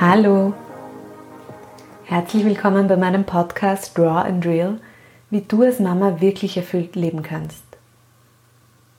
Hallo, 0.00 0.54
herzlich 2.04 2.44
willkommen 2.44 2.88
bei 2.88 2.96
meinem 2.96 3.24
Podcast 3.24 3.96
Draw 3.98 4.26
and 4.26 4.46
Real, 4.46 4.78
wie 5.28 5.42
du 5.42 5.62
als 5.62 5.78
Mama 5.78 6.20
wirklich 6.20 6.56
erfüllt 6.56 6.96
leben 6.96 7.22
kannst. 7.22 7.62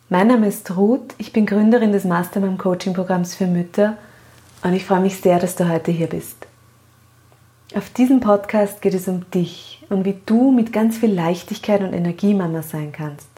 Mein 0.09 0.27
Name 0.27 0.47
ist 0.47 0.77
Ruth, 0.77 1.15
ich 1.17 1.33
bin 1.33 1.45
Gründerin 1.45 1.91
des 1.91 2.03
Mastermind 2.05 2.59
Coaching 2.59 2.93
Programms 2.93 3.33
für 3.33 3.47
Mütter 3.47 3.97
und 4.63 4.73
ich 4.73 4.85
freue 4.85 4.99
mich 4.99 5.17
sehr, 5.17 5.39
dass 5.39 5.55
du 5.55 5.67
heute 5.67 5.91
hier 5.91 6.07
bist. 6.07 6.45
Auf 7.75 7.89
diesem 7.89 8.19
Podcast 8.19 8.81
geht 8.81 8.93
es 8.93 9.07
um 9.07 9.29
dich 9.31 9.83
und 9.89 10.05
wie 10.05 10.19
du 10.25 10.51
mit 10.51 10.71
ganz 10.71 10.97
viel 10.97 11.13
Leichtigkeit 11.13 11.81
und 11.81 11.93
Energie 11.93 12.33
Mama 12.33 12.61
sein 12.61 12.91
kannst. 12.91 13.30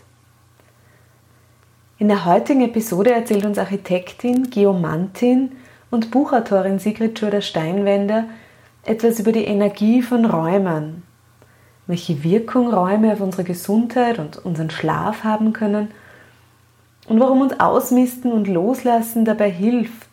In 2.04 2.10
der 2.10 2.26
heutigen 2.26 2.60
Episode 2.60 3.14
erzählt 3.14 3.46
uns 3.46 3.58
Architektin, 3.58 4.50
Geomantin 4.50 5.54
und 5.90 6.12
Buchautorin 6.12 6.78
Sigrid 6.78 7.18
Schurder-Steinwender 7.18 8.26
etwas 8.84 9.22
über 9.22 9.32
die 9.32 9.46
Energie 9.46 10.02
von 10.02 10.26
Räumen, 10.26 11.04
welche 11.88 12.22
Wirkung 12.26 12.74
Räume 12.74 13.14
auf 13.14 13.22
unsere 13.22 13.46
Gesundheit 13.46 14.20
und 14.20 14.36
unseren 14.36 14.70
Schlaf 14.70 15.24
haben 15.24 15.54
können 15.54 15.92
und 17.08 17.22
warum 17.22 17.40
uns 17.40 17.58
Ausmisten 17.62 18.34
und 18.34 18.50
Loslassen 18.50 19.24
dabei 19.24 19.50
hilft, 19.50 20.10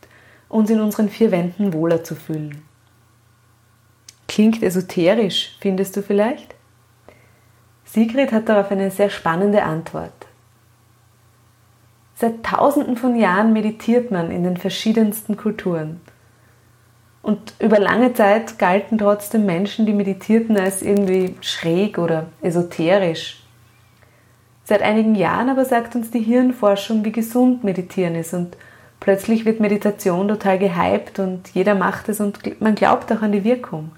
uns 0.48 0.70
in 0.70 0.80
unseren 0.80 1.08
vier 1.08 1.32
Wänden 1.32 1.72
wohler 1.72 2.04
zu 2.04 2.14
fühlen. 2.14 2.62
Klingt 4.28 4.62
esoterisch, 4.62 5.56
findest 5.60 5.96
du 5.96 6.02
vielleicht? 6.02 6.54
Sigrid 7.84 8.30
hat 8.30 8.48
darauf 8.48 8.70
eine 8.70 8.92
sehr 8.92 9.10
spannende 9.10 9.64
Antwort. 9.64 10.19
Seit 12.20 12.42
tausenden 12.42 12.98
von 12.98 13.16
Jahren 13.16 13.54
meditiert 13.54 14.10
man 14.10 14.30
in 14.30 14.44
den 14.44 14.58
verschiedensten 14.58 15.38
Kulturen. 15.38 16.02
Und 17.22 17.54
über 17.58 17.78
lange 17.78 18.12
Zeit 18.12 18.58
galten 18.58 18.98
trotzdem 18.98 19.46
Menschen, 19.46 19.86
die 19.86 19.94
meditierten, 19.94 20.58
als 20.58 20.82
irgendwie 20.82 21.34
schräg 21.40 21.96
oder 21.96 22.26
esoterisch. 22.42 23.42
Seit 24.64 24.82
einigen 24.82 25.14
Jahren 25.14 25.48
aber 25.48 25.64
sagt 25.64 25.96
uns 25.96 26.10
die 26.10 26.20
Hirnforschung, 26.20 27.06
wie 27.06 27.12
gesund 27.12 27.64
Meditieren 27.64 28.14
ist 28.14 28.34
und 28.34 28.54
plötzlich 29.00 29.46
wird 29.46 29.60
Meditation 29.60 30.28
total 30.28 30.58
gehypt 30.58 31.20
und 31.20 31.48
jeder 31.54 31.74
macht 31.74 32.10
es 32.10 32.20
und 32.20 32.60
man 32.60 32.74
glaubt 32.74 33.10
auch 33.12 33.22
an 33.22 33.32
die 33.32 33.44
Wirkung. 33.44 33.92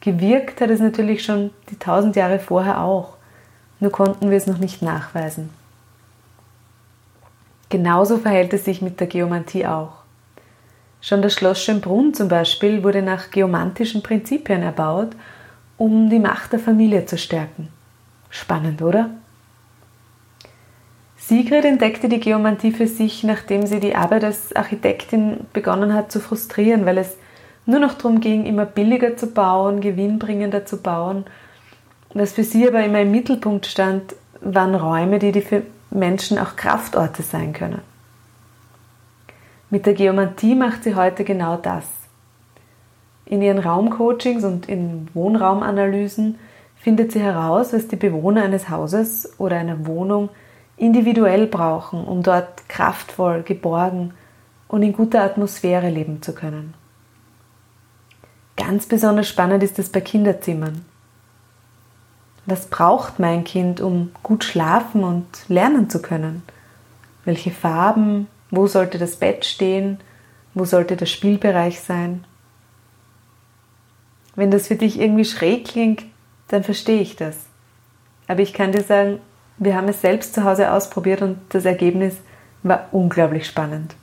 Gewirkt 0.00 0.62
hat 0.62 0.70
es 0.70 0.80
natürlich 0.80 1.24
schon 1.24 1.50
die 1.68 1.78
tausend 1.78 2.16
Jahre 2.16 2.38
vorher 2.38 2.80
auch, 2.80 3.18
nur 3.80 3.92
konnten 3.92 4.30
wir 4.30 4.38
es 4.38 4.46
noch 4.46 4.58
nicht 4.58 4.80
nachweisen. 4.80 5.57
Genauso 7.70 8.18
verhält 8.18 8.52
es 8.54 8.64
sich 8.64 8.80
mit 8.80 8.98
der 9.00 9.06
Geomantie 9.06 9.66
auch. 9.66 9.92
Schon 11.00 11.22
das 11.22 11.34
Schloss 11.34 11.62
Schönbrunn 11.62 12.14
zum 12.14 12.28
Beispiel 12.28 12.82
wurde 12.82 13.02
nach 13.02 13.30
geomantischen 13.30 14.02
Prinzipien 14.02 14.62
erbaut, 14.62 15.10
um 15.76 16.10
die 16.10 16.18
Macht 16.18 16.52
der 16.52 16.58
Familie 16.58 17.06
zu 17.06 17.18
stärken. 17.18 17.68
Spannend, 18.30 18.82
oder? 18.82 19.10
Sigrid 21.16 21.64
entdeckte 21.64 22.08
die 22.08 22.20
Geomantie 22.20 22.72
für 22.72 22.86
sich, 22.86 23.22
nachdem 23.22 23.66
sie 23.66 23.80
die 23.80 23.94
Arbeit 23.94 24.24
als 24.24 24.56
Architektin 24.56 25.46
begonnen 25.52 25.92
hat 25.92 26.10
zu 26.10 26.20
frustrieren, 26.20 26.86
weil 26.86 26.98
es 26.98 27.16
nur 27.66 27.80
noch 27.80 27.94
darum 27.94 28.20
ging, 28.20 28.46
immer 28.46 28.64
billiger 28.64 29.16
zu 29.16 29.26
bauen, 29.26 29.80
gewinnbringender 29.80 30.64
zu 30.64 30.78
bauen. 30.78 31.26
Was 32.14 32.32
für 32.32 32.44
sie 32.44 32.66
aber 32.66 32.82
immer 32.82 33.02
im 33.02 33.10
Mittelpunkt 33.10 33.66
stand, 33.66 34.14
waren 34.40 34.74
Räume, 34.74 35.18
die, 35.18 35.32
die 35.32 35.42
Menschen 35.90 36.38
auch 36.38 36.56
Kraftorte 36.56 37.22
sein 37.22 37.52
können. 37.52 37.80
Mit 39.70 39.86
der 39.86 39.94
Geomantie 39.94 40.54
macht 40.54 40.84
sie 40.84 40.94
heute 40.94 41.24
genau 41.24 41.56
das. 41.56 41.84
In 43.26 43.42
ihren 43.42 43.58
Raumcoachings 43.58 44.44
und 44.44 44.68
in 44.68 45.08
Wohnraumanalysen 45.12 46.38
findet 46.76 47.12
sie 47.12 47.20
heraus, 47.20 47.72
was 47.72 47.88
die 47.88 47.96
Bewohner 47.96 48.44
eines 48.44 48.70
Hauses 48.70 49.34
oder 49.38 49.56
einer 49.56 49.86
Wohnung 49.86 50.30
individuell 50.78 51.46
brauchen, 51.46 52.04
um 52.04 52.22
dort 52.22 52.68
kraftvoll, 52.68 53.42
geborgen 53.42 54.14
und 54.68 54.82
in 54.82 54.92
guter 54.92 55.22
Atmosphäre 55.22 55.90
leben 55.90 56.22
zu 56.22 56.34
können. 56.34 56.74
Ganz 58.56 58.86
besonders 58.86 59.28
spannend 59.28 59.62
ist 59.62 59.78
es 59.78 59.90
bei 59.90 60.00
Kinderzimmern. 60.00 60.84
Was 62.50 62.64
braucht 62.64 63.18
mein 63.18 63.44
Kind, 63.44 63.82
um 63.82 64.10
gut 64.22 64.42
schlafen 64.42 65.04
und 65.04 65.26
lernen 65.48 65.90
zu 65.90 66.00
können? 66.00 66.42
Welche 67.26 67.50
Farben? 67.50 68.26
Wo 68.50 68.66
sollte 68.66 68.96
das 68.96 69.16
Bett 69.16 69.44
stehen? 69.44 70.00
Wo 70.54 70.64
sollte 70.64 70.96
der 70.96 71.04
Spielbereich 71.04 71.80
sein? 71.80 72.24
Wenn 74.34 74.50
das 74.50 74.68
für 74.68 74.76
dich 74.76 74.98
irgendwie 74.98 75.26
schräg 75.26 75.66
klingt, 75.66 76.04
dann 76.48 76.64
verstehe 76.64 77.02
ich 77.02 77.16
das. 77.16 77.36
Aber 78.28 78.40
ich 78.40 78.54
kann 78.54 78.72
dir 78.72 78.82
sagen, 78.82 79.18
wir 79.58 79.76
haben 79.76 79.88
es 79.88 80.00
selbst 80.00 80.32
zu 80.32 80.44
Hause 80.44 80.72
ausprobiert 80.72 81.20
und 81.20 81.36
das 81.50 81.66
Ergebnis 81.66 82.16
war 82.62 82.88
unglaublich 82.92 83.46
spannend. 83.46 83.94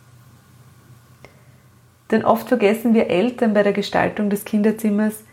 Denn 2.11 2.23
oft 2.23 2.47
vergessen 2.47 2.94
wir 2.94 3.09
Eltern 3.09 3.55
bei 3.55 3.63
der 3.63 3.73
Gestaltung 3.73 4.29
des 4.29 4.45
Kinderzimmers, 4.45 5.23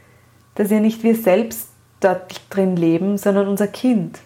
dass 0.54 0.70
ja 0.70 0.80
nicht 0.80 1.02
wir 1.02 1.14
selbst 1.14 1.68
dort 2.04 2.40
drin 2.50 2.76
leben, 2.76 3.18
sondern 3.18 3.48
unser 3.48 3.68
Kind. 3.68 4.18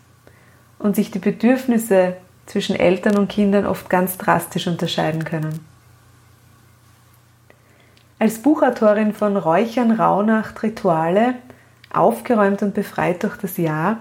Und 0.78 0.96
sich 0.96 1.10
die 1.10 1.18
Bedürfnisse 1.18 2.16
zwischen 2.46 2.76
Eltern 2.76 3.16
und 3.16 3.28
Kindern 3.28 3.66
oft 3.66 3.90
ganz 3.90 4.18
drastisch 4.18 4.66
unterscheiden 4.66 5.24
können. 5.24 5.60
Als 8.18 8.40
Buchautorin 8.40 9.12
von 9.12 9.36
Räuchern, 9.36 9.90
Rauhnacht, 9.90 10.62
Rituale, 10.62 11.34
aufgeräumt 11.92 12.62
und 12.62 12.74
befreit 12.74 13.22
durch 13.22 13.36
das 13.36 13.56
Jahr, 13.56 13.98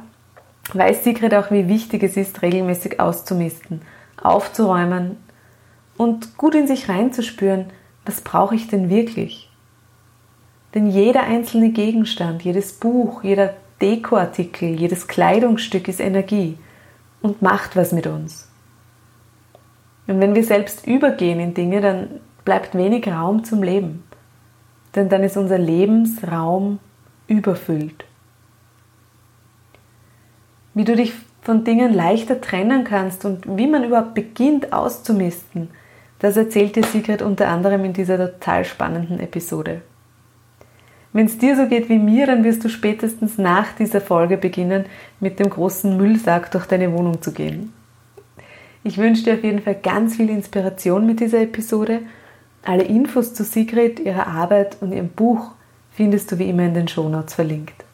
weiß 0.73 1.03
Sigrid 1.03 1.33
auch, 1.33 1.51
wie 1.51 1.67
wichtig 1.67 2.03
es 2.03 2.17
ist, 2.17 2.41
regelmäßig 2.41 2.99
auszumisten, 2.99 3.81
aufzuräumen 4.21 5.17
und 5.97 6.37
gut 6.37 6.55
in 6.55 6.67
sich 6.67 6.89
reinzuspüren, 6.89 7.67
was 8.05 8.21
brauche 8.21 8.55
ich 8.55 8.67
denn 8.67 8.89
wirklich? 8.89 9.49
Denn 10.73 10.87
jeder 10.87 11.23
einzelne 11.23 11.69
Gegenstand, 11.69 12.43
jedes 12.43 12.73
Buch, 12.73 13.23
jeder 13.23 13.53
Dekoartikel, 13.81 14.69
jedes 14.69 15.07
Kleidungsstück 15.07 15.87
ist 15.87 15.99
Energie 15.99 16.57
und 17.21 17.41
macht 17.41 17.75
was 17.75 17.91
mit 17.91 18.07
uns. 18.07 18.49
Und 20.07 20.19
wenn 20.19 20.35
wir 20.35 20.43
selbst 20.43 20.85
übergehen 20.85 21.39
in 21.39 21.53
Dinge, 21.53 21.81
dann 21.81 22.19
bleibt 22.43 22.75
wenig 22.75 23.07
Raum 23.07 23.43
zum 23.43 23.63
Leben. 23.63 24.03
Denn 24.93 25.09
dann 25.09 25.23
ist 25.23 25.35
unser 25.35 25.57
Lebensraum 25.57 26.79
überfüllt. 27.27 28.05
Wie 30.73 30.83
du 30.83 30.95
dich 30.95 31.13
von 31.41 31.63
Dingen 31.63 31.93
leichter 31.93 32.41
trennen 32.41 32.83
kannst 32.83 33.25
und 33.25 33.57
wie 33.57 33.67
man 33.67 33.83
überhaupt 33.83 34.13
beginnt 34.13 34.73
auszumisten, 34.73 35.69
das 36.19 36.37
erzählt 36.37 36.75
dir 36.75 36.83
Sigrid 36.83 37.21
unter 37.21 37.49
anderem 37.49 37.83
in 37.85 37.93
dieser 37.93 38.17
total 38.17 38.65
spannenden 38.65 39.19
Episode. 39.19 39.81
Wenn 41.15 41.27
es 41.27 41.37
dir 41.37 41.55
so 41.55 41.67
geht 41.67 41.87
wie 41.87 41.97
mir, 41.97 42.25
dann 42.25 42.43
wirst 42.43 42.65
du 42.65 42.67
spätestens 42.67 43.37
nach 43.37 43.71
dieser 43.71 44.01
Folge 44.01 44.35
beginnen, 44.35 44.83
mit 45.21 45.39
dem 45.39 45.49
großen 45.49 45.95
Müllsack 45.95 46.51
durch 46.51 46.65
deine 46.65 46.91
Wohnung 46.91 47.21
zu 47.21 47.31
gehen. 47.31 47.71
Ich 48.83 48.97
wünsche 48.97 49.23
dir 49.23 49.35
auf 49.35 49.43
jeden 49.45 49.61
Fall 49.61 49.75
ganz 49.75 50.17
viel 50.17 50.29
Inspiration 50.29 51.05
mit 51.05 51.21
dieser 51.21 51.39
Episode. 51.39 52.01
Alle 52.63 52.83
Infos 52.83 53.33
zu 53.33 53.45
Sigrid, 53.45 54.01
ihrer 54.01 54.27
Arbeit 54.27 54.75
und 54.81 54.91
ihrem 54.91 55.07
Buch 55.07 55.51
findest 55.93 56.33
du 56.33 56.37
wie 56.37 56.49
immer 56.49 56.63
in 56.63 56.73
den 56.73 56.89
Shownotes 56.89 57.33
verlinkt. 57.33 57.85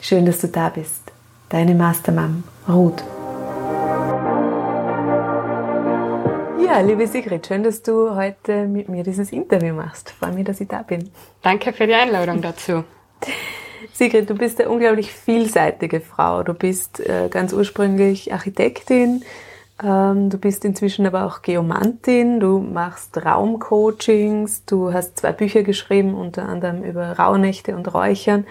Schön, 0.00 0.26
dass 0.26 0.40
du 0.40 0.46
da 0.46 0.68
bist. 0.68 1.10
Deine 1.48 1.74
Mastermam, 1.74 2.44
Ruth. 2.68 3.02
Ja, 6.66 6.80
liebe 6.80 7.06
Sigrid, 7.06 7.46
schön, 7.46 7.62
dass 7.62 7.80
du 7.80 8.16
heute 8.16 8.66
mit 8.66 8.88
mir 8.88 9.04
dieses 9.04 9.30
Interview 9.30 9.72
machst. 9.72 10.10
Freue 10.10 10.32
mich, 10.32 10.44
dass 10.44 10.60
ich 10.60 10.66
da 10.66 10.82
bin. 10.82 11.10
Danke 11.40 11.72
für 11.72 11.86
die 11.86 11.94
Einladung 11.94 12.42
dazu. 12.42 12.82
Sigrid, 13.92 14.28
du 14.28 14.34
bist 14.34 14.60
eine 14.60 14.68
unglaublich 14.68 15.12
vielseitige 15.12 16.00
Frau. 16.00 16.42
Du 16.42 16.54
bist 16.54 16.98
äh, 16.98 17.28
ganz 17.30 17.52
ursprünglich 17.52 18.32
Architektin, 18.32 19.22
ähm, 19.80 20.28
du 20.28 20.38
bist 20.38 20.64
inzwischen 20.64 21.06
aber 21.06 21.24
auch 21.24 21.42
Geomantin, 21.42 22.40
du 22.40 22.58
machst 22.58 23.16
Raumcoachings, 23.16 24.64
du 24.64 24.92
hast 24.92 25.18
zwei 25.20 25.30
Bücher 25.30 25.62
geschrieben, 25.62 26.14
unter 26.14 26.48
anderem 26.48 26.82
über 26.82 27.12
Rauhnächte 27.12 27.76
und 27.76 27.94
Räuchern. 27.94 28.44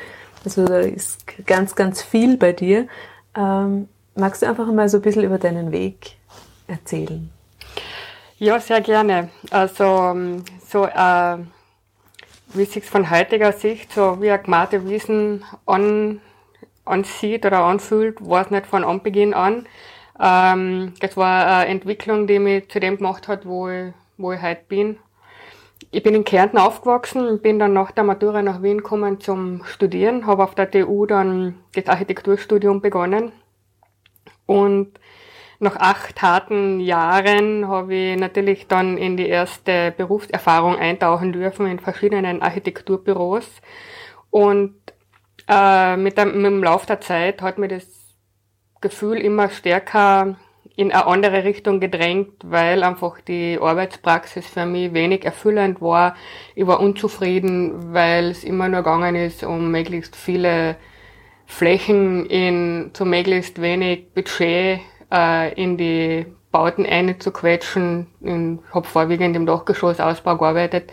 Also 0.45 0.63
da 0.63 0.79
ist 0.79 1.25
ganz, 1.45 1.75
ganz 1.75 2.01
viel 2.01 2.37
bei 2.37 2.53
dir. 2.53 2.87
Ähm, 3.35 3.89
magst 4.15 4.41
du 4.41 4.47
einfach 4.47 4.71
mal 4.71 4.87
so 4.87 4.99
ein 4.99 5.01
bisschen 5.01 5.25
über 5.25 5.37
deinen 5.37 5.73
Weg 5.73 6.15
erzählen? 6.67 7.34
Ja, 8.37 8.59
sehr 8.59 8.81
gerne. 8.81 9.29
Also 9.49 9.83
ähm, 9.85 10.43
so 10.67 10.85
äh, 10.85 11.37
wie 12.53 12.65
sich 12.65 12.83
von 12.83 13.09
heutiger 13.09 13.53
Sicht 13.53 13.93
so 13.93 14.21
wie 14.21 14.29
ein 14.29 14.43
gemarte 14.43 14.89
Wiesen 14.89 15.45
an, 15.65 16.19
ansieht 16.83 17.45
oder 17.45 17.59
anfühlt, 17.59 18.17
war 18.27 18.41
es 18.41 18.51
nicht 18.51 18.65
von 18.65 18.83
Anbeginn 18.83 19.33
an. 19.33 19.67
Ähm, 20.19 20.93
das 20.99 21.15
war 21.15 21.47
eine 21.47 21.69
Entwicklung, 21.69 22.27
die 22.27 22.39
mich 22.39 22.69
zu 22.69 22.81
dem 22.81 22.97
gemacht 22.97 23.29
hat, 23.29 23.45
wo 23.45 23.69
ich, 23.69 23.93
wo 24.17 24.33
ich 24.33 24.41
heute 24.41 24.63
bin. 24.67 24.97
Ich 25.91 26.03
bin 26.03 26.13
in 26.13 26.25
Kärnten 26.25 26.57
aufgewachsen, 26.57 27.41
bin 27.41 27.57
dann 27.57 27.71
nach 27.71 27.91
der 27.91 28.03
Matura 28.03 28.41
nach 28.41 28.61
Wien 28.61 28.79
gekommen 28.79 29.21
zum 29.21 29.63
Studieren, 29.63 30.27
habe 30.27 30.43
auf 30.43 30.55
der 30.55 30.69
TU 30.69 31.05
dann 31.05 31.55
das 31.73 31.87
Architekturstudium 31.87 32.81
begonnen 32.81 33.31
und 34.45 34.99
nach 35.59 35.77
acht 35.77 36.21
harten 36.21 36.79
Jahren 36.79 37.67
habe 37.67 37.95
ich 37.95 38.19
natürlich 38.19 38.67
dann 38.67 38.97
in 38.97 39.17
die 39.17 39.27
erste 39.27 39.93
Berufserfahrung 39.95 40.77
eintauchen 40.77 41.31
dürfen 41.31 41.67
in 41.67 41.79
verschiedenen 41.79 42.41
Architekturbüros. 42.41 43.49
Und 44.29 44.75
äh, 45.47 45.95
mit, 45.95 46.17
dem, 46.17 46.41
mit 46.41 46.45
dem 46.45 46.63
Lauf 46.63 46.85
der 46.85 47.01
Zeit 47.01 47.41
hat 47.41 47.57
mir 47.57 47.69
das 47.69 47.85
Gefühl 48.81 49.17
immer 49.17 49.49
stärker 49.49 50.35
in 50.75 50.91
eine 50.91 51.05
andere 51.05 51.45
Richtung 51.45 51.79
gedrängt, 51.79 52.33
weil 52.43 52.83
einfach 52.83 53.21
die 53.21 53.57
Arbeitspraxis 53.61 54.45
für 54.45 54.65
mich 54.65 54.93
wenig 54.93 55.23
erfüllend 55.23 55.81
war. 55.81 56.15
Ich 56.53 56.67
war 56.67 56.81
unzufrieden, 56.81 57.93
weil 57.93 58.31
es 58.31 58.43
immer 58.43 58.67
nur 58.67 58.81
gegangen 58.81 59.15
ist, 59.15 59.43
um 59.43 59.71
möglichst 59.71 60.15
viele 60.15 60.75
Flächen 61.45 62.25
in 62.25 62.89
zu 62.93 63.05
möglichst 63.05 63.61
wenig 63.61 64.13
Budget 64.13 64.81
äh, 65.11 65.53
in 65.53 65.77
die 65.77 66.25
Bauten 66.51 66.85
einzuquetschen. 66.85 68.07
Ich 68.21 68.73
habe 68.73 68.87
vorwiegend 68.87 69.35
im 69.35 69.45
Dachgeschossausbau 69.45 70.37
gearbeitet. 70.37 70.91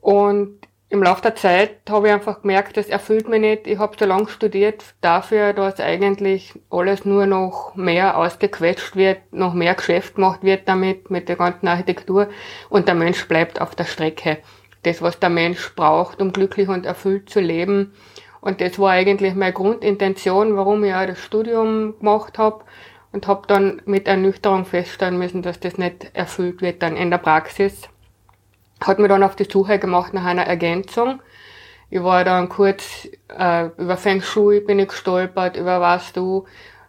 Und 0.00 0.60
im 0.88 1.02
Laufe 1.02 1.22
der 1.22 1.34
Zeit 1.34 1.78
habe 1.90 2.06
ich 2.06 2.14
einfach 2.14 2.42
gemerkt, 2.42 2.76
das 2.76 2.86
erfüllt 2.86 3.28
mich 3.28 3.40
nicht. 3.40 3.66
Ich 3.66 3.78
habe 3.78 3.96
so 3.98 4.04
lange 4.04 4.28
studiert 4.28 4.84
dafür, 5.00 5.52
dass 5.52 5.80
eigentlich 5.80 6.54
alles 6.70 7.04
nur 7.04 7.26
noch 7.26 7.74
mehr 7.74 8.16
ausgequetscht 8.16 8.94
wird, 8.94 9.18
noch 9.32 9.52
mehr 9.54 9.74
Geschäft 9.74 10.14
gemacht 10.14 10.44
wird 10.44 10.68
damit, 10.68 11.10
mit 11.10 11.28
der 11.28 11.34
ganzen 11.34 11.66
Architektur 11.66 12.28
und 12.68 12.86
der 12.86 12.94
Mensch 12.94 13.26
bleibt 13.26 13.60
auf 13.60 13.74
der 13.74 13.84
Strecke. 13.84 14.38
Das, 14.84 15.02
was 15.02 15.18
der 15.18 15.30
Mensch 15.30 15.74
braucht, 15.74 16.22
um 16.22 16.32
glücklich 16.32 16.68
und 16.68 16.86
erfüllt 16.86 17.28
zu 17.28 17.40
leben. 17.40 17.92
Und 18.40 18.60
das 18.60 18.78
war 18.78 18.92
eigentlich 18.92 19.34
meine 19.34 19.52
Grundintention, 19.52 20.56
warum 20.56 20.84
ich 20.84 20.94
auch 20.94 21.06
das 21.06 21.18
Studium 21.18 21.98
gemacht 21.98 22.38
habe 22.38 22.62
und 23.16 23.26
habe 23.28 23.46
dann 23.46 23.80
mit 23.86 24.08
Ernüchterung 24.08 24.66
feststellen 24.66 25.16
müssen, 25.16 25.40
dass 25.40 25.58
das 25.58 25.78
nicht 25.78 26.10
erfüllt 26.12 26.60
wird 26.60 26.82
dann 26.82 26.98
in 26.98 27.10
der 27.10 27.16
Praxis. 27.16 27.88
Hat 28.84 28.98
mir 28.98 29.08
dann 29.08 29.22
auf 29.22 29.36
die 29.36 29.48
Suche 29.50 29.78
gemacht 29.78 30.12
nach 30.12 30.26
einer 30.26 30.46
Ergänzung. 30.46 31.22
Ich 31.88 32.02
war 32.02 32.24
dann 32.24 32.50
kurz 32.50 33.08
äh, 33.28 33.70
über 33.78 33.96
Feng 33.96 34.20
Shui 34.20 34.60
bin 34.60 34.78
ich 34.78 34.88
gestolpert, 34.88 35.56
über 35.56 35.80
was 35.80 36.12
du 36.12 36.44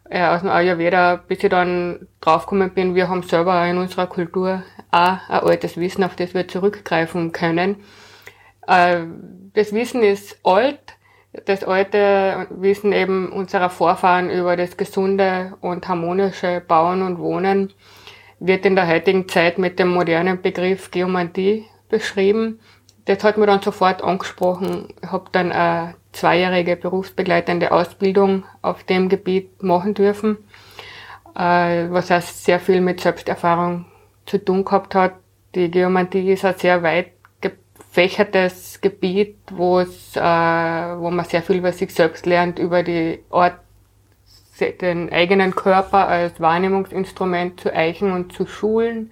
äh, 0.09 0.25
aus 0.25 0.41
dem 0.41 0.50
Ayurveda, 0.50 1.15
bis 1.15 1.41
ich 1.41 1.50
dann 1.50 2.09
draufgekommen 2.19 2.74
bin, 2.74 2.94
wir 2.94 3.07
haben 3.07 3.24
selber 3.24 3.65
in 3.65 3.77
unserer 3.77 4.07
Kultur 4.07 4.63
auch 4.91 5.29
ein 5.29 5.44
altes 5.44 5.77
Wissen, 5.77 6.03
auf 6.03 6.18
das 6.18 6.33
wir 6.33 6.45
zurückgreifen 6.45 7.31
können. 7.31 7.77
Äh, 8.68 9.03
das 9.53 9.71
Wissen 9.71 10.03
ist 10.03 10.41
alt, 10.44 10.96
das 11.45 11.63
alte 11.63 12.48
Wissen 12.50 12.94
eben 12.94 13.31
unserer 13.31 13.69
Vorfahren 13.69 14.30
über 14.30 14.56
das 14.56 14.78
gesunde 14.78 15.54
und 15.62 15.88
harmonische 15.88 16.62
Bauen 16.66 17.01
und 17.01 17.19
Wohnen 17.19 17.74
wird 18.39 18.66
in 18.66 18.75
der 18.75 18.88
heutigen 18.88 19.28
Zeit 19.28 19.57
mit 19.57 19.80
dem 19.80 19.89
modernen 19.89 20.42
Begriff 20.42 20.92
Geomantie 20.92 21.66
beschrieben. 21.89 22.60
Das 23.06 23.24
hat 23.24 23.38
mir 23.38 23.48
dann 23.48 23.62
sofort 23.62 24.04
angesprochen. 24.04 24.89
Ich 25.01 25.12
habe 25.12 25.30
dann 25.31 25.51
eine 25.51 25.95
zweijährige 26.12 26.75
berufsbegleitende 26.75 27.72
Ausbildung 27.72 28.44
auf 28.62 28.84
dem 28.84 29.07
Gebiet 29.07 29.63
machen 29.63 29.94
dürfen, 29.94 30.38
äh, 31.36 31.88
was 31.89 32.12
auch 32.12 32.22
sehr 32.22 32.60
viel 32.60 32.81
mit 32.81 33.00
Selbsterfahrung 33.00 33.86
zu 34.25 34.44
tun 34.44 34.66
gehabt 34.66 34.94
hat. 34.94 35.13
Die 35.56 35.72
Geomantie 35.72 36.31
ist 36.31 36.44
ein 36.44 36.56
sehr 36.57 36.84
weit 36.84 37.12
gefächertes 37.39 38.66
Gebiet, 38.81 39.38
wo 39.51 39.79
es, 39.79 40.15
äh, 40.15 40.19
wo 40.19 41.09
man 41.12 41.25
sehr 41.25 41.41
viel 41.41 41.57
über 41.57 41.71
sich 41.71 41.94
selbst 41.94 42.25
lernt, 42.25 42.59
über 42.59 42.83
die 42.83 43.19
Art, 43.29 43.59
den 44.81 45.12
eigenen 45.12 45.56
Körper 45.56 46.07
als 46.07 46.39
Wahrnehmungsinstrument 46.39 47.59
zu 47.59 47.74
eichen 47.74 48.12
und 48.12 48.33
zu 48.33 48.47
schulen. 48.47 49.12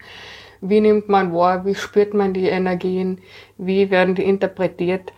Wie 0.61 0.81
nimmt 0.81 1.07
man 1.07 1.33
wahr? 1.33 1.65
Wie 1.65 1.75
spürt 1.75 2.15
man 2.15 2.33
die 2.33 2.47
Energien? 2.47 3.21
Wie 3.57 3.91
werden 3.91 4.15
die 4.15 4.23
interpretiert? 4.23 5.13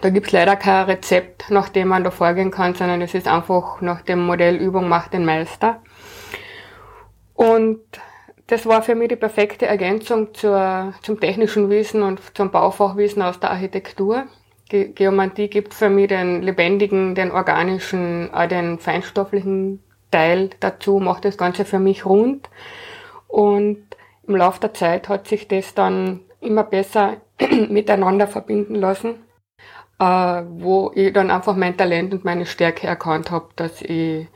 Da 0.00 0.10
gibt's 0.10 0.32
leider 0.32 0.56
kein 0.56 0.84
Rezept, 0.84 1.50
nach 1.50 1.68
dem 1.68 1.88
man 1.88 2.04
da 2.04 2.10
vorgehen 2.10 2.50
kann, 2.50 2.74
sondern 2.74 3.00
es 3.02 3.14
ist 3.14 3.26
einfach 3.26 3.80
nach 3.80 4.02
dem 4.02 4.24
Modell 4.24 4.56
Übung 4.56 4.88
macht 4.88 5.12
den 5.12 5.24
Meister. 5.24 5.82
Und 7.34 7.80
das 8.46 8.66
war 8.66 8.82
für 8.82 8.94
mich 8.94 9.08
die 9.08 9.16
perfekte 9.16 9.66
Ergänzung 9.66 10.34
zur, 10.34 10.92
zum 11.02 11.18
technischen 11.18 11.70
Wissen 11.70 12.02
und 12.02 12.20
zum 12.36 12.50
Baufachwissen 12.50 13.22
aus 13.22 13.40
der 13.40 13.50
Architektur. 13.50 14.24
Ge 14.68 14.88
Geomantie 14.88 15.48
gibt 15.48 15.74
für 15.74 15.88
mich 15.88 16.08
den 16.08 16.42
lebendigen, 16.42 17.14
den 17.14 17.30
organischen, 17.30 18.32
auch 18.32 18.46
den 18.46 18.78
feinstofflichen 18.78 19.82
Teil 20.10 20.50
dazu, 20.60 20.98
macht 20.98 21.24
das 21.24 21.38
Ganze 21.38 21.64
für 21.64 21.78
mich 21.78 22.04
rund. 22.04 22.50
Und 23.28 23.84
im 24.26 24.36
Laufe 24.36 24.60
der 24.60 24.74
Zeit 24.74 25.08
hat 25.08 25.26
sich 25.26 25.48
das 25.48 25.74
dann 25.74 26.20
immer 26.40 26.64
besser 26.64 27.16
miteinander 27.68 28.26
verbinden 28.26 28.74
lassen, 28.74 29.16
äh, 29.98 30.42
wo 30.48 30.92
ich 30.94 31.12
dann 31.12 31.30
einfach 31.30 31.56
mein 31.56 31.76
Talent 31.76 32.12
und 32.12 32.24
meine 32.24 32.46
Stärke 32.46 32.86
erkannt 32.86 33.30
habe, 33.30 33.48
dass 33.56 33.80
ich 33.82 34.28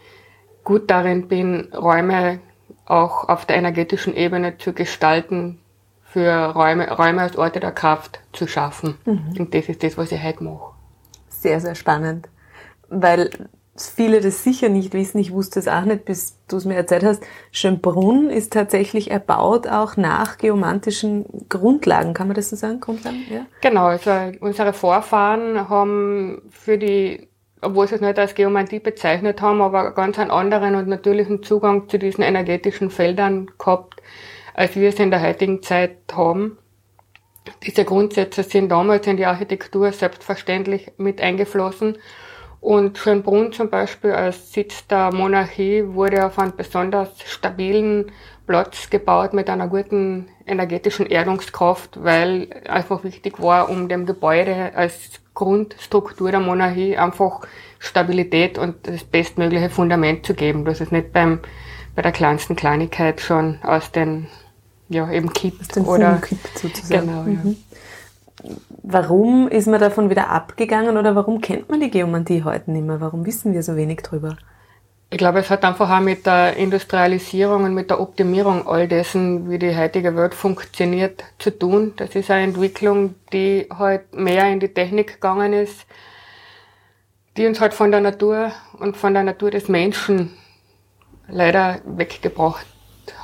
gut 0.65 0.91
darin 0.91 1.29
bin, 1.29 1.73
Räume 1.75 2.41
auch 2.89 3.29
auf 3.29 3.47
der 3.47 3.57
energetischen 3.57 4.15
Ebene 4.15 4.59
zu 4.59 4.73
gestalten, 4.73 5.59
für 6.11 6.33
Räume, 6.33 6.91
Räume 6.91 7.23
als 7.23 7.37
Orte 7.37 7.61
der 7.61 7.73
Kraft 7.73 8.21
zu 8.33 8.47
schaffen. 8.47 8.97
Mhm. 9.05 9.35
Und 9.39 9.55
das 9.55 9.69
ist 9.69 9.83
das, 9.83 9.99
was 9.99 10.11
ich 10.11 10.23
heute 10.23 10.43
mache. 10.43 10.73
Sehr, 11.29 11.61
sehr 11.61 11.75
spannend. 11.75 12.29
Weil 12.89 13.31
viele 13.77 14.21
das 14.21 14.43
sicher 14.43 14.71
nicht 14.71 14.95
wissen, 14.95 15.19
ich 15.19 15.33
wusste 15.33 15.61
es 15.61 15.69
auch 15.69 15.85
nicht, 15.85 16.05
bis 16.05 16.37
du 16.49 16.57
es 16.57 16.65
mir 16.65 16.75
erzählt 16.75 17.05
hast, 17.05 17.23
Schönbrunn 17.53 18.31
ist 18.31 18.53
tatsächlich 18.53 19.11
erbaut 19.11 19.69
auch 19.69 19.97
nach 19.97 20.39
geomantischen 20.39 21.27
Grundlagen, 21.49 22.15
kann 22.15 22.27
man 22.27 22.35
das 22.35 22.51
so 22.51 22.57
sagen, 22.57 22.81
Grundlagen? 22.81 23.23
Ja? 23.31 23.47
Genau, 23.61 23.87
also 23.87 24.11
unsere 24.41 24.73
Vorfahren 24.73 25.69
haben 25.69 26.43
für 26.51 26.79
die 26.79 27.28
obwohl 27.61 27.89
sie 27.89 27.97
es 27.97 28.01
nicht 28.01 28.19
als 28.19 28.35
Geomantie 28.35 28.79
bezeichnet 28.79 29.41
haben, 29.41 29.61
aber 29.61 29.93
ganz 29.93 30.19
einen 30.19 30.31
anderen 30.31 30.75
und 30.75 30.89
natürlichen 30.89 31.43
Zugang 31.43 31.89
zu 31.89 31.99
diesen 31.99 32.23
energetischen 32.23 32.91
Feldern 32.91 33.51
gehabt, 33.59 34.03
als 34.55 34.77
wir 34.77 34.89
es 34.89 34.99
in 34.99 35.11
der 35.11 35.23
heutigen 35.23 35.63
Zeit 35.63 35.97
haben. 36.13 36.59
Diese 37.63 37.85
Grundsätze 37.85 38.43
sind 38.43 38.69
damals 38.69 39.07
in 39.07 39.17
die 39.17 39.27
Architektur 39.27 39.93
selbstverständlich 39.93 40.93
mit 40.99 41.21
eingeflossen. 41.21 41.99
Und 42.61 42.99
Schönbrunn 42.99 43.53
zum 43.53 43.71
Beispiel 43.71 44.13
als 44.13 44.53
Sitz 44.53 44.87
der 44.89 45.13
Monarchie 45.15 45.85
wurde 45.87 46.27
auf 46.27 46.39
einen 46.39 46.57
besonders 46.57 47.11
stabilen 47.23 48.11
Platz 48.49 48.89
gebaut 48.89 49.35
mit 49.35 49.51
einer 49.51 49.69
guten 49.69 50.27
energetischen 50.47 51.07
Erdungskraft, 51.07 52.03
weil 52.03 52.49
einfach 52.67 53.05
wichtig 53.05 53.41
war, 53.41 53.69
um 53.69 53.89
dem 53.89 54.07
Gebäude 54.07 54.73
als 54.75 55.21
Grundstruktur 55.35 56.31
der 56.31 56.41
Monarchie 56.41 56.97
einfach 56.97 57.43
Stabilität 57.79 58.59
und 58.59 58.89
das 58.89 59.05
bestmögliche 59.05 59.69
Fundament 59.69 60.27
zu 60.27 60.35
geben, 60.35 60.65
dass 60.65 60.81
es 60.81 60.91
nicht 60.91 61.13
beim, 61.13 61.41
bei 61.95 62.03
der 62.03 62.11
kleinsten 62.11 62.57
Kleinigkeit 62.57 63.21
schon 63.21 63.59
aus 63.63 63.93
den, 63.93 64.27
ja, 64.89 65.09
eben 65.13 65.33
kippt 65.33 65.77
oder, 65.77 66.15
kippt 66.17 66.59
sozusagen. 66.59 67.07
Genau, 67.07 67.23
mhm. 67.23 67.57
ja. 68.43 68.51
Warum 68.83 69.49
ist 69.49 69.67
man 69.67 69.79
davon 69.79 70.09
wieder 70.09 70.31
abgegangen 70.31 70.97
oder 70.97 71.15
warum 71.15 71.43
kennt 71.43 71.69
man 71.69 71.81
die 71.81 71.91
Geomantie 71.91 72.45
heute 72.45 72.71
nicht 72.71 72.87
mehr? 72.87 73.01
Warum 73.01 73.27
wissen 73.27 73.53
wir 73.53 73.63
so 73.63 73.77
wenig 73.77 73.99
drüber? 73.99 74.39
Ich 75.11 75.17
glaube, 75.17 75.39
es 75.39 75.49
hat 75.49 75.65
einfach 75.65 75.89
auch 75.89 76.01
mit 76.01 76.27
der 76.27 76.57
Industrialisierung 76.57 77.65
und 77.65 77.73
mit 77.73 77.89
der 77.89 77.99
Optimierung 77.99 78.69
all 78.69 78.87
dessen, 78.89 79.49
wie 79.49 79.59
die 79.59 79.75
heutige 79.75 80.15
Welt 80.15 80.35
funktioniert, 80.35 81.25
zu 81.39 81.51
tun. 81.59 81.95
Das 81.97 82.15
ist 82.15 82.31
eine 82.31 82.43
Entwicklung, 82.45 83.15
die 83.33 83.67
halt 83.71 84.15
mehr 84.15 84.47
in 84.53 84.61
die 84.61 84.69
Technik 84.69 85.15
gegangen 85.15 85.55
ist, 85.55 85.87
die 87.39 87.47
uns 87.47 87.59
halt 87.59 87.73
von 87.73 87.91
der 87.91 88.03
Natur 88.03 88.53
und 88.79 88.99
von 88.99 89.15
der 89.15 89.23
Natur 89.23 89.51
des 89.51 89.69
Menschen 89.69 90.37
leider 91.27 91.81
weggebracht 91.87 92.67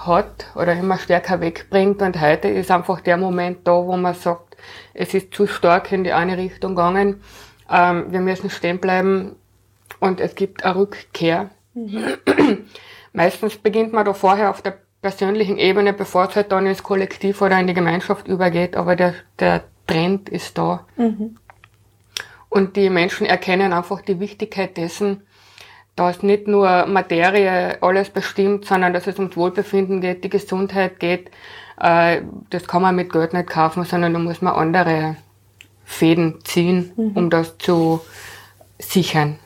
hat 0.06 0.46
oder 0.54 0.72
immer 0.72 0.96
stärker 0.96 1.42
wegbringt. 1.42 2.00
Und 2.00 2.18
heute 2.18 2.48
ist 2.48 2.70
einfach 2.70 3.02
der 3.02 3.18
Moment 3.18 3.68
da, 3.68 3.72
wo 3.72 3.94
man 3.98 4.14
sagt, 4.14 4.56
es 4.94 5.12
ist 5.12 5.34
zu 5.34 5.46
stark 5.46 5.92
in 5.92 6.02
die 6.02 6.14
eine 6.14 6.38
Richtung 6.38 6.76
gegangen. 6.76 7.20
Ähm, 7.70 8.06
wir 8.10 8.20
müssen 8.20 8.48
stehen 8.48 8.78
bleiben 8.78 9.36
und 10.00 10.20
es 10.20 10.34
gibt 10.34 10.64
eine 10.64 10.76
Rückkehr 10.76 11.50
Mhm. 11.74 12.14
Meistens 13.12 13.56
beginnt 13.56 13.92
man 13.92 14.04
da 14.04 14.12
vorher 14.12 14.50
auf 14.50 14.62
der 14.62 14.78
persönlichen 15.02 15.58
Ebene, 15.58 15.92
bevor 15.92 16.28
es 16.28 16.36
halt 16.36 16.50
dann 16.50 16.66
ins 16.66 16.82
Kollektiv 16.82 17.42
oder 17.42 17.60
in 17.60 17.66
die 17.66 17.74
Gemeinschaft 17.74 18.26
übergeht, 18.26 18.76
aber 18.76 18.96
der, 18.96 19.14
der 19.38 19.64
Trend 19.86 20.28
ist 20.28 20.56
da. 20.56 20.86
Mhm. 20.96 21.36
Und 22.48 22.76
die 22.76 22.88
Menschen 22.88 23.26
erkennen 23.26 23.72
einfach 23.72 24.00
die 24.00 24.18
Wichtigkeit 24.20 24.76
dessen, 24.76 25.22
dass 25.96 26.22
nicht 26.22 26.48
nur 26.48 26.86
Materie 26.86 27.82
alles 27.82 28.10
bestimmt, 28.10 28.64
sondern 28.64 28.92
dass 28.92 29.06
es 29.06 29.18
ums 29.18 29.36
Wohlbefinden 29.36 30.00
geht, 30.00 30.24
die 30.24 30.30
Gesundheit 30.30 30.98
geht. 30.98 31.30
Äh, 31.78 32.22
das 32.50 32.66
kann 32.66 32.82
man 32.82 32.96
mit 32.96 33.12
Geld 33.12 33.32
nicht 33.32 33.48
kaufen, 33.48 33.84
sondern 33.84 34.12
da 34.12 34.18
muss 34.18 34.40
man 34.40 34.54
andere 34.54 35.16
Fäden 35.84 36.38
ziehen, 36.44 36.92
mhm. 36.96 37.12
um 37.14 37.30
das 37.30 37.58
zu 37.58 38.00
sichern. 38.78 39.38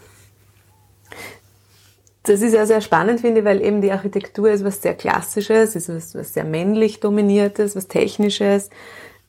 Das 2.28 2.42
ist 2.42 2.52
ja 2.52 2.66
sehr 2.66 2.82
spannend, 2.82 3.20
finde 3.20 3.40
ich, 3.40 3.47
weil 3.47 3.62
eben 3.62 3.80
die 3.80 3.90
Architektur 3.90 4.50
ist 4.50 4.64
was 4.64 4.82
sehr 4.82 4.94
Klassisches, 4.94 5.75
ist 5.75 5.88
was, 5.88 6.14
was 6.14 6.35
sehr 6.35 6.44
männlich 6.44 7.00
dominiertes, 7.00 7.75
was 7.75 7.88
Technisches. 7.88 8.68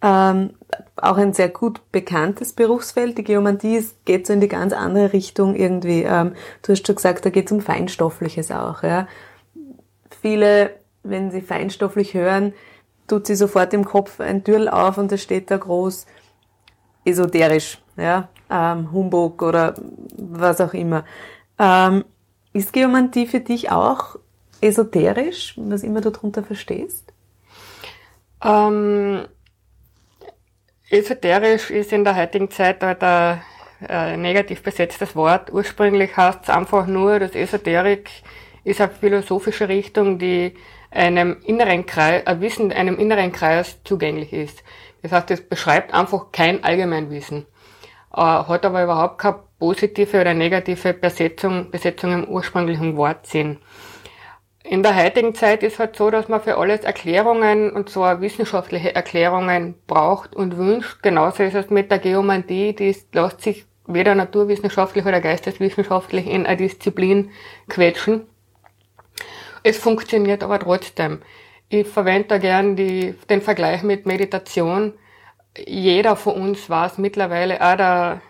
Ähm, 0.02 0.52
auch 0.98 1.18
ein 1.18 1.32
sehr 1.32 1.48
gut 1.48 1.82
bekanntes 1.94 2.52
Berufsfeld. 2.52 3.18
Die 3.18 3.24
Geomantie 3.24 3.78
ist, 3.78 4.06
geht 4.06 4.28
so 4.28 4.34
in 4.34 4.42
die 4.42 4.50
ganz 4.50 4.74
andere 4.74 5.14
Richtung 5.14 5.56
irgendwie. 5.56 6.04
Ähm, 6.04 6.34
du 6.62 6.74
hast 6.74 6.86
schon 6.86 6.96
gesagt, 6.96 7.26
da 7.26 7.30
geht 7.30 7.46
es 7.46 7.52
um 7.54 7.62
Feinstoffliches 7.62 8.52
auch. 8.52 8.84
Ja. 8.84 9.08
Viele, 10.22 10.72
wenn 11.04 11.32
sie 11.32 11.42
feinstofflich 11.42 12.14
hören, 12.14 12.54
tut 13.08 13.28
sie 13.28 13.36
sofort 13.36 13.74
im 13.74 13.86
Kopf 13.86 14.20
ein 14.20 14.44
Türl 14.44 14.68
auf 14.68 14.98
und 14.98 15.10
es 15.14 15.24
steht 15.24 15.52
da 15.52 15.58
groß 15.58 16.06
esoterisch, 17.06 17.82
ja, 17.96 18.28
ähm, 18.50 18.92
Humbug 18.92 19.42
oder 19.42 19.74
was 20.18 20.60
auch 20.60 20.74
immer. 20.74 21.06
Ähm, 21.58 22.04
ist 22.54 22.74
Geomantie 22.74 23.28
für 23.28 23.40
dich 23.40 23.72
auch 23.72 24.16
esoterisch, 24.62 25.54
was 25.58 25.84
immer 25.84 26.02
du 26.02 26.10
darunter 26.10 26.44
verstehst? 26.44 27.14
Ähm, 28.44 29.26
Esoterisch 30.92 31.70
ist 31.70 31.94
in 31.94 32.04
der 32.04 32.16
heutigen 32.16 32.50
Zeit 32.50 32.82
halt 32.82 33.04
ein 33.04 33.42
äh, 33.88 34.18
negativ 34.18 34.64
besetztes 34.64 35.16
Wort. 35.16 35.54
Ursprünglich 35.54 36.18
heißt 36.18 36.40
es 36.44 36.50
einfach 36.50 36.88
nur, 36.88 37.20
dass 37.20 37.36
Esoterik 37.36 38.10
ist 38.64 38.82
eine 38.82 38.92
philosophische 38.92 39.70
Richtung, 39.70 40.18
die 40.18 40.56
einem 40.90 41.38
inneren 41.46 41.86
Kreis, 41.86 42.26
ein 42.26 42.42
Wissen 42.42 42.72
einem 42.72 42.98
inneren 42.98 43.32
Kreis 43.32 43.78
zugänglich 43.84 44.34
ist. 44.34 44.64
Das 45.04 45.12
heißt, 45.12 45.30
es 45.30 45.48
beschreibt 45.48 45.94
einfach 45.94 46.32
kein 46.32 46.64
Allgemeinwissen, 46.64 47.46
äh, 48.12 48.22
hat 48.22 48.66
aber 48.66 48.84
überhaupt 48.84 49.20
keine 49.20 49.44
positive 49.60 50.22
oder 50.22 50.34
negative 50.34 50.94
Besetzung, 50.94 51.70
Besetzung 51.70 52.14
im 52.14 52.28
ursprünglichen 52.28 52.98
Wortsinn. 52.98 53.58
In 54.64 54.84
der 54.84 54.96
heutigen 54.96 55.34
Zeit 55.34 55.64
ist 55.64 55.80
halt 55.80 55.96
so, 55.96 56.12
dass 56.12 56.28
man 56.28 56.42
für 56.42 56.58
alles 56.58 56.82
Erklärungen 56.82 57.72
und 57.72 57.90
zwar 57.90 58.22
wissenschaftliche 58.22 58.94
Erklärungen 58.94 59.76
braucht 59.88 60.36
und 60.36 60.58
wünscht. 60.58 61.02
Genauso 61.02 61.44
ist 61.44 61.56
es 61.56 61.70
mit 61.70 61.90
der 61.90 62.00
Geomantie, 62.00 62.76
die 62.76 62.96
lässt 63.12 63.42
sich 63.42 63.66
weder 63.88 64.16
naturwissenschaftlich 64.16 65.06
oder 65.06 65.22
geisteswissenschaftlich 65.22 66.28
in 66.28 66.46
eine 66.46 66.58
Disziplin 66.58 67.32
quetschen. 67.68 68.28
Es 69.64 69.78
funktioniert 69.78 70.44
aber 70.44 70.60
trotzdem. 70.60 71.22
Ich 71.70 71.88
verwende 71.88 72.28
da 72.28 72.38
gern 72.38 72.76
die, 72.76 73.16
den 73.30 73.42
Vergleich 73.42 73.84
mit 73.84 74.06
Meditation. 74.06 74.94
Jeder 75.58 76.16
von 76.16 76.36
uns 76.36 76.70
weiß 76.70 76.98
mittlerweile, 77.00 77.62
auch 77.62 77.76
der, 77.76 78.22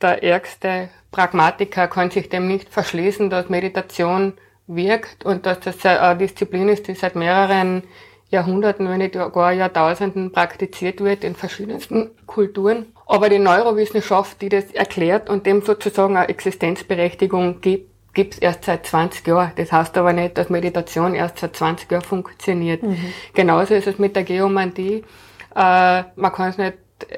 der 0.00 0.22
ärgste 0.22 0.88
Pragmatiker 1.10 1.88
kann 1.88 2.10
sich 2.10 2.28
dem 2.28 2.46
nicht 2.46 2.68
verschließen, 2.68 3.30
dass 3.30 3.48
Meditation 3.48 4.34
wirkt 4.66 5.24
und 5.24 5.46
dass 5.46 5.60
das 5.60 5.84
eine 5.84 6.18
Disziplin 6.18 6.68
ist, 6.68 6.86
die 6.88 6.94
seit 6.94 7.16
mehreren 7.16 7.82
Jahrhunderten, 8.30 8.88
wenn 8.88 8.98
nicht 8.98 9.14
gar 9.14 9.52
Jahrtausenden 9.52 10.32
praktiziert 10.32 11.02
wird 11.02 11.24
in 11.24 11.34
verschiedensten 11.34 12.10
Kulturen. 12.26 12.86
Aber 13.06 13.30
die 13.30 13.38
Neurowissenschaft, 13.38 14.42
die 14.42 14.50
das 14.50 14.70
erklärt 14.72 15.30
und 15.30 15.46
dem 15.46 15.62
sozusagen 15.62 16.16
eine 16.16 16.28
Existenzberechtigung 16.28 17.62
gibt, 17.62 17.88
gibt 18.12 18.34
es 18.34 18.40
erst 18.40 18.64
seit 18.64 18.84
20 18.84 19.26
Jahren. 19.26 19.52
Das 19.56 19.72
heißt 19.72 19.96
aber 19.96 20.12
nicht, 20.12 20.36
dass 20.36 20.50
Meditation 20.50 21.14
erst 21.14 21.38
seit 21.38 21.56
20 21.56 21.90
Jahren 21.90 22.02
funktioniert. 22.02 22.82
Mhm. 22.82 23.12
Genauso 23.32 23.74
ist 23.74 23.86
es 23.86 23.98
mit 23.98 24.16
der 24.16 24.24
Geomantie. 24.24 25.04
Äh, 25.54 26.02
man 26.16 26.32
kann 26.32 26.50
es 26.50 26.58
nicht 26.58 26.74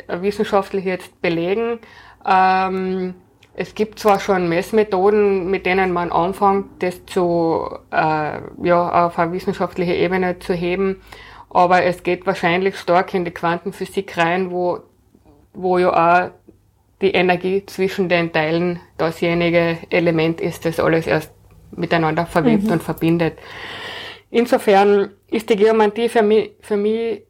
wissenschaftlich 0.09 0.85
jetzt 0.85 1.21
belegen. 1.23 1.79
Ähm, 2.27 3.15
es 3.55 3.75
gibt 3.75 3.99
zwar 3.99 4.21
schon 4.21 4.49
Messmethoden, 4.49 5.51
mit 5.51 5.67
denen 5.67 5.93
man 5.93 6.13
anfängt, 6.13 6.83
das 6.83 7.05
zu, 7.07 7.69
äh, 7.91 8.41
ja, 8.63 9.07
auf 9.07 9.19
eine 9.19 9.33
wissenschaftliche 9.33 9.95
Ebene 9.95 10.39
zu 10.39 10.55
heben, 10.55 11.03
aber 11.51 11.83
es 11.83 12.03
geht 12.03 12.27
wahrscheinlich 12.27 12.79
stark 12.79 13.13
in 13.13 13.25
die 13.25 13.33
Quantenphysik 13.33 14.17
rein, 14.17 14.51
wo, 14.51 14.81
wo 15.53 15.79
ja 15.79 15.91
auch 15.93 16.31
die 17.03 17.11
Energie 17.11 17.65
zwischen 17.67 18.09
den 18.09 18.33
Teilen 18.33 18.81
dasjenige 18.99 19.79
Element 19.91 20.41
ist, 20.41 20.65
das 20.65 20.79
alles 20.79 21.07
erst 21.07 21.33
miteinander 21.73 22.27
verwebt 22.27 22.65
mhm. 22.65 22.73
und 22.73 22.83
verbindet. 22.83 23.39
Insofern 24.31 25.11
ist 25.29 25.51
die 25.51 25.57
Geomantie 25.57 26.09
für 26.09 26.23
mich, 26.23 26.53
für 26.61 26.77
mich 26.77 27.23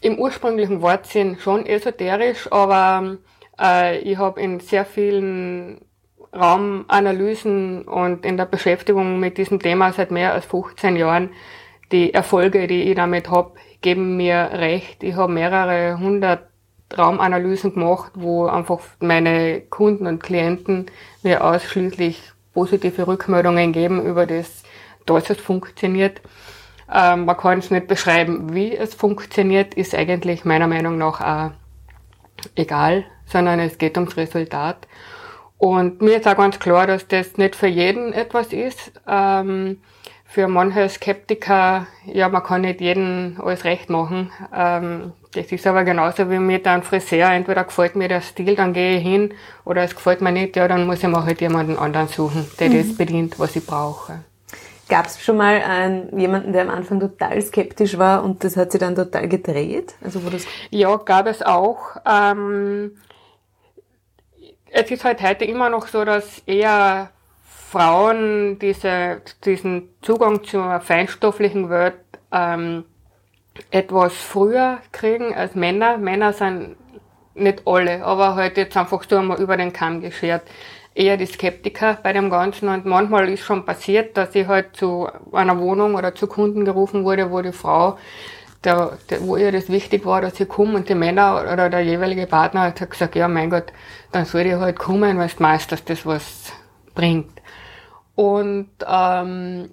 im 0.00 0.18
ursprünglichen 0.18 0.82
Wortsinn 0.82 1.38
schon 1.38 1.64
esoterisch, 1.66 2.50
aber 2.50 3.18
äh, 3.60 3.98
ich 3.98 4.18
habe 4.18 4.40
in 4.40 4.60
sehr 4.60 4.84
vielen 4.84 5.80
Raumanalysen 6.34 7.82
und 7.82 8.24
in 8.24 8.36
der 8.36 8.46
Beschäftigung 8.46 9.20
mit 9.20 9.36
diesem 9.38 9.60
Thema 9.60 9.92
seit 9.92 10.10
mehr 10.10 10.32
als 10.32 10.46
15 10.46 10.96
Jahren 10.96 11.30
die 11.90 12.14
Erfolge, 12.14 12.66
die 12.66 12.84
ich 12.84 12.96
damit 12.96 13.30
habe, 13.30 13.52
geben 13.82 14.16
mir 14.16 14.50
recht. 14.52 15.02
Ich 15.02 15.14
habe 15.14 15.32
mehrere 15.32 15.98
hundert 15.98 16.48
Raumanalysen 16.96 17.74
gemacht, 17.74 18.12
wo 18.14 18.46
einfach 18.46 18.80
meine 19.00 19.60
Kunden 19.60 20.06
und 20.06 20.22
Klienten 20.22 20.86
mir 21.22 21.44
ausschließlich 21.44 22.32
positive 22.54 23.06
Rückmeldungen 23.06 23.72
geben 23.72 24.04
über 24.04 24.26
das, 24.26 24.62
dass 25.06 25.30
es 25.30 25.38
funktioniert. 25.38 26.22
Ähm, 26.92 27.24
man 27.24 27.36
kann 27.36 27.58
es 27.58 27.70
nicht 27.70 27.88
beschreiben, 27.88 28.54
wie 28.54 28.76
es 28.76 28.94
funktioniert, 28.94 29.74
ist 29.74 29.94
eigentlich 29.94 30.44
meiner 30.44 30.66
Meinung 30.66 30.98
nach 30.98 31.20
auch 31.20 31.50
egal 32.54 33.04
sondern 33.32 33.58
es 33.60 33.78
geht 33.78 33.96
ums 33.96 34.16
Resultat. 34.16 34.86
Und 35.58 36.02
mir 36.02 36.16
ist 36.16 36.28
auch 36.28 36.36
ganz 36.36 36.58
klar, 36.58 36.86
dass 36.86 37.06
das 37.06 37.36
nicht 37.36 37.56
für 37.56 37.68
jeden 37.68 38.12
etwas 38.12 38.52
ist. 38.52 38.92
Ähm, 39.08 39.78
für 40.32 40.48
manche 40.48 40.88
Skeptiker, 40.88 41.86
ja, 42.06 42.28
man 42.30 42.42
kann 42.42 42.62
nicht 42.62 42.80
jeden 42.80 43.38
alles 43.40 43.64
recht 43.64 43.90
machen. 43.90 44.32
Ähm, 44.52 45.12
das 45.34 45.52
ist 45.52 45.66
aber 45.66 45.84
genauso 45.84 46.30
wie 46.30 46.38
mit 46.38 46.66
einem 46.66 46.82
Friseur. 46.82 47.30
Entweder 47.30 47.64
gefällt 47.64 47.96
mir 47.96 48.08
der 48.08 48.22
Stil, 48.22 48.56
dann 48.56 48.72
gehe 48.72 48.96
ich 48.96 49.02
hin, 49.02 49.34
oder 49.64 49.82
es 49.82 49.94
gefällt 49.94 50.20
mir 50.20 50.32
nicht, 50.32 50.56
ja, 50.56 50.66
dann 50.68 50.86
muss 50.86 51.02
ich 51.02 51.08
mir 51.08 51.24
halt 51.24 51.40
jemanden 51.40 51.76
anderen 51.76 52.08
suchen, 52.08 52.50
der 52.58 52.70
mhm. 52.70 52.78
das 52.78 52.96
bedient, 52.96 53.38
was 53.38 53.54
ich 53.56 53.66
brauche. 53.66 54.20
Gab 54.88 55.06
es 55.06 55.22
schon 55.22 55.36
mal 55.36 55.62
einen, 55.62 56.18
jemanden, 56.18 56.52
der 56.52 56.62
am 56.62 56.70
Anfang 56.70 56.98
total 56.98 57.40
skeptisch 57.40 57.98
war 57.98 58.24
und 58.24 58.42
das 58.42 58.56
hat 58.56 58.72
sich 58.72 58.80
dann 58.80 58.94
total 58.94 59.28
gedreht? 59.28 59.94
Also 60.02 60.24
wo 60.24 60.30
das 60.30 60.44
ja, 60.70 60.96
gab 60.96 61.26
es 61.26 61.42
auch. 61.42 61.78
Ähm, 62.04 62.92
es 64.72 64.90
ist 64.90 65.04
halt 65.04 65.22
heute 65.22 65.44
immer 65.44 65.68
noch 65.68 65.86
so, 65.86 66.04
dass 66.04 66.38
eher 66.46 67.10
Frauen 67.70 68.58
diese, 68.58 69.20
diesen 69.44 69.90
Zugang 70.00 70.42
zur 70.44 70.80
feinstofflichen 70.80 71.68
Welt 71.68 71.94
ähm, 72.32 72.84
etwas 73.70 74.14
früher 74.14 74.78
kriegen 74.90 75.34
als 75.34 75.54
Männer. 75.54 75.98
Männer 75.98 76.32
sind 76.32 76.76
nicht 77.34 77.62
alle, 77.66 78.04
aber 78.04 78.34
halt 78.34 78.56
jetzt 78.56 78.76
einfach 78.76 79.04
so 79.08 79.18
einmal 79.18 79.40
über 79.40 79.56
den 79.56 79.72
Kamm 79.72 80.00
geschert. 80.00 80.42
Eher 80.94 81.16
die 81.16 81.26
Skeptiker 81.26 81.98
bei 82.02 82.12
dem 82.12 82.28
Ganzen 82.30 82.68
und 82.68 82.84
manchmal 82.84 83.28
ist 83.28 83.44
schon 83.44 83.64
passiert, 83.64 84.16
dass 84.16 84.34
ich 84.34 84.46
halt 84.46 84.76
zu 84.76 85.08
einer 85.32 85.58
Wohnung 85.58 85.94
oder 85.94 86.14
zu 86.14 86.26
Kunden 86.26 86.64
gerufen 86.64 87.04
wurde, 87.04 87.30
wo 87.30 87.40
die 87.40 87.52
Frau 87.52 87.96
der, 88.64 88.98
der, 89.10 89.26
wo 89.26 89.36
ihr 89.36 89.52
das 89.52 89.68
wichtig 89.68 90.04
war, 90.04 90.20
dass 90.20 90.38
ich 90.38 90.48
komme 90.48 90.76
und 90.76 90.88
die 90.88 90.94
Männer 90.94 91.48
oder 91.52 91.68
der 91.68 91.80
jeweilige 91.80 92.26
Partner 92.26 92.62
hat 92.62 92.90
gesagt, 92.90 93.16
ja 93.16 93.28
mein 93.28 93.50
Gott, 93.50 93.72
dann 94.12 94.26
soll 94.26 94.42
ich 94.42 94.54
halt 94.54 94.78
kommen, 94.78 95.18
weil 95.18 95.28
du 95.28 95.42
meinst, 95.42 95.72
dass 95.72 95.84
das 95.84 96.06
was 96.06 96.52
bringt. 96.94 97.40
Und 98.14 98.70
ähm, 98.86 99.70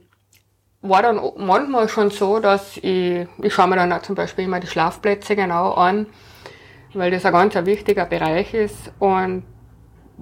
war 0.81 1.01
dann 1.01 1.19
manchmal 1.37 1.89
schon 1.89 2.09
so, 2.09 2.39
dass 2.39 2.77
ich, 2.77 3.27
ich 3.37 3.53
schaue 3.53 3.67
mir 3.67 3.75
dann 3.75 3.91
auch 3.91 4.01
zum 4.01 4.15
Beispiel 4.15 4.45
immer 4.45 4.59
die 4.59 4.67
Schlafplätze 4.67 5.35
genau 5.35 5.73
an, 5.73 6.07
weil 6.93 7.11
das 7.11 7.25
ein 7.25 7.33
ganz 7.33 7.55
ein 7.55 7.65
wichtiger 7.65 8.05
Bereich 8.05 8.53
ist. 8.53 8.91
Und 8.99 9.43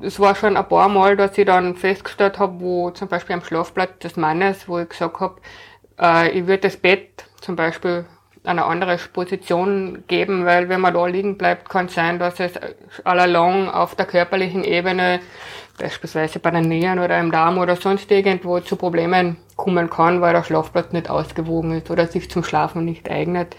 es 0.01 0.19
war 0.19 0.35
schon 0.35 0.57
ein 0.57 0.67
paar 0.67 0.89
Mal, 0.89 1.15
dass 1.15 1.37
ich 1.37 1.45
dann 1.45 1.75
festgestellt 1.75 2.39
habe, 2.39 2.59
wo 2.59 2.89
zum 2.91 3.07
Beispiel 3.07 3.35
am 3.35 3.43
Schlafplatz 3.43 3.99
des 3.99 4.17
Mannes, 4.17 4.67
wo 4.67 4.79
ich 4.79 4.89
gesagt 4.89 5.19
habe, 5.19 5.39
äh, 5.99 6.31
ich 6.31 6.47
würde 6.47 6.63
das 6.69 6.77
Bett 6.77 7.25
zum 7.39 7.55
Beispiel 7.55 8.05
eine 8.47 8.65
andere 8.65 8.97
Position 9.11 10.03
geben, 10.07 10.45
weil 10.45 10.69
wenn 10.69 10.81
man 10.81 10.93
da 10.93 11.05
liegen 11.05 11.37
bleibt, 11.37 11.69
kann 11.69 11.87
es 11.87 11.95
sein, 11.95 12.17
dass 12.17 12.39
es 12.39 12.53
allalong 13.03 13.69
auf 13.69 13.95
der 13.95 14.05
körperlichen 14.05 14.63
Ebene, 14.63 15.19
beispielsweise 15.77 16.39
bei 16.39 16.51
den 16.51 16.67
Nieren 16.69 16.99
oder 16.99 17.19
im 17.19 17.31
Darm 17.31 17.57
oder 17.57 17.75
sonst 17.75 18.09
irgendwo 18.09 18.59
zu 18.61 18.75
Problemen 18.75 19.37
kommen 19.55 19.89
kann, 19.89 20.21
weil 20.21 20.33
der 20.33 20.43
Schlafplatz 20.43 20.91
nicht 20.91 21.09
ausgewogen 21.09 21.73
ist 21.73 21.91
oder 21.91 22.07
sich 22.07 22.29
zum 22.31 22.43
Schlafen 22.43 22.85
nicht 22.85 23.09
eignet. 23.11 23.55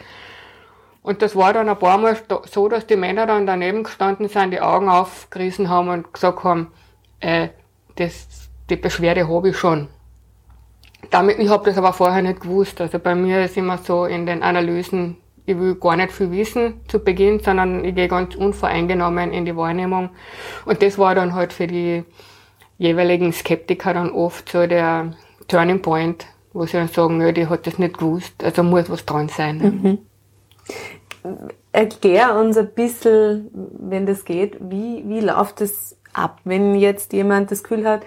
Und 1.03 1.23
das 1.23 1.37
war 1.37 1.53
dann 1.53 1.69
ein 1.69 1.79
paar 1.79 1.99
Mal 1.99 2.17
so, 2.47 2.69
dass 2.69 2.87
die 2.87 2.97
Männer 2.97 3.27
dann 3.27 3.47
daneben 3.47 3.85
gestanden 3.85 4.29
sind, 4.29 4.51
die 4.51 4.61
Augen 4.61 4.89
aufgerissen 4.89 5.69
haben 5.69 5.89
und 5.89 6.13
gesagt 6.13 6.45
haben, 6.45 6.73
äh, 7.21 7.49
das 7.97 8.49
die 8.69 8.77
Beschwerde 8.77 9.29
habe 9.29 9.51
ich 9.51 9.57
schon. 9.57 9.89
Damit, 11.11 11.39
ich 11.39 11.49
habe 11.49 11.65
das 11.65 11.79
aber 11.79 11.93
vorher 11.93 12.23
nicht 12.23 12.41
gewusst. 12.41 12.81
Also 12.81 12.99
bei 12.99 13.15
mir 13.15 13.45
ist 13.45 13.57
immer 13.57 13.79
so 13.79 14.05
in 14.05 14.27
den 14.27 14.43
Analysen, 14.43 15.17
ich 15.47 15.59
will 15.59 15.77
gar 15.77 15.97
nicht 15.97 16.13
viel 16.13 16.31
wissen 16.31 16.75
zu 16.89 16.99
Beginn, 16.99 17.41
sondern 17.41 17.83
ich 17.83 17.95
gehe 17.95 18.09
ganz 18.09 18.35
unvoreingenommen 18.35 19.33
in 19.33 19.47
die 19.47 19.57
Wahrnehmung. 19.57 20.11
Und 20.67 20.83
das 20.83 20.99
war 20.99 21.15
dann 21.15 21.35
halt 21.35 21.55
für 21.55 21.67
die 21.67 22.05
jeweiligen 22.77 23.33
Skeptiker 23.33 23.95
dann 23.95 24.11
oft 24.11 24.51
so 24.51 24.67
der 24.67 25.15
Turning 25.49 25.81
Point, 25.81 26.27
wo 26.53 26.67
sie 26.67 26.73
dann 26.73 26.89
sagen, 26.89 27.21
ja, 27.23 27.33
die 27.33 27.47
hat 27.47 27.67
das 27.67 27.79
nicht 27.79 27.97
gewusst, 27.97 28.45
also 28.45 28.63
muss 28.63 28.91
was 28.91 29.07
dran 29.07 29.29
sein. 29.29 29.99
Mhm. 31.23 31.39
Erklär 31.73 32.37
uns 32.37 32.59
ein 32.59 32.73
bisschen, 32.75 33.51
wenn 33.79 34.05
das 34.05 34.27
geht, 34.27 34.59
wie, 34.61 35.03
wie 35.07 35.21
läuft 35.21 35.63
das 35.63 35.97
ab, 36.13 36.41
wenn 36.45 36.75
jetzt 36.75 37.15
jemand 37.15 37.51
das 37.51 37.63
Gefühl 37.63 37.87
hat, 37.89 38.03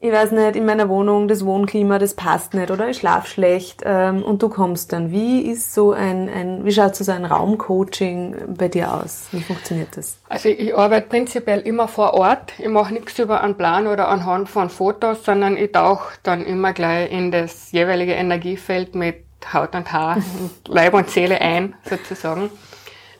ich 0.00 0.12
weiß 0.12 0.30
nicht, 0.30 0.54
in 0.54 0.64
meiner 0.64 0.88
Wohnung, 0.88 1.26
das 1.26 1.44
Wohnklima, 1.44 1.98
das 1.98 2.14
passt 2.14 2.54
nicht 2.54 2.70
oder 2.70 2.88
ich 2.88 2.98
schlaf 2.98 3.26
schlecht 3.26 3.82
ähm, 3.84 4.22
und 4.22 4.42
du 4.42 4.48
kommst 4.48 4.92
dann. 4.92 5.10
Wie 5.10 5.40
ist 5.40 5.74
so 5.74 5.92
ein, 5.92 6.28
ein 6.28 6.64
wie 6.64 6.70
schaut 6.70 6.94
so 6.94 7.10
ein 7.10 7.24
Raumcoaching 7.24 8.54
bei 8.56 8.68
dir 8.68 8.94
aus? 8.94 9.26
Wie 9.32 9.42
funktioniert 9.42 9.96
das? 9.96 10.18
Also 10.28 10.50
ich 10.50 10.76
arbeite 10.76 11.08
prinzipiell 11.08 11.60
immer 11.60 11.88
vor 11.88 12.14
Ort. 12.14 12.52
Ich 12.58 12.68
mache 12.68 12.94
nichts 12.94 13.18
über 13.18 13.42
einen 13.42 13.56
Plan 13.56 13.88
oder 13.88 14.08
anhand 14.08 14.48
von 14.48 14.70
Fotos, 14.70 15.24
sondern 15.24 15.56
ich 15.56 15.72
tauche 15.72 16.14
dann 16.22 16.44
immer 16.44 16.72
gleich 16.72 17.10
in 17.10 17.32
das 17.32 17.72
jeweilige 17.72 18.12
Energiefeld 18.12 18.94
mit 18.94 19.24
Haut 19.52 19.74
und 19.74 19.92
Haar, 19.92 20.18
Leib 20.68 20.94
und 20.94 21.10
Seele 21.10 21.40
ein, 21.40 21.74
sozusagen. 21.84 22.50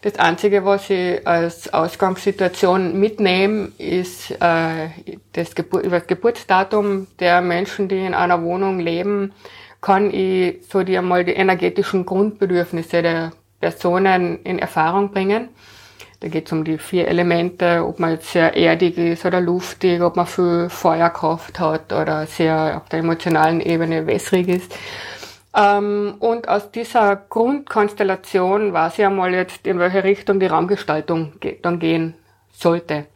Das 0.01 0.17
Einzige, 0.17 0.65
was 0.65 0.91
ich 0.91 1.27
als 1.27 1.73
Ausgangssituation 1.75 2.99
mitnehme, 3.01 3.73
ist 3.79 4.31
äh, 4.31 4.91
das 5.33 5.57
Gebur 5.57 5.83
das 5.83 6.07
Geburtsdatum 6.07 7.09
der 7.19 7.41
Menschen, 7.41 7.89
die 7.89 8.07
in 8.07 8.15
einer 8.15 8.43
Wohnung 8.43 8.79
leben, 8.79 9.33
kann 9.81 10.15
ich 10.15 10.59
so 10.71 10.85
die 10.85 10.97
einmal 10.97 11.25
die 11.25 11.33
energetischen 11.33 12.07
Grundbedürfnisse 12.07 13.03
der 13.03 13.33
Personen 13.61 14.39
in 14.45 14.61
Erfahrung 14.61 15.11
bringen. 15.11 15.49
Da 16.21 16.29
geht 16.29 16.47
es 16.47 16.53
um 16.53 16.65
die 16.65 16.79
vier 16.79 17.09
Elemente, 17.09 17.85
ob 17.85 17.99
man 17.99 18.13
jetzt 18.13 18.33
sehr 18.33 18.57
erdig 18.57 18.99
ist 18.99 19.25
oder 19.25 19.41
luftig, 19.41 20.01
ob 20.01 20.17
man 20.17 20.27
viel 20.27 20.69
Feuerkraft 20.69 21.59
hat 21.59 21.93
oder 21.93 22.27
sehr 22.27 22.77
auf 22.77 22.89
der 22.89 23.01
emotionalen 23.01 23.61
Ebene 23.61 24.07
wässrig 24.07 24.49
ist. 24.49 24.75
Ähm, 25.57 26.17
und 26.21 26.49
aus 26.49 26.71
dieser 26.71 27.17
Grundkonstellation 27.17 28.73
weiß 28.73 28.99
ich 28.99 29.07
einmal 29.07 29.35
jetzt, 29.35 29.67
in 29.67 29.79
welche 29.79 30.05
Richtung 30.05 30.41
die 30.41 30.47
Raumgestaltung 30.47 31.35
dann 31.63 31.79
gehen 31.79 32.15
sollte. 32.51 33.07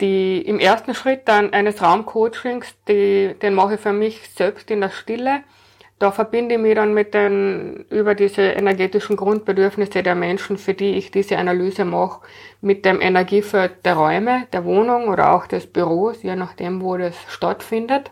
Die, 0.00 0.42
Im 0.42 0.58
ersten 0.58 0.94
Schritt 0.94 1.22
dann 1.26 1.52
eines 1.52 1.80
Raumcoachings, 1.80 2.74
die, 2.88 3.34
den 3.40 3.54
mache 3.54 3.74
ich 3.74 3.80
für 3.80 3.92
mich 3.92 4.28
selbst 4.30 4.70
in 4.70 4.80
der 4.80 4.90
Stille. 4.90 5.42
Da 6.00 6.10
verbinde 6.10 6.56
ich 6.56 6.60
mich 6.60 6.74
dann 6.74 6.92
mit 6.92 7.14
den, 7.14 7.86
über 7.88 8.16
diese 8.16 8.42
energetischen 8.42 9.16
Grundbedürfnisse 9.16 10.02
der 10.02 10.16
Menschen, 10.16 10.58
für 10.58 10.74
die 10.74 10.96
ich 10.96 11.12
diese 11.12 11.38
Analyse 11.38 11.84
mache, 11.84 12.22
mit 12.60 12.84
dem 12.84 13.00
Energiefeld 13.00 13.84
der 13.84 13.94
Räume, 13.94 14.48
der 14.52 14.64
Wohnung 14.64 15.08
oder 15.08 15.32
auch 15.32 15.46
des 15.46 15.66
Büros, 15.66 16.22
je 16.22 16.34
nachdem, 16.34 16.82
wo 16.82 16.96
das 16.96 17.14
stattfindet. 17.28 18.10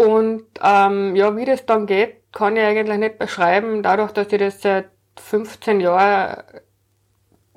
Und 0.00 0.46
ähm, 0.62 1.14
ja, 1.14 1.36
wie 1.36 1.44
das 1.44 1.66
dann 1.66 1.84
geht, 1.84 2.32
kann 2.32 2.56
ich 2.56 2.62
eigentlich 2.62 2.96
nicht 2.96 3.18
beschreiben. 3.18 3.82
Dadurch, 3.82 4.12
dass 4.12 4.32
ich 4.32 4.38
das 4.38 4.62
seit 4.62 4.88
15 5.18 5.78
Jahren 5.78 6.42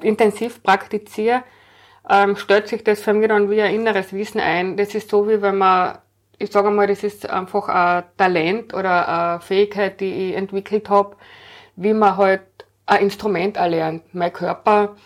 intensiv 0.01 0.61
praktiziere, 0.61 1.43
ähm, 2.09 2.35
stellt 2.35 2.67
sich 2.67 2.83
das 2.83 2.99
für 2.99 3.13
mich 3.13 3.29
dann 3.29 3.49
wie 3.49 3.61
ein 3.61 3.73
inneres 3.73 4.11
Wissen 4.11 4.41
ein. 4.41 4.75
Das 4.75 4.93
ist 4.93 5.09
so, 5.09 5.29
wie 5.29 5.41
wenn 5.41 5.57
man, 5.57 5.99
ich 6.37 6.51
sage 6.51 6.69
mal, 6.69 6.85
das 6.85 7.05
ist 7.05 7.29
einfach 7.29 7.69
ein 7.69 8.03
Talent 8.17 8.73
oder 8.73 9.07
eine 9.07 9.39
Fähigkeit, 9.39 10.01
die 10.01 10.31
ich 10.31 10.35
entwickelt 10.35 10.89
habe, 10.89 11.15
wie 11.77 11.93
man 11.93 12.17
halt 12.17 12.41
ein 12.87 13.03
Instrument 13.03 13.55
erlernt. 13.55 14.03
Mein 14.13 14.33
Körper 14.33 14.97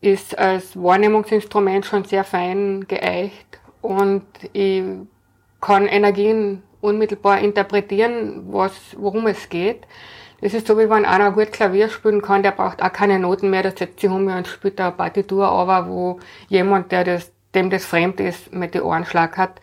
ist 0.00 0.38
als 0.38 0.74
Wahrnehmungsinstrument 0.74 1.84
schon 1.84 2.04
sehr 2.04 2.24
fein 2.24 2.86
geeicht 2.88 3.60
und 3.82 4.24
ich 4.54 4.84
kann 5.60 5.86
Energien 5.86 6.62
unmittelbar 6.80 7.40
interpretieren, 7.40 8.44
was, 8.50 8.72
worum 8.96 9.26
es 9.26 9.48
geht. 9.48 9.86
Das 10.40 10.54
ist 10.54 10.68
so, 10.68 10.78
wie 10.78 10.88
wenn 10.88 11.04
einer 11.04 11.32
gut 11.32 11.52
Klavier 11.52 11.88
spielen 11.88 12.22
kann, 12.22 12.44
der 12.44 12.52
braucht 12.52 12.80
auch 12.80 12.92
keine 12.92 13.18
Noten 13.18 13.50
mehr, 13.50 13.62
der 13.62 13.76
setzt 13.76 14.00
sich 14.00 14.08
um 14.08 14.28
und 14.28 14.46
spielt 14.46 14.80
eine 14.80 14.92
Partitur 14.92 15.48
aber 15.48 15.88
wo 15.88 16.20
jemand, 16.48 16.92
der 16.92 17.02
das, 17.02 17.32
dem 17.54 17.70
das 17.70 17.84
fremd 17.84 18.20
ist, 18.20 18.52
mit 18.52 18.74
den 18.74 18.82
Ohren 18.82 19.04
Schlag 19.04 19.36
hat. 19.36 19.60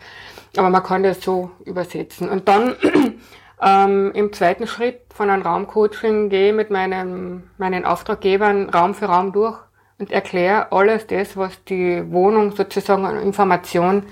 Aber 0.56 0.68
man 0.68 0.82
kann 0.82 1.02
das 1.02 1.22
so 1.22 1.50
übersetzen. 1.64 2.28
Und 2.28 2.48
dann 2.48 2.76
ähm, 3.62 4.12
im 4.14 4.32
zweiten 4.34 4.66
Schritt 4.66 5.00
von 5.14 5.30
einem 5.30 5.42
Raumcoaching 5.42 6.28
gehe 6.28 6.50
ich 6.50 6.54
mit 6.54 6.70
meinem, 6.70 7.44
meinen 7.56 7.86
Auftraggebern 7.86 8.68
Raum 8.68 8.94
für 8.94 9.06
Raum 9.06 9.32
durch 9.32 9.58
und 9.98 10.10
erkläre 10.10 10.72
alles 10.72 11.06
das, 11.06 11.38
was 11.38 11.64
die 11.64 12.04
Wohnung 12.12 12.52
sozusagen 12.54 13.06
an 13.06 13.18
Information 13.22 14.02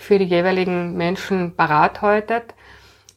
für 0.00 0.18
die 0.18 0.24
jeweiligen 0.24 0.96
Menschen 0.96 1.54
parat 1.54 2.00
haltet. 2.00 2.54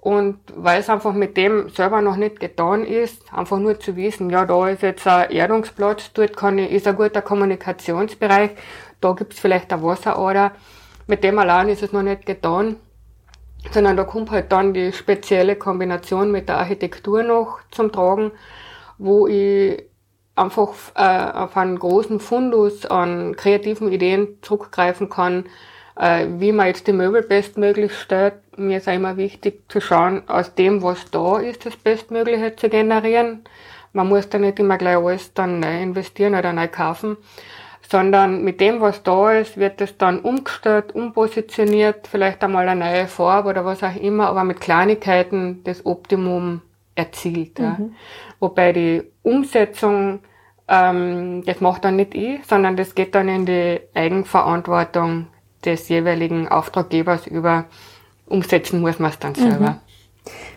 Und 0.02 0.40
weil 0.54 0.82
es 0.82 0.90
einfach 0.90 1.14
mit 1.14 1.38
dem 1.38 1.70
selber 1.70 2.02
noch 2.02 2.18
nicht 2.18 2.42
getan 2.42 2.84
ist, 2.84 3.24
einfach 3.34 3.58
nur 3.58 3.80
zu 3.80 3.96
wissen, 3.96 4.30
ja, 4.30 4.46
da 4.46 4.68
ist 4.68 4.82
jetzt 4.84 5.08
ein 5.08 5.32
Erdungsplatz, 5.32 6.12
dort 6.14 6.36
kann 6.36 6.58
ich, 6.58 6.72
ist 6.72 6.88
ein 6.88 6.98
guter 6.98 7.22
Kommunikationsbereich, 7.22 8.52
da 9.00 9.14
gibt's 9.14 9.40
vielleicht 9.40 9.72
eine 9.72 9.82
Wasserader. 9.82 10.52
Mit 11.08 11.24
dem 11.24 11.40
allein 11.40 11.70
ist 11.70 11.84
es 11.84 11.94
noch 11.94 12.02
nicht 12.04 12.26
getan, 12.26 12.76
sondern 13.72 13.96
da 13.96 14.04
kommt 14.04 14.30
halt 14.30 14.52
dann 14.52 14.74
die 14.74 14.92
spezielle 14.92 15.56
Kombination 15.56 16.34
mit 16.34 16.50
der 16.50 16.58
Architektur 16.58 17.24
noch 17.24 17.60
zum 17.72 17.94
Tragen, 17.94 18.32
wo 18.98 19.28
ich 19.28 19.84
einfach 20.36 20.74
äh, 20.96 21.32
auf 21.32 21.56
einen 21.56 21.80
großen 21.80 22.20
Fundus 22.20 22.86
an 22.86 23.38
kreativen 23.38 23.90
Ideen 23.90 24.40
zurückgreifen 24.42 25.08
kann, 25.10 25.46
wie 25.96 26.52
man 26.52 26.68
jetzt 26.68 26.88
die 26.88 26.94
Möbel 26.94 27.22
bestmöglich 27.22 27.98
stellt. 27.98 28.34
Mir 28.58 28.78
ist 28.78 28.88
auch 28.88 28.94
immer 28.94 29.18
wichtig 29.18 29.64
zu 29.70 29.82
schauen, 29.82 30.24
aus 30.28 30.56
dem, 30.56 30.82
was 30.82 31.10
da 31.12 31.38
ist, 31.38 31.66
das 31.66 31.76
Bestmögliche 31.76 32.56
zu 32.56 32.70
generieren. 32.70 33.44
Man 33.94 34.10
muss 34.10 34.28
da 34.30 34.40
nicht 34.40 34.60
immer 34.60 34.78
gleich 34.78 34.98
alles 34.98 35.34
dann 35.34 35.60
neu 35.60 35.82
investieren 35.82 36.34
oder 36.34 36.52
neu 36.52 36.68
kaufen, 36.68 37.18
sondern 37.90 38.44
mit 38.44 38.60
dem, 38.60 38.82
was 38.82 39.04
da 39.04 39.34
ist, 39.34 39.58
wird 39.58 39.82
es 39.82 39.98
dann 39.98 40.20
umgestellt, 40.20 40.96
umpositioniert, 40.96 42.08
vielleicht 42.08 42.44
einmal 42.44 42.68
eine 42.68 42.84
neue 42.84 43.08
Farbe 43.08 43.50
oder 43.50 43.66
was 43.66 43.84
auch 43.84 43.96
immer, 43.96 44.28
aber 44.28 44.44
mit 44.44 44.62
Kleinigkeiten 44.62 45.64
das 45.64 45.86
Optimum 45.86 46.62
erzielt. 46.96 47.60
Mhm. 47.60 47.66
Ja. 47.66 47.78
Wobei 48.40 48.74
die 48.74 49.04
Umsetzung, 49.22 50.20
ähm, 50.68 51.44
das 51.46 51.62
macht 51.62 51.86
dann 51.86 51.98
nicht 51.98 52.16
ich, 52.16 52.44
sondern 52.46 52.76
das 52.76 52.96
geht 52.96 53.14
dann 53.14 53.30
in 53.30 53.46
die 53.46 53.80
Eigenverantwortung 53.94 55.28
des 55.66 55.90
jeweiligen 55.90 56.48
Auftraggebers 56.48 57.28
über 57.28 57.66
umsetzen 58.26 58.82
muss 58.82 59.00
man 59.00 59.12
es 59.12 59.20
dann 59.20 59.36
selber. 59.36 59.72
Mhm. 59.72 59.80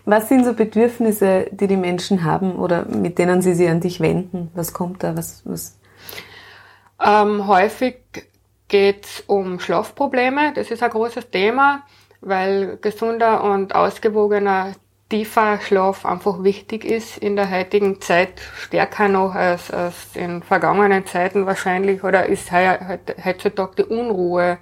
Was 0.04 0.28
sind 0.28 0.44
so 0.44 0.54
Bedürfnisse, 0.54 1.46
die 1.50 1.66
die 1.66 1.76
Menschen 1.76 2.24
haben 2.24 2.56
oder 2.56 2.84
mit 2.84 3.18
denen 3.18 3.42
sie 3.42 3.54
sich 3.54 3.68
an 3.68 3.80
dich 3.80 4.00
wenden? 4.00 4.50
Was 4.54 4.72
kommt 4.72 5.02
da? 5.02 5.16
Was, 5.16 5.42
was? 5.44 5.78
Ähm, 7.04 7.46
häufig 7.48 7.96
geht 8.68 9.04
es 9.04 9.24
um 9.26 9.58
Schlafprobleme. 9.58 10.52
Das 10.54 10.70
ist 10.70 10.82
ein 10.82 10.90
großes 10.90 11.30
Thema, 11.30 11.82
weil 12.20 12.78
gesunder 12.80 13.42
und 13.42 13.74
ausgewogener 13.74 14.74
tiefer 15.08 15.60
Schlaf 15.60 16.04
einfach 16.04 16.42
wichtig 16.42 16.84
ist 16.84 17.18
in 17.18 17.36
der 17.36 17.50
heutigen 17.50 18.00
Zeit, 18.00 18.40
stärker 18.56 19.08
noch 19.08 19.34
als, 19.34 19.70
als 19.70 19.94
in 20.14 20.42
vergangenen 20.42 21.06
Zeiten 21.06 21.46
wahrscheinlich, 21.46 22.02
oder 22.02 22.26
ist 22.26 22.50
heutzutage 22.52 23.84
die 23.84 23.84
Unruhe 23.84 24.58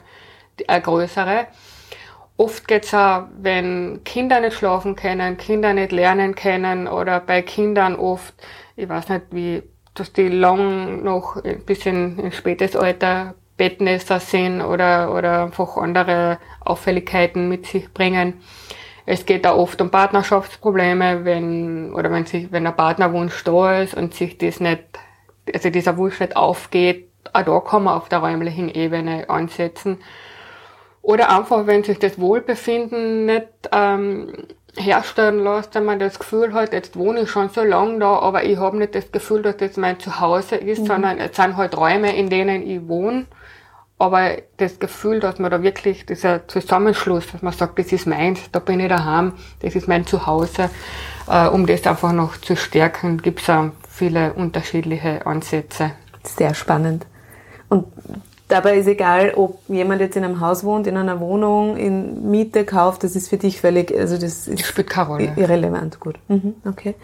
eine 0.67 0.83
größere. 0.83 1.47
Oft 2.37 2.67
geht's 2.67 2.93
auch, 2.93 3.25
wenn 3.39 4.03
Kinder 4.05 4.41
nicht 4.41 4.57
schlafen 4.57 4.97
können, 4.97 5.37
Kinder 5.37 5.73
nicht 5.73 5.93
lernen 5.93 6.35
können 6.35 6.89
oder 6.89 7.21
bei 7.21 7.43
Kindern 7.43 7.95
oft, 7.95 8.35
ich 8.75 8.89
weiß 8.89 9.09
nicht 9.09 9.27
wie, 9.31 9.63
dass 9.95 10.13
die 10.13 10.29
lang 10.29 11.05
noch 11.05 11.37
ein 11.45 11.65
bisschen 11.65 12.19
in 12.19 12.33
spätes 12.33 12.75
Alter 12.75 13.35
Bettnässer 13.57 14.19
sind 14.19 14.61
oder, 14.63 15.15
oder 15.15 15.45
einfach 15.45 15.77
andere 15.77 16.39
Auffälligkeiten 16.61 17.49
mit 17.49 17.67
sich 17.67 17.93
bringen. 17.93 18.41
Es 19.07 19.27
geht 19.27 19.47
auch 19.47 19.59
oft 19.59 19.81
um 19.81 19.91
Partnerschaftsprobleme, 19.91 21.25
wenn, 21.25 21.95
oder 21.95 22.11
wenn 22.11 22.27
sich, 22.27 22.51
wenn 22.51 22.67
ein 22.67 22.75
Partnerwunsch 22.75 23.45
da 23.45 23.81
ist 23.81 23.95
und 23.95 24.15
sich 24.15 24.39
das 24.39 24.61
nicht, 24.61 24.83
also 25.53 25.71
dieser 25.71 25.97
Wunsch 25.99 26.19
nicht 26.19 26.37
aufgeht, 26.37 27.11
auch 27.33 27.43
da 27.43 27.61
kann 27.61 27.85
man 27.85 27.95
auf 27.95 28.09
der 28.09 28.19
räumlichen 28.19 28.69
Ebene 28.69 29.29
ansetzen. 29.29 29.99
Oder 31.05 31.37
einfach, 31.37 31.67
wenn 31.67 31.85
sich 31.85 31.99
das 31.99 32.19
Wohlbefinden 32.19 33.27
nicht 33.27 33.47
ähm, 33.73 34.33
herstellen 34.77 35.45
lässt, 35.45 35.75
wenn 35.75 35.85
man 35.85 35.99
das 35.99 36.19
Gefühl 36.19 36.55
hat, 36.55 36.73
jetzt 36.73 36.97
wohne 36.97 37.21
ich 37.23 37.31
schon 37.31 37.51
so 37.51 37.63
lange 37.63 37.99
da, 37.99 38.19
aber 38.19 38.45
ich 38.45 38.59
habe 38.59 38.79
nicht 38.79 38.95
das 38.95 39.13
Gefühl, 39.13 39.43
dass 39.43 39.59
das 39.59 39.77
mein 39.77 40.01
Zuhause 40.01 40.57
ist, 40.57 40.83
mhm. 40.83 40.87
sondern 40.87 41.19
es 41.19 41.37
sind 41.37 41.57
halt 41.57 41.77
Räume, 41.77 42.17
in 42.17 42.31
denen 42.31 42.67
ich 42.67 42.89
wohne 42.89 43.27
aber 43.99 44.39
das 44.57 44.79
Gefühl, 44.79 45.21
dass 45.21 45.39
man 45.39 45.51
da 45.51 45.63
wirklich 45.63 46.05
dieser 46.05 46.47
Zusammenschluss, 46.49 47.31
dass 47.31 47.43
man 47.43 47.53
sagt, 47.53 47.79
das 47.79 47.93
ist 47.93 48.07
meins, 48.07 48.41
da 48.51 48.59
bin 48.59 48.81
ich 48.81 48.89
daheim, 48.89 49.35
das 49.61 49.75
ist 49.75 49.89
mein 49.89 50.07
Zuhause, 50.07 50.71
äh, 51.29 51.47
um 51.47 51.67
das 51.67 51.87
einfach 51.87 52.13
noch 52.13 52.37
zu 52.37 52.57
stärken, 52.57 53.23
gibt 53.23 53.41
es 53.41 53.51
auch 53.51 53.71
viele 53.89 54.33
unterschiedliche 54.35 55.25
Ansätze. 55.27 55.93
Sehr 56.25 56.55
spannend. 56.55 57.07
Und 57.69 57.87
dabei 58.49 58.79
ist 58.79 58.87
egal, 58.87 59.33
ob 59.35 59.61
jemand 59.69 60.01
jetzt 60.01 60.17
in 60.17 60.25
einem 60.25 60.41
Haus 60.41 60.65
wohnt, 60.65 60.87
in 60.87 60.97
einer 60.97 61.21
Wohnung, 61.21 61.77
in 61.77 62.31
Miete 62.31 62.65
kauft, 62.65 63.05
das 63.05 63.17
ist 63.17 63.29
für 63.29 63.39
dich 63.39 63.61
völlig, 63.61 63.97
also 63.97 64.19
das, 64.19 64.45
das 64.45 64.61
spielt 64.61 64.91
keine 64.91 65.09
Rolle. 65.09 65.33
Irrelevant, 65.37 66.01
gut. 66.01 66.19
Mhm, 66.29 66.55
okay. 66.65 66.95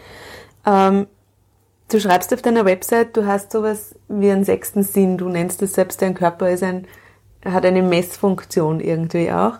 Ähm, 0.65 1.07
Du 1.91 1.99
schreibst 1.99 2.33
auf 2.33 2.41
deiner 2.41 2.63
Website, 2.63 3.17
du 3.17 3.25
hast 3.25 3.51
sowas 3.51 3.95
wie 4.07 4.31
einen 4.31 4.45
sechsten 4.45 4.81
Sinn. 4.81 5.17
Du 5.17 5.27
nennst 5.27 5.61
es 5.61 5.73
selbst, 5.73 6.01
dein 6.01 6.13
Körper 6.13 6.49
ist 6.49 6.63
ein, 6.63 6.87
hat 7.43 7.65
eine 7.65 7.83
Messfunktion 7.83 8.79
irgendwie 8.79 9.29
auch. 9.29 9.55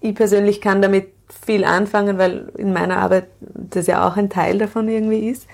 Ich 0.00 0.16
persönlich 0.16 0.60
kann 0.60 0.82
damit 0.82 1.12
viel 1.28 1.64
anfangen, 1.64 2.18
weil 2.18 2.48
in 2.56 2.72
meiner 2.72 2.96
Arbeit 2.96 3.28
das 3.40 3.86
ja 3.86 4.08
auch 4.08 4.16
ein 4.16 4.30
Teil 4.30 4.58
davon 4.58 4.88
irgendwie 4.88 5.28
ist. 5.28 5.46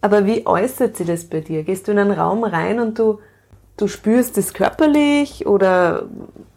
Aber 0.00 0.26
wie 0.26 0.44
äußert 0.44 0.96
sich 0.96 1.06
das 1.06 1.26
bei 1.26 1.38
dir? 1.40 1.62
Gehst 1.62 1.86
du 1.86 1.92
in 1.92 2.00
einen 2.00 2.10
Raum 2.10 2.42
rein 2.42 2.80
und 2.80 2.98
du, 2.98 3.20
du 3.78 3.88
spürst 3.88 4.36
es 4.36 4.52
körperlich 4.52 5.46
oder 5.46 6.06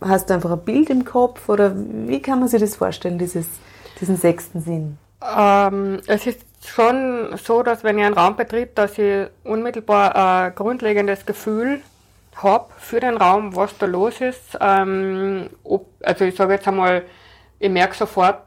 hast 0.02 0.30
du 0.30 0.34
einfach 0.34 0.52
ein 0.52 0.66
Bild 0.66 0.90
im 0.90 1.06
Kopf 1.06 1.48
oder 1.48 1.74
wie 1.76 2.22
kann 2.22 2.40
man 2.40 2.50
sich 2.50 2.60
das 2.60 2.76
vorstellen, 2.76 3.18
dieses, 3.18 3.48
diesen 4.00 4.18
sechsten 4.18 4.62
Sinn? 4.62 4.98
Ähm, 5.38 6.02
es 6.08 6.26
ist 6.26 6.42
schon 6.66 7.38
so, 7.38 7.64
dass 7.64 7.84
wenn 7.84 7.98
ich 7.98 8.06
einen 8.06 8.16
Raum 8.16 8.36
betritt, 8.36 8.78
dass 8.78 8.98
ich 8.98 9.28
unmittelbar 9.44 10.16
ein 10.16 10.56
grundlegendes 10.56 11.26
Gefühl 11.26 11.82
habe 12.36 12.72
für 12.78 13.00
den 13.00 13.18
Raum, 13.18 13.56
was 13.56 13.78
da 13.78 13.86
los 13.86 14.20
ist. 14.20 14.58
Ähm, 14.60 15.50
ob, 15.64 15.88
also 16.02 16.26
ich 16.26 16.36
sage 16.36 16.54
jetzt 16.54 16.68
einmal, 16.68 17.04
ich 17.60 17.70
merke 17.70 17.96
sofort, 17.96 18.42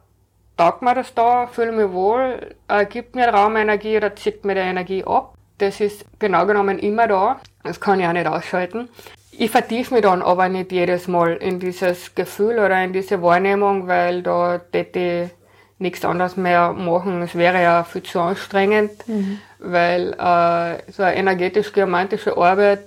taugt 0.56 0.82
mir 0.82 0.94
das 0.94 1.14
da, 1.14 1.46
fühle 1.46 1.72
mich 1.72 1.92
wohl, 1.92 2.54
äh, 2.68 2.86
gibt 2.86 3.14
mir 3.14 3.28
Raumenergie 3.28 3.96
oder 3.96 4.14
zieht 4.16 4.44
mir 4.44 4.54
die 4.54 4.60
Energie 4.60 5.04
ab. 5.04 5.34
Das 5.58 5.80
ist 5.80 6.04
genau 6.18 6.46
genommen 6.46 6.80
immer 6.80 7.06
da. 7.06 7.40
Das 7.64 7.80
kann 7.80 7.98
ich 7.98 8.06
auch 8.06 8.12
nicht 8.12 8.26
ausschalten. 8.26 8.88
Ich 9.32 9.50
vertiefe 9.50 9.94
mich 9.94 10.02
dann 10.02 10.22
aber 10.22 10.48
nicht 10.48 10.70
jedes 10.70 11.08
Mal 11.08 11.34
in 11.36 11.58
dieses 11.58 12.14
Gefühl 12.14 12.60
oder 12.60 12.82
in 12.84 12.92
diese 12.92 13.20
Wahrnehmung, 13.20 13.88
weil 13.88 14.22
da 14.22 14.60
die 14.72 15.28
nichts 15.78 16.04
anderes 16.04 16.36
mehr 16.36 16.72
machen. 16.72 17.22
Es 17.22 17.34
wäre 17.34 17.60
ja 17.60 17.82
viel 17.82 18.04
zu 18.04 18.20
anstrengend, 18.20 19.08
mhm. 19.08 19.40
weil 19.58 20.12
äh, 20.12 20.92
so 20.92 21.02
eine 21.02 21.16
energetisch-geomantische 21.16 22.36
Arbeit 22.36 22.80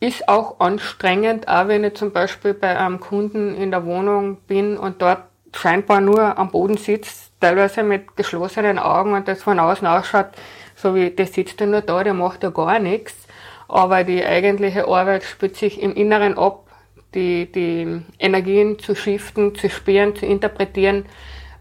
ist 0.00 0.28
auch 0.28 0.60
anstrengend, 0.60 1.46
auch 1.48 1.68
wenn 1.68 1.84
ich 1.84 1.94
zum 1.94 2.12
Beispiel 2.12 2.52
bei 2.52 2.76
einem 2.78 3.00
Kunden 3.00 3.54
in 3.54 3.70
der 3.70 3.86
Wohnung 3.86 4.38
bin 4.48 4.76
und 4.76 5.00
dort 5.00 5.22
scheinbar 5.54 6.00
nur 6.00 6.36
am 6.36 6.50
Boden 6.50 6.76
sitzt, 6.76 7.30
teilweise 7.40 7.82
mit 7.82 8.16
geschlossenen 8.16 8.78
Augen 8.78 9.14
und 9.14 9.28
das 9.28 9.42
von 9.42 9.58
außen 9.58 9.86
ausschaut, 9.86 10.26
so 10.74 10.94
wie 10.94 11.10
der 11.10 11.26
sitzt 11.26 11.60
ja 11.60 11.66
nur 11.66 11.80
da, 11.80 12.04
der 12.04 12.12
macht 12.12 12.42
ja 12.42 12.50
gar 12.50 12.78
nichts. 12.78 13.25
Aber 13.68 14.04
die 14.04 14.24
eigentliche 14.24 14.86
Arbeit 14.86 15.24
spielt 15.24 15.56
sich 15.56 15.80
im 15.82 15.94
Inneren 15.94 16.38
ab, 16.38 16.64
die, 17.14 17.50
die 17.50 18.02
Energien 18.18 18.78
zu 18.78 18.94
shiften, 18.94 19.54
zu 19.54 19.68
spüren, 19.70 20.14
zu 20.14 20.26
interpretieren 20.26 21.06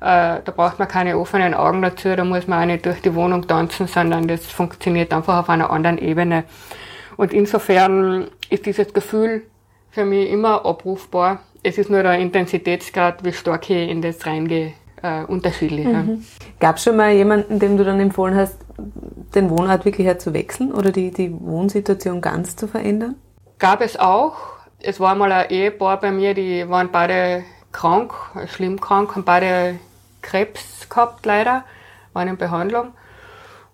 äh, 0.02 0.41
da 0.44 0.52
braucht 0.56 0.78
man 0.78 0.88
keine 0.88 1.18
offenen 1.18 1.54
Augen 1.54 1.82
dazu, 1.82 2.15
da 2.15 2.24
muss 2.24 2.48
man 2.48 2.62
auch 2.62 2.65
nicht 2.65 2.86
durch 2.86 3.02
die 3.02 3.15
Wohnung 3.15 3.48
tanzen, 3.48 3.88
sondern 3.88 4.28
das 4.28 4.46
funktioniert 4.46 5.13
einfach 5.13 5.39
auf 5.39 5.50
einer 5.50 5.70
anderen 5.70 5.98
Ebene. 5.98 6.44
Und 7.18 7.34
insofern 7.34 8.28
ist 8.50 8.65
dieses 8.65 8.94
Gefühl 8.94 9.44
für 9.89 10.06
mich 10.06 10.30
immer 10.30 10.65
abrufbar. 10.65 11.39
Es 11.63 11.78
ist 11.78 11.89
nur 11.89 12.04
der 12.04 12.20
Intensitätsgrad, 12.20 13.24
wie 13.24 13.34
stark 13.34 13.70
ich 13.70 13.89
in 13.89 14.02
das 14.02 14.26
reingehe, 14.26 14.74
äh, 15.06 15.24
unterschiedlich. 15.26 15.86
Mhm. 15.86 16.26
Gab 16.60 16.78
es 16.78 16.84
schon 16.84 16.96
mal 16.96 17.12
jemanden, 17.12 17.60
dem 17.60 17.78
du 17.78 17.84
dann 17.84 18.00
empfohlen 18.00 18.36
hast, 18.36 18.58
den 19.36 19.50
Wohnort 19.50 19.86
wirklich 19.86 20.18
zu 20.20 20.34
wechseln 20.34 20.72
oder 20.72 20.91
die, 20.91 21.12
die 21.12 21.32
Wohnsituation 21.32 22.22
ganz 22.22 22.56
zu 22.56 22.68
verändern? 22.68 23.15
Gab 23.60 23.82
es 23.82 23.98
auch. 23.98 24.36
Es 24.80 25.00
war 25.00 25.15
mal 25.15 25.32
ein 25.32 25.50
Ehepaar 25.50 26.00
bei 26.00 26.12
mir, 26.12 26.34
die 26.34 26.70
waren 26.70 26.89
beide 26.91 27.44
krank, 27.72 28.13
schlimm 28.48 28.80
krank, 28.80 29.15
haben 29.15 29.24
beide 29.24 29.80
Krebs 30.22 30.88
gehabt 30.89 31.26
leider, 31.26 31.63
waren 32.13 32.28
in 32.28 32.38
Behandlung. 32.38 32.94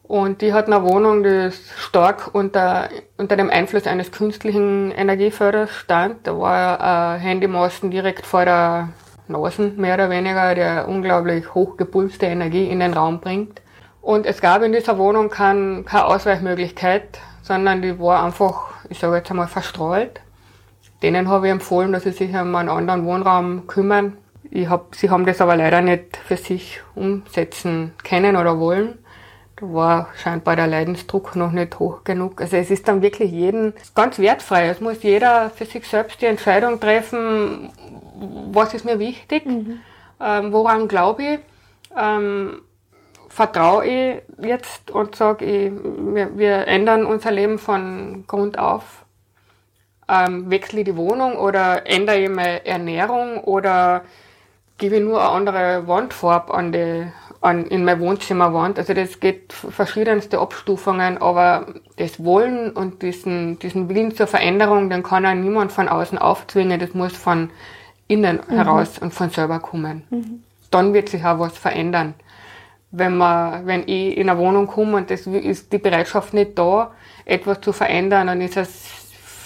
Und 0.04 0.42
die 0.42 0.52
hatten 0.52 0.74
eine 0.74 0.84
Wohnung, 0.84 1.24
die 1.24 1.52
stark 1.78 2.32
unter, 2.34 2.90
unter 3.18 3.38
dem 3.38 3.50
Einfluss 3.50 3.88
eines 3.88 4.12
künstlichen 4.12 4.92
Energieförders 4.92 5.72
stand. 5.72 6.28
Da 6.28 6.38
war 6.38 6.82
ein 6.82 7.20
Handymasten 7.22 7.92
direkt 7.92 8.26
vor 8.26 8.44
der 8.44 8.90
Nase, 9.28 9.74
mehr 9.78 9.96
oder 9.96 10.10
weniger, 10.10 10.56
der 10.56 10.88
unglaublich 10.88 11.54
hochgepulste 11.54 12.26
Energie 12.26 12.68
in 12.68 12.80
den 12.80 12.94
Raum 12.94 13.20
bringt. 13.20 13.62
Und 14.02 14.26
es 14.26 14.42
gab 14.42 14.64
in 14.64 14.74
dieser 14.74 14.98
Wohnung 14.98 15.30
kein, 15.30 15.86
keine 15.86 16.06
Ausweichmöglichkeit, 16.06 17.20
sondern 17.44 17.82
die 17.82 18.00
war 18.00 18.24
einfach, 18.24 18.72
ich 18.90 19.00
sage 19.00 19.18
jetzt 19.18 19.30
einmal, 19.30 19.48
verstrahlt. 19.48 20.22
Denen 21.04 21.28
habe 21.30 21.48
ich 21.48 21.52
empfohlen, 21.52 21.92
dass 21.92 22.04
sie 22.04 22.12
sich 22.12 22.30
um 22.34 22.56
einen 22.56 22.70
anderen 22.70 23.06
Wohnraum 23.06 23.68
kümmern. 23.68 24.18
Ich 24.50 24.70
hab, 24.70 24.96
sie 24.96 25.10
haben 25.10 25.26
das 25.26 25.42
aber 25.42 25.56
leider 25.56 25.82
nicht 25.82 26.18
für 26.18 26.38
sich 26.38 26.82
umsetzen 26.96 27.94
können 28.04 28.36
oder 28.36 28.60
wollen. 28.60 28.98
Da 29.56 29.72
war 29.72 30.10
scheinbar 30.16 30.56
der 30.56 30.68
Leidensdruck 30.68 31.36
noch 31.36 31.52
nicht 31.52 31.80
hoch 31.80 32.04
genug. 32.04 32.42
Also 32.42 32.58
es 32.58 32.72
ist 32.72 32.88
dann 32.88 33.02
wirklich 33.02 33.32
jeden 33.32 33.74
ganz 33.94 34.18
wertfrei. 34.18 34.68
Es 34.68 34.82
muss 34.82 35.04
jeder 35.04 35.52
für 35.52 35.66
sich 35.66 35.88
selbst 35.88 36.22
die 36.22 36.26
Entscheidung 36.26 36.80
treffen, 36.80 37.72
was 38.52 38.74
ist 38.74 38.86
mir 38.86 39.00
wichtig, 39.00 39.46
mhm. 39.46 39.80
ähm, 40.20 40.54
woran 40.54 40.88
glaube 40.88 41.24
ich, 41.24 41.40
ähm, 41.98 42.62
vertraue 43.28 43.86
ich 43.86 44.22
jetzt 44.42 44.92
und 44.92 45.16
sage, 45.16 45.72
wir, 46.14 46.38
wir 46.38 46.68
ändern 46.68 47.06
unser 47.06 47.32
Leben 47.32 47.60
von 47.60 48.26
Grund 48.28 48.60
auf 48.60 49.06
ähm, 50.12 50.50
wechsle 50.52 50.80
ich 50.80 50.86
die 50.86 50.98
Wohnung 50.98 51.38
oder 51.38 51.88
ändere 51.88 52.20
ich 52.20 52.30
meine 52.30 52.66
Ernährung 52.66 53.38
oder 53.40 54.02
gebe 54.78 54.98
ich 54.98 55.02
nur 55.02 55.22
eine 55.22 55.30
andere 55.30 55.88
Wandfarbe 55.88 56.54
an 56.54 56.72
die, 56.72 57.08
an, 57.40 57.66
in 57.66 57.86
meine 57.86 58.02
Wohnzimmerwand. 58.02 58.78
Also 58.78 58.94
das 58.94 59.20
geht 59.20 59.54
verschiedenste 59.54 60.40
Abstufungen, 60.40 61.18
aber 61.20 61.68
das 61.98 62.24
Wollen 62.24 62.72
und 62.72 63.02
diesen, 63.02 63.58
diesen 63.60 63.88
Willen 63.90 64.14
zur 64.14 64.28
Veränderung, 64.28 64.90
den 64.90 65.04
kann 65.04 65.26
auch 65.26 65.34
niemand 65.34 65.72
von 65.72 65.88
außen 65.88 66.18
aufzwingen. 66.18 66.80
Das 66.80 66.94
muss 66.94 67.16
von 67.16 67.52
innen 68.12 68.40
mhm. 68.48 68.54
heraus 68.54 69.00
und 69.00 69.14
von 69.14 69.30
selber 69.30 69.60
kommen. 69.60 70.04
Mhm. 70.10 70.44
Dann 70.70 70.94
wird 70.94 71.10
sich 71.10 71.24
auch 71.24 71.40
was 71.40 71.58
verändern. 71.58 72.14
Wenn 72.92 73.18
man, 73.18 73.66
wenn 73.66 73.84
ich 73.88 74.18
in 74.18 74.30
eine 74.30 74.38
Wohnung 74.38 74.68
komme 74.68 74.98
und 74.98 75.10
das 75.10 75.26
ist 75.26 75.72
die 75.72 75.78
Bereitschaft 75.78 76.34
nicht 76.34 76.60
da, 76.60 76.92
etwas 77.26 77.62
zu 77.62 77.72
verändern, 77.72 78.28
dann 78.28 78.42
ist 78.42 78.58
es 78.58 78.70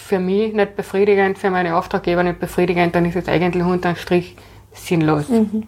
für 0.06 0.19
mich 0.19 0.54
nicht 0.54 0.75
befriedigend, 0.75 1.38
für 1.38 1.51
meine 1.51 1.75
Auftraggeber 1.75 2.23
nicht 2.23 2.39
befriedigend, 2.39 2.95
dann 2.95 3.06
ist 3.06 3.15
es 3.15 3.28
eigentlich 3.28 3.63
unterm 3.63 3.95
Strich 3.95 4.36
sinnlos. 4.73 5.30
Mhm. 5.30 5.63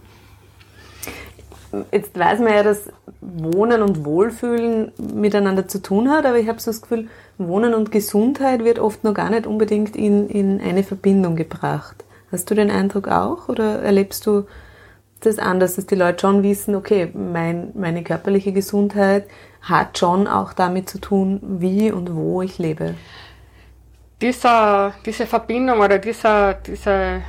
Jetzt 1.92 2.18
weiß 2.18 2.40
man 2.40 2.54
ja, 2.54 2.64
dass 2.64 2.90
Wohnen 3.22 3.82
und 3.82 4.06
Wohlfühlen 4.06 4.92
miteinander 5.14 5.68
zu 5.68 5.82
tun 5.82 6.10
hat, 6.10 6.26
aber 6.26 6.38
ich 6.38 6.48
habe 6.48 6.60
so 6.60 6.72
das 6.72 6.82
Gefühl, 6.82 7.10
Wohnen 7.38 7.74
und 7.74 7.92
Gesundheit 7.92 8.64
wird 8.64 8.80
oft 8.80 9.04
noch 9.04 9.14
gar 9.14 9.30
nicht 9.30 9.46
unbedingt 9.46 9.96
in, 9.96 10.30
in 10.30 10.62
eine 10.62 10.84
Verbindung 10.84 11.36
gebracht. 11.36 12.04
Hast 12.32 12.50
du 12.50 12.56
den 12.56 12.72
Eindruck 12.72 13.08
auch 13.08 13.50
oder 13.50 13.82
erlebst 13.82 14.26
du 14.26 14.46
das 15.22 15.40
anders, 15.40 15.76
dass 15.76 15.88
die 15.88 15.96
Leute 15.96 16.22
schon 16.22 16.44
wissen, 16.44 16.76
okay, 16.76 17.10
mein, 17.14 17.72
meine 17.74 18.04
körperliche 18.04 18.52
Gesundheit 18.52 19.28
hat 19.62 19.98
schon 19.98 20.28
auch 20.28 20.54
damit 20.54 20.90
zu 20.90 21.00
tun, 21.00 21.40
wie 21.60 21.92
und 21.92 22.14
wo 22.14 22.42
ich 22.42 22.60
lebe? 22.60 22.96
dieser, 24.22 24.94
diese 25.06 25.28
Verbindung 25.28 25.80
oder 25.80 26.00
dieser, 26.00 26.56
diese 26.56 27.22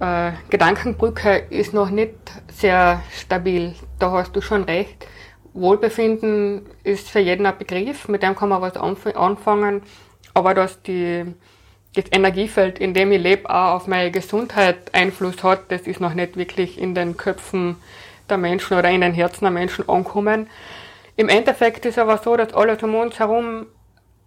äh, 0.00 0.32
Gedankenbrücke 0.50 1.46
ist 1.50 1.74
noch 1.74 1.90
nicht 1.90 2.14
sehr 2.52 3.02
stabil. 3.12 3.74
Da 3.98 4.10
hast 4.10 4.34
du 4.34 4.40
schon 4.40 4.64
recht. 4.64 5.06
Wohlbefinden 5.54 6.66
ist 6.84 7.08
für 7.08 7.20
jeden 7.20 7.46
ein 7.46 7.58
Begriff, 7.58 8.08
mit 8.08 8.22
dem 8.22 8.36
kann 8.36 8.48
man 8.48 8.62
was 8.62 8.76
anfangen, 8.76 9.82
aber 10.34 10.54
dass 10.54 10.82
die, 10.82 11.24
das 11.98 12.12
Energiefeld, 12.12 12.78
in 12.78 12.94
dem 12.94 13.10
ich 13.10 13.20
lebe, 13.20 13.50
auch 13.50 13.74
auf 13.74 13.86
meine 13.88 14.12
Gesundheit 14.12 14.76
Einfluss 14.94 15.42
hat, 15.42 15.72
das 15.72 15.82
ist 15.82 16.00
noch 16.00 16.14
nicht 16.14 16.36
wirklich 16.36 16.80
in 16.80 16.94
den 16.94 17.16
Köpfen 17.16 17.76
der 18.30 18.38
Menschen 18.38 18.78
oder 18.78 18.88
in 18.90 19.00
den 19.00 19.12
Herzen 19.12 19.44
der 19.44 19.50
Menschen 19.50 19.88
ankommen. 19.88 20.48
Im 21.16 21.28
Endeffekt 21.28 21.86
ist 21.86 21.98
aber 21.98 22.18
so, 22.18 22.36
dass 22.36 22.54
alles 22.54 22.82
um 22.84 22.94
uns 22.94 23.18
herum 23.18 23.66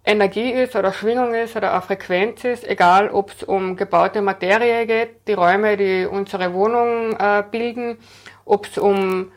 Energie 0.04 0.50
ist 0.50 0.76
oder 0.76 0.92
Schwingung 0.92 1.32
ist 1.32 1.56
oder 1.56 1.72
eine 1.72 1.80
Frequenz 1.80 2.44
ist, 2.44 2.68
egal 2.68 3.08
ob 3.08 3.30
es 3.30 3.42
um 3.42 3.76
gebaute 3.76 4.20
Materie 4.20 4.86
geht, 4.86 5.26
die 5.26 5.32
Räume, 5.32 5.78
die 5.78 6.06
unsere 6.10 6.52
Wohnung 6.52 7.16
äh, 7.18 7.42
bilden, 7.50 7.96
ob 8.44 8.66
es 8.66 8.76
um 8.76 9.32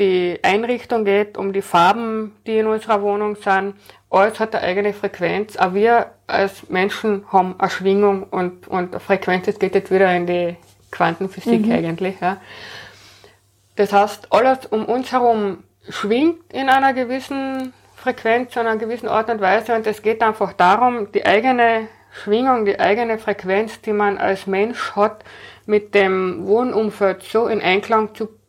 die 0.00 0.40
Einrichtung 0.42 1.04
geht, 1.04 1.38
um 1.38 1.52
die 1.52 1.62
Farben, 1.62 2.34
die 2.46 2.58
in 2.58 2.66
unserer 2.66 3.02
Wohnung 3.02 3.36
sind. 3.36 3.74
Alles 4.08 4.40
hat 4.40 4.54
eine 4.56 4.64
eigene 4.64 4.92
Frequenz. 4.92 5.56
Auch 5.56 5.74
wir 5.74 6.06
als 6.26 6.68
Menschen 6.68 7.24
haben 7.30 7.54
eine 7.58 7.70
Schwingung 7.70 8.24
und, 8.24 8.66
und 8.66 8.92
eine 8.92 9.00
Frequenz. 9.00 9.46
Es 9.46 9.58
geht 9.58 9.74
jetzt 9.74 9.92
wieder 9.92 10.12
in 10.16 10.26
die 10.26 10.56
Quantenphysik 10.90 11.66
mhm. 11.66 11.72
eigentlich. 11.72 12.20
Ja. 12.20 12.38
Das 13.76 13.92
heißt, 13.92 14.32
alles 14.32 14.66
um 14.66 14.86
uns 14.86 15.12
herum 15.12 15.62
schwingt 15.88 16.52
in 16.52 16.68
einer 16.68 16.92
gewissen 16.92 17.72
Frequenz, 17.94 18.56
in 18.56 18.62
einer 18.62 18.76
gewissen 18.76 19.08
Art 19.08 19.30
und 19.30 19.40
Weise. 19.40 19.74
Und 19.74 19.86
es 19.86 20.02
geht 20.02 20.22
einfach 20.22 20.54
darum, 20.54 21.12
die 21.12 21.24
eigene 21.26 21.88
Schwingung, 22.10 22.64
die 22.64 22.80
eigene 22.80 23.18
Frequenz, 23.18 23.80
die 23.82 23.92
man 23.92 24.18
als 24.18 24.46
Mensch 24.46 24.92
hat, 24.96 25.24
mit 25.66 25.94
dem 25.94 26.46
Wohnumfeld 26.46 27.22
so 27.22 27.46
in 27.46 27.60
Einklang 27.60 28.14
zu 28.14 28.39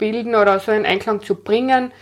bilden 0.00 0.34
oder 0.34 0.58
so 0.58 0.72
in 0.72 0.84
Einklang 0.84 1.20
zu 1.20 1.36
bringen, 1.36 1.92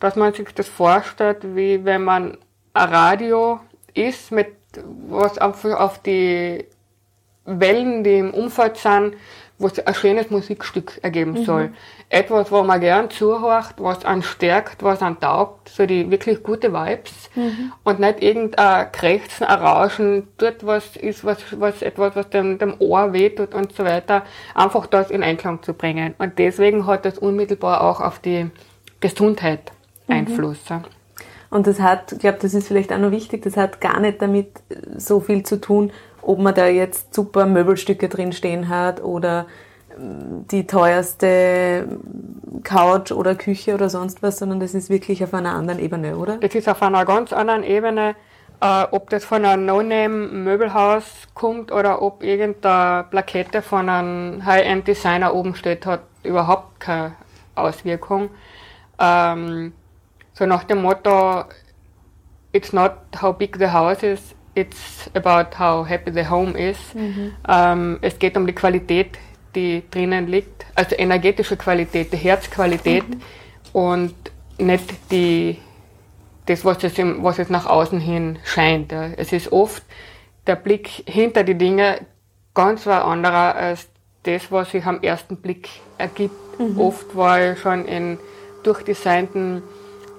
dass 0.00 0.16
man 0.16 0.34
sich 0.34 0.48
das 0.52 0.68
vorstellt, 0.68 1.54
wie 1.54 1.84
wenn 1.84 2.02
man 2.02 2.38
ein 2.74 2.88
Radio 2.88 3.60
ist, 3.94 4.32
mit 4.32 4.48
was 4.74 5.38
auf, 5.38 5.64
auf 5.64 6.02
die 6.02 6.64
Wellen, 7.44 8.02
die 8.02 8.18
im 8.18 8.34
Umfeld 8.34 8.76
sind, 8.78 9.14
was 9.58 9.78
ein 9.78 9.94
schönes 9.94 10.30
Musikstück 10.30 10.98
ergeben 11.02 11.32
mhm. 11.32 11.44
soll. 11.44 11.70
Etwas, 12.08 12.50
wo 12.50 12.62
man 12.62 12.80
gern 12.80 13.10
zuhört, 13.10 13.74
was 13.78 14.04
einen 14.04 14.22
stärkt, 14.22 14.82
was 14.82 15.02
einen 15.02 15.20
taugt, 15.20 15.68
so 15.68 15.86
die 15.86 16.10
wirklich 16.10 16.42
gute 16.42 16.72
Vibes 16.72 17.30
mhm. 17.34 17.72
und 17.84 18.00
nicht 18.00 18.22
irgendein 18.22 18.90
Krächzen, 18.92 19.46
ein 19.46 19.58
Rauschen, 19.58 20.28
dort 20.38 20.66
was 20.66 20.96
ist, 20.96 21.24
was, 21.24 21.38
was 21.58 21.82
etwas, 21.82 22.16
was 22.16 22.28
dem, 22.30 22.58
dem 22.58 22.74
Ohr 22.80 23.12
wehtut 23.12 23.54
und 23.54 23.72
so 23.72 23.84
weiter, 23.84 24.24
einfach 24.54 24.86
das 24.86 25.10
in 25.10 25.22
Einklang 25.22 25.62
zu 25.62 25.74
bringen. 25.74 26.14
Und 26.18 26.38
deswegen 26.38 26.86
hat 26.86 27.04
das 27.04 27.18
unmittelbar 27.18 27.82
auch 27.82 28.00
auf 28.00 28.18
die 28.18 28.50
Gesundheit 29.00 29.72
mhm. 30.06 30.14
Einfluss. 30.14 30.58
Mhm. 30.68 30.84
Und 31.50 31.66
das 31.66 31.80
hat, 31.80 32.12
ich 32.12 32.18
glaube, 32.20 32.38
das 32.40 32.54
ist 32.54 32.66
vielleicht 32.66 32.90
auch 32.94 32.98
noch 32.98 33.10
wichtig, 33.10 33.42
das 33.42 33.58
hat 33.58 33.78
gar 33.82 34.00
nicht 34.00 34.22
damit 34.22 34.48
so 34.96 35.20
viel 35.20 35.42
zu 35.42 35.60
tun, 35.60 35.92
ob 36.22 36.38
man 36.38 36.54
da 36.54 36.66
jetzt 36.66 37.14
super 37.14 37.46
Möbelstücke 37.46 38.08
drin 38.08 38.32
stehen 38.32 38.68
hat 38.68 39.02
oder 39.02 39.46
ähm, 39.98 40.46
die 40.50 40.66
teuerste 40.66 41.86
Couch 42.62 43.12
oder 43.12 43.34
Küche 43.34 43.74
oder 43.74 43.90
sonst 43.90 44.22
was, 44.22 44.38
sondern 44.38 44.60
das 44.60 44.74
ist 44.74 44.88
wirklich 44.88 45.22
auf 45.24 45.34
einer 45.34 45.54
anderen 45.54 45.80
Ebene, 45.80 46.16
oder? 46.16 46.38
Das 46.38 46.54
ist 46.54 46.68
auf 46.68 46.82
einer 46.82 47.04
ganz 47.04 47.32
anderen 47.32 47.64
Ebene, 47.64 48.14
äh, 48.60 48.84
ob 48.90 49.10
das 49.10 49.24
von 49.24 49.44
einem 49.44 49.66
No-Name-Möbelhaus 49.66 51.04
kommt 51.34 51.72
oder 51.72 52.00
ob 52.00 52.22
irgendeine 52.22 53.04
Plakette 53.04 53.60
von 53.60 53.88
einem 53.88 54.44
High-End-Designer 54.44 55.34
oben 55.34 55.54
steht, 55.54 55.84
hat 55.84 56.02
überhaupt 56.22 56.78
keine 56.80 57.16
Auswirkung. 57.56 58.30
Ähm, 58.98 59.72
so 60.34 60.46
nach 60.46 60.64
dem 60.64 60.82
Motto, 60.82 61.44
it's 62.52 62.72
not 62.72 62.92
how 63.20 63.36
big 63.36 63.56
the 63.58 63.68
house 63.68 64.02
is, 64.02 64.34
it's 64.54 65.10
about 65.14 65.58
how 65.58 65.84
happy 65.84 66.12
the 66.12 66.28
home 66.28 66.56
is. 66.56 66.78
Mhm. 66.94 67.34
Ähm, 67.48 67.98
es 68.02 68.18
geht 68.18 68.36
um 68.36 68.46
die 68.46 68.54
Qualität, 68.54 69.18
die 69.54 69.82
drinnen 69.90 70.26
liegt, 70.26 70.66
also 70.74 70.94
energetische 70.96 71.56
Qualität, 71.56 72.12
die 72.12 72.16
Herzqualität 72.16 73.08
mhm. 73.08 73.20
und 73.72 74.14
nicht 74.58 75.10
die, 75.10 75.58
das, 76.46 76.64
was 76.64 76.82
es, 76.84 76.98
im, 76.98 77.22
was 77.22 77.38
es 77.38 77.48
nach 77.48 77.66
außen 77.66 78.00
hin 78.00 78.38
scheint. 78.44 78.92
Ja. 78.92 79.06
Es 79.16 79.32
ist 79.32 79.52
oft 79.52 79.82
der 80.46 80.56
Blick 80.56 80.88
hinter 81.06 81.44
die 81.44 81.54
Dinge 81.54 82.00
ganz 82.54 82.86
was 82.86 83.02
anderer 83.02 83.54
als 83.54 83.88
das, 84.24 84.50
was 84.52 84.70
sich 84.70 84.84
am 84.84 85.02
ersten 85.02 85.36
Blick 85.36 85.68
ergibt. 85.98 86.58
Mhm. 86.58 86.78
Oft 86.78 87.16
war 87.16 87.52
ich 87.52 87.58
schon 87.60 87.86
in 87.86 88.18
durchdesignten 88.62 89.62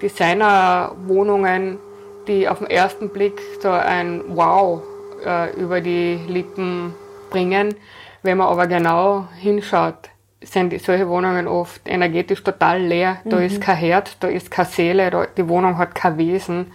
Designerwohnungen 0.02 1.78
die 2.27 2.47
auf 2.47 2.59
den 2.59 2.67
ersten 2.67 3.09
Blick 3.09 3.39
so 3.62 3.69
ein 3.69 4.21
Wow 4.27 4.81
äh, 5.25 5.53
über 5.59 5.81
die 5.81 6.19
Lippen 6.27 6.93
bringen. 7.29 7.75
Wenn 8.21 8.38
man 8.38 8.47
aber 8.47 8.67
genau 8.67 9.27
hinschaut, 9.39 10.09
sind 10.41 10.79
solche 10.81 11.07
Wohnungen 11.07 11.47
oft 11.47 11.81
energetisch 11.86 12.43
total 12.43 12.81
leer. 12.81 13.17
Da 13.25 13.38
mhm. 13.38 13.43
ist 13.43 13.62
kein 13.62 13.77
Herz, 13.77 14.17
da 14.19 14.27
ist 14.27 14.51
keine 14.51 14.67
Seele, 14.67 15.09
da, 15.09 15.25
die 15.25 15.47
Wohnung 15.47 15.77
hat 15.77 15.95
kein 15.95 16.17
Wesen, 16.17 16.67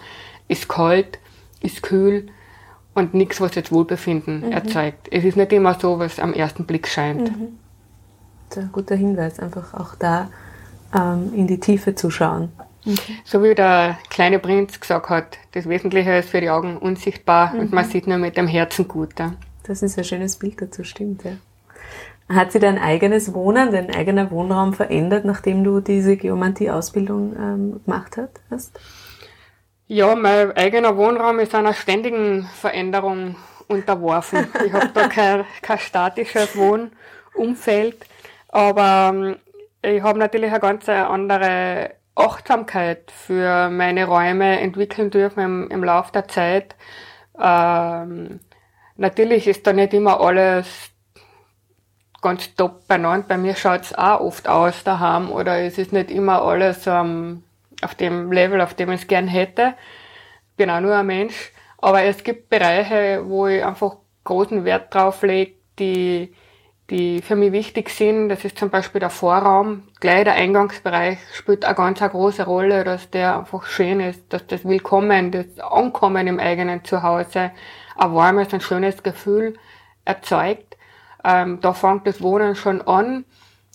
ist 0.49 0.69
kalt, 0.69 1.19
ist 1.61 1.83
kühl 1.83 2.29
und 2.95 3.15
nichts, 3.15 3.41
was 3.41 3.55
jetzt 3.55 3.73
Wohlbefinden 3.73 4.47
mhm. 4.47 4.53
erzeugt. 4.53 5.09
Es 5.11 5.25
ist 5.25 5.37
nicht 5.37 5.53
immer 5.53 5.75
so, 5.75 5.99
was 5.99 6.19
am 6.19 6.33
ersten 6.33 6.65
Blick 6.65 6.89
scheint. 6.89 7.31
Mhm. 7.31 7.59
Das 8.49 8.59
ist 8.59 8.65
ein 8.65 8.73
guter 8.73 8.97
Hinweis, 8.97 9.39
einfach 9.39 9.75
auch 9.75 9.95
da 9.95 10.31
ähm, 10.95 11.33
in 11.35 11.47
die 11.47 11.61
Tiefe 11.61 11.95
zu 11.95 12.11
schauen. 12.11 12.51
So 13.25 13.43
wie 13.43 13.55
der 13.55 13.99
kleine 14.11 14.39
Prinz 14.39 14.81
gesagt 14.81 15.09
hat, 15.09 15.39
das 15.53 15.69
Wesentliche 15.69 16.13
ist 16.19 16.31
für 16.31 16.41
die 16.41 16.51
Augen 16.51 16.79
unsichtbar 16.79 17.55
mhm. 17.55 17.61
und 17.61 17.73
man 17.73 17.85
sieht 17.85 18.07
nur 18.07 18.19
mit 18.19 18.37
dem 18.37 18.47
Herzen 18.47 18.89
gut. 18.89 19.19
Ja. 19.19 19.35
Das 19.65 19.83
ist 19.83 19.99
ein 19.99 20.05
schönes 20.05 20.37
Bild 20.37 20.61
dazu, 20.63 20.85
stimmt. 20.85 21.25
Ja. 21.25 21.33
Hat 22.35 22.53
sich 22.53 22.61
dein 22.61 22.79
eigenes 22.79 23.33
Wohnen, 23.33 23.73
dein 23.73 23.95
eigener 23.95 24.31
Wohnraum 24.31 24.75
verändert, 24.75 25.25
nachdem 25.25 25.65
du 25.65 25.81
diese 25.81 26.17
Geomantie-Ausbildung 26.17 27.35
ähm, 27.37 27.81
gemacht 27.85 28.19
hast? 28.51 28.79
Ja, 29.87 30.15
mein 30.15 30.53
eigener 30.53 30.97
Wohnraum 30.97 31.39
ist 31.39 31.55
einer 31.55 31.73
ständigen 31.73 32.47
Veränderung 32.61 33.37
unterworfen. 33.69 34.47
ich 34.67 34.73
habe 34.73 34.91
da 34.93 35.09
kein, 35.09 35.45
kein 35.63 35.79
statisches 35.79 36.55
Wohnumfeld, 36.55 37.97
aber 38.49 39.11
ähm, 39.15 39.37
ich 39.81 40.03
habe 40.03 40.19
natürlich 40.19 40.51
eine 40.51 40.61
ganz 40.61 40.89
andere 40.89 41.93
Achtsamkeit 42.19 43.11
für 43.11 43.71
meine 43.71 44.07
Räume 44.07 44.61
entwickeln 44.61 45.11
dürfen 45.11 45.41
im, 45.41 45.71
im 45.71 45.85
Laufe 45.85 46.13
der 46.13 46.29
Zeit. 46.29 46.75
Ähm, 47.41 48.41
natürlich 48.97 49.47
ist 49.47 49.67
da 49.67 49.73
nicht 49.73 49.95
immer 49.95 50.21
alles 50.21 50.91
ganz 52.21 52.55
top 52.55 52.87
beieinander. 52.89 53.27
Bei 53.29 53.39
mir 53.39 53.55
schaut 53.55 53.83
es 53.83 53.95
auch 53.97 54.21
oft 54.21 54.49
aus 54.49 54.85
daheim 54.85 55.31
oder 55.31 55.61
es 55.61 55.79
ist 55.79 55.93
nicht 55.93 56.11
immer 56.11 56.43
alles 56.43 56.87
ähm, 56.87 57.45
auf 57.83 57.95
dem 57.95 58.33
Level, 58.33 58.61
auf 58.61 58.75
dem 58.75 58.91
ich 58.91 59.03
es 59.03 59.07
gern 59.07 59.29
hätte. 59.29 59.75
Bin 60.57 60.71
auch 60.71 60.81
nur 60.81 60.97
ein 60.97 61.07
Mensch. 61.07 61.53
Aber 61.79 62.03
es 62.03 62.25
gibt 62.25 62.51
Bereiche, 62.51 63.23
wo 63.27 63.47
ich 63.47 63.65
einfach 63.65 63.97
großen 64.25 64.65
Wert 64.65 64.93
drauf 64.93 65.23
lege, 65.23 65.55
die 65.79 66.35
die 66.91 67.21
für 67.21 67.37
mich 67.37 67.53
wichtig 67.53 67.91
sind. 67.91 68.29
Das 68.29 68.45
ist 68.45 68.59
zum 68.59 68.71
Beispiel 68.71 69.01
der 69.01 69.11
Vorraum. 69.11 69.83
Gleich 70.01 70.25
der 70.25 70.35
Eingangsbereich 70.35 71.19
spielt 71.35 71.65
eine 71.65 71.75
ganz 71.75 72.01
eine 72.01 72.11
große 72.11 72.45
Rolle, 72.45 72.85
dass 72.85 73.11
der 73.11 73.39
einfach 73.39 73.67
schön 73.67 74.01
ist, 74.01 74.33
dass 74.33 74.47
das 74.47 74.65
Willkommen, 74.65 75.31
das 75.31 75.59
Ankommen 75.61 76.27
im 76.27 76.41
eigenen 76.41 76.85
Zuhause 76.85 77.51
ein 77.97 78.15
warmes, 78.15 78.55
ein 78.55 78.61
schönes 78.61 79.03
Gefühl 79.03 79.55
erzeugt. 80.05 80.77
Ähm, 81.25 81.61
da 81.61 81.75
fängt 81.75 82.07
das 82.07 82.23
Wohnen 82.23 82.55
schon 82.55 82.81
an. 82.83 83.25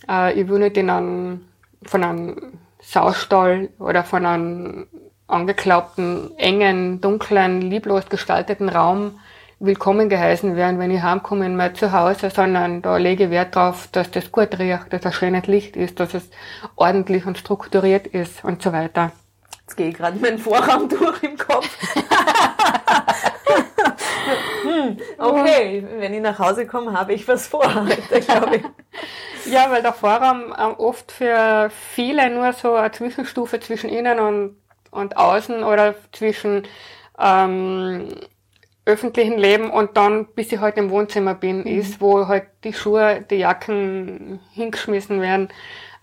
Äh, 0.10 0.40
ich 0.40 0.48
will 0.48 0.60
nicht 0.60 0.78
in 0.78 0.90
einen, 0.90 1.48
von 1.84 2.04
einem 2.04 2.60
Saustall 2.82 3.70
oder 3.78 4.04
von 4.04 4.26
einem 4.26 4.88
angeklappten, 5.28 6.38
engen, 6.38 7.00
dunklen, 7.00 7.62
lieblos 7.62 8.10
gestalteten 8.10 8.70
Raum 8.70 9.20
willkommen 9.66 10.10
geheißen 10.10 10.58
werden, 10.58 10.78
wenn 10.78 10.92
ich 10.92 11.02
heimkomme 11.02 11.46
in 11.46 11.56
mein 11.56 11.74
Zuhause, 11.74 12.30
sondern 12.30 12.82
da 12.82 12.98
lege 12.98 13.24
ich 13.26 13.30
Wert 13.30 13.56
darauf, 13.56 13.88
dass 13.94 14.12
das 14.12 14.30
gut 14.30 14.60
riecht, 14.60 14.92
dass 14.92 15.06
ein 15.06 15.14
schönes 15.14 15.48
Licht 15.48 15.78
ist, 15.78 16.02
dass 16.02 16.14
es 16.14 16.30
ordentlich 16.76 17.26
und 17.26 17.38
strukturiert 17.38 18.08
ist 18.08 18.44
und 18.44 18.62
so 18.62 18.74
weiter. 18.74 19.14
Jetzt 19.62 19.78
gehe 19.78 19.88
ich 19.88 19.96
gerade 19.96 20.20
meinen 20.20 20.38
Vorraum 20.38 20.90
durch 20.90 21.24
im 21.24 21.38
Kopf. 21.38 21.70
hm, 24.64 24.98
okay, 25.18 25.88
wenn 25.98 26.14
ich 26.14 26.22
nach 26.22 26.40
Hause 26.40 26.68
komme, 26.68 26.92
habe 26.92 27.14
ich 27.14 27.26
was 27.26 27.48
vor 27.48 27.64
heute, 27.74 28.20
glaube 28.20 28.58
ich. 28.58 28.64
Ja, 29.46 29.70
weil 29.70 29.82
der 29.82 29.92
Vorraum 29.92 30.56
ähm, 30.58 30.76
oft 30.78 31.12
für 31.12 31.70
viele 31.70 32.30
nur 32.30 32.54
so 32.54 32.76
eine 32.76 32.94
Zwischenstufe 32.94 33.60
zwischen 33.60 33.90
innen 33.90 34.20
und, 34.20 34.56
und 34.90 35.18
außen 35.18 35.66
oder 35.66 35.96
zwischen 36.14 36.64
ähm, 37.20 38.08
öffentlichen 38.86 39.38
Leben 39.38 39.70
und 39.70 39.96
dann, 39.96 40.28
bis 40.36 40.52
ich 40.52 40.60
halt 40.60 40.78
im 40.78 40.90
Wohnzimmer 40.90 41.36
bin, 41.36 41.60
mhm. 41.60 41.68
ist, 41.68 42.02
wo 42.02 42.28
halt 42.28 42.46
die 42.64 42.74
Schuhe, 42.74 43.26
die 43.30 43.36
Jacken 43.36 44.40
hingeschmissen 44.52 45.22
werden. 45.22 45.50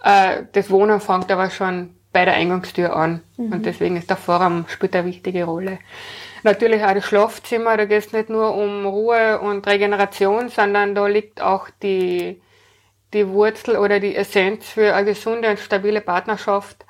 Äh, 0.03 0.45
das 0.53 0.71
Wohnen 0.71 1.01
fängt 1.01 1.31
aber 1.31 1.51
schon 1.51 1.95
bei 2.13 2.25
der 2.25 2.35
Eingangstür 2.35 2.97
an. 2.97 3.23
Mhm. 3.37 3.53
Und 3.53 3.67
deswegen 3.67 3.97
ist 3.97 4.11
der 4.11 4.17
Vorraum 4.17 4.65
spielt 4.69 4.97
eine 4.97 5.07
wichtige 5.07 5.45
Rolle. 5.45 5.79
Natürlich 6.43 6.83
auch 6.83 6.95
das 6.95 7.05
Schlafzimmer, 7.05 7.77
da 7.77 7.85
geht 7.85 8.07
es 8.07 8.13
nicht 8.13 8.31
nur 8.31 8.55
um 8.55 8.87
Ruhe 8.87 9.41
und 9.41 9.67
Regeneration, 9.67 10.49
sondern 10.49 10.95
da 10.95 11.07
liegt 11.07 11.43
auch 11.43 11.69
die, 11.83 12.41
die 13.13 13.29
Wurzel 13.29 13.77
oder 13.77 14.01
die 14.01 14.17
Essenz 14.17 14.67
für 14.71 14.95
eine 14.95 15.05
gesunde 15.07 15.51
und 15.51 15.59
stabile 15.59 16.01
Partnerschaft. 16.01 16.87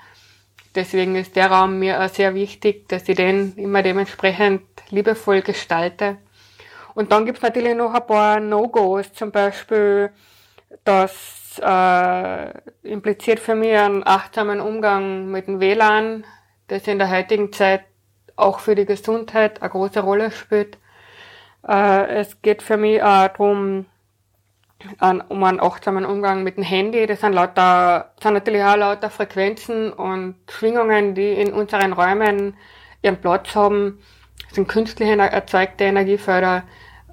Deswegen 0.74 1.16
ist 1.16 1.34
der 1.34 1.50
Raum 1.50 1.78
mir 1.78 2.00
auch 2.00 2.08
sehr 2.08 2.34
wichtig, 2.34 2.88
dass 2.88 3.08
ich 3.08 3.16
den 3.16 3.54
immer 3.56 3.82
dementsprechend 3.82 4.62
liebevoll 4.90 5.42
gestalte. 5.42 6.18
Und 6.94 7.12
dann 7.12 7.24
gibt's 7.24 7.42
natürlich 7.42 7.74
noch 7.74 7.92
ein 7.92 8.06
paar 8.06 8.40
No-Gos, 8.40 9.12
zum 9.12 9.32
Beispiel, 9.32 10.10
das 10.84 11.60
äh, 11.62 12.52
impliziert 12.82 13.40
für 13.40 13.54
mich 13.54 13.76
einen 13.76 14.06
achtsamen 14.06 14.60
Umgang 14.60 15.30
mit 15.30 15.46
dem 15.46 15.60
WLAN, 15.60 16.24
das 16.68 16.86
in 16.86 16.98
der 16.98 17.10
heutigen 17.10 17.52
Zeit 17.52 17.84
auch 18.36 18.60
für 18.60 18.74
die 18.74 18.86
Gesundheit 18.86 19.60
eine 19.60 19.70
große 19.70 20.00
Rolle 20.00 20.30
spielt. 20.30 20.78
Äh, 21.66 22.06
es 22.20 22.40
geht 22.42 22.62
für 22.62 22.76
mich 22.76 23.02
auch 23.02 23.28
darum, 23.28 23.86
an, 24.98 25.20
um 25.20 25.42
einen 25.44 25.60
achtsamen 25.60 26.04
Umgang 26.04 26.42
mit 26.42 26.56
dem 26.56 26.64
Handy. 26.64 27.06
Das 27.06 27.20
sind 27.20 27.32
lauter, 27.32 28.12
sind 28.22 28.34
natürlich 28.34 28.62
auch 28.62 28.76
lauter 28.76 29.10
Frequenzen 29.10 29.92
und 29.92 30.36
Schwingungen, 30.48 31.14
die 31.14 31.32
in 31.32 31.52
unseren 31.52 31.92
Räumen 31.92 32.54
ihren 33.02 33.20
Platz 33.20 33.54
haben. 33.54 33.98
Das 34.44 34.54
sind 34.54 34.68
künstlich 34.68 35.08
erzeugte 35.08 35.84
Energiefelder, 35.84 36.64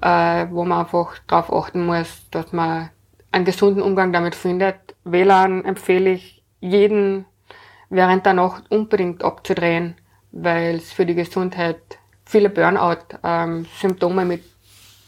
äh, 0.02 0.46
wo 0.50 0.64
man 0.64 0.80
einfach 0.80 1.18
darauf 1.26 1.52
achten 1.52 1.86
muss, 1.86 2.28
dass 2.30 2.52
man 2.52 2.90
einen 3.32 3.44
gesunden 3.44 3.82
Umgang 3.82 4.12
damit 4.12 4.34
findet. 4.34 4.76
WLAN 5.04 5.64
empfehle 5.64 6.10
ich 6.10 6.42
jeden 6.60 7.26
während 7.90 8.26
der 8.26 8.34
Nacht 8.34 8.64
unbedingt 8.70 9.22
abzudrehen, 9.24 9.96
weil 10.32 10.76
es 10.76 10.92
für 10.92 11.06
die 11.06 11.14
Gesundheit 11.14 11.80
viele 12.24 12.50
Burnout-Symptome 12.50 14.22
ähm, 14.22 14.28
mit 14.28 14.44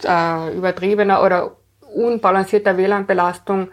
äh, 0.05 0.57
übertriebener 0.57 1.23
oder 1.23 1.57
unbalancierter 1.95 2.77
WLAN-Belastung 2.77 3.69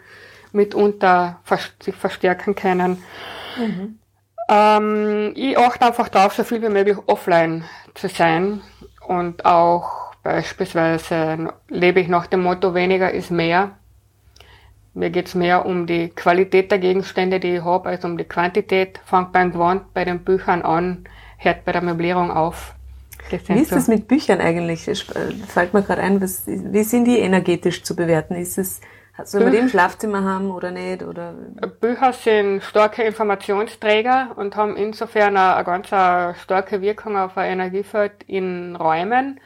mitunter 0.52 1.40
sich 1.80 1.94
verstärken 1.94 2.54
können. 2.54 3.02
Mhm. 3.56 3.98
Ähm, 4.48 5.32
ich 5.34 5.58
achte 5.58 5.86
einfach 5.86 6.08
darauf, 6.08 6.34
so 6.34 6.44
viel 6.44 6.62
wie 6.62 6.68
möglich 6.68 6.96
offline 7.06 7.64
zu 7.94 8.08
sein 8.08 8.62
und 9.06 9.44
auch 9.44 10.14
beispielsweise 10.22 11.52
lebe 11.68 12.00
ich 12.00 12.08
nach 12.08 12.26
dem 12.26 12.42
Motto 12.42 12.74
weniger 12.74 13.10
ist 13.10 13.30
mehr. 13.30 13.72
Mir 14.94 15.10
geht's 15.10 15.34
mehr 15.34 15.64
um 15.64 15.86
die 15.86 16.08
Qualität 16.08 16.70
der 16.70 16.78
Gegenstände, 16.78 17.38
die 17.40 17.56
ich 17.56 17.64
habe, 17.64 17.88
als 17.88 18.04
um 18.04 18.18
die 18.18 18.24
Quantität. 18.24 19.00
Fangt 19.04 19.32
beim 19.32 19.52
Gewand 19.52 19.94
bei 19.94 20.04
den 20.04 20.24
Büchern 20.24 20.62
an, 20.62 21.04
hört 21.36 21.64
bei 21.64 21.72
der 21.72 21.82
Möblierung 21.82 22.30
auf. 22.30 22.74
Wie 23.30 23.60
ist 23.60 23.72
es 23.72 23.88
mit 23.88 24.08
Büchern 24.08 24.40
eigentlich? 24.40 24.88
Äh, 24.88 24.94
fällt 25.46 25.74
mir 25.74 25.82
gerade 25.82 26.02
ein, 26.02 26.20
was, 26.20 26.46
wie 26.46 26.82
sind 26.82 27.04
die 27.04 27.18
energetisch 27.18 27.82
zu 27.82 27.94
bewerten? 27.94 28.34
Ist 28.34 28.58
es, 28.58 28.80
soll 29.24 29.42
man 29.42 29.52
die 29.52 29.58
im 29.58 29.68
Schlafzimmer 29.68 30.24
haben 30.24 30.50
oder 30.50 30.70
nicht? 30.70 31.02
Oder? 31.02 31.34
Bücher 31.80 32.12
sind 32.12 32.62
starke 32.62 33.02
Informationsträger 33.02 34.32
und 34.36 34.56
haben 34.56 34.76
insofern 34.76 35.36
eine, 35.36 35.56
eine 35.56 35.64
ganz 35.64 35.92
eine 35.92 36.34
starke 36.36 36.80
Wirkung 36.80 37.16
auf 37.16 37.36
ein 37.36 37.52
Energiefeld 37.52 38.12
in 38.26 38.76
Räumen. 38.76 39.40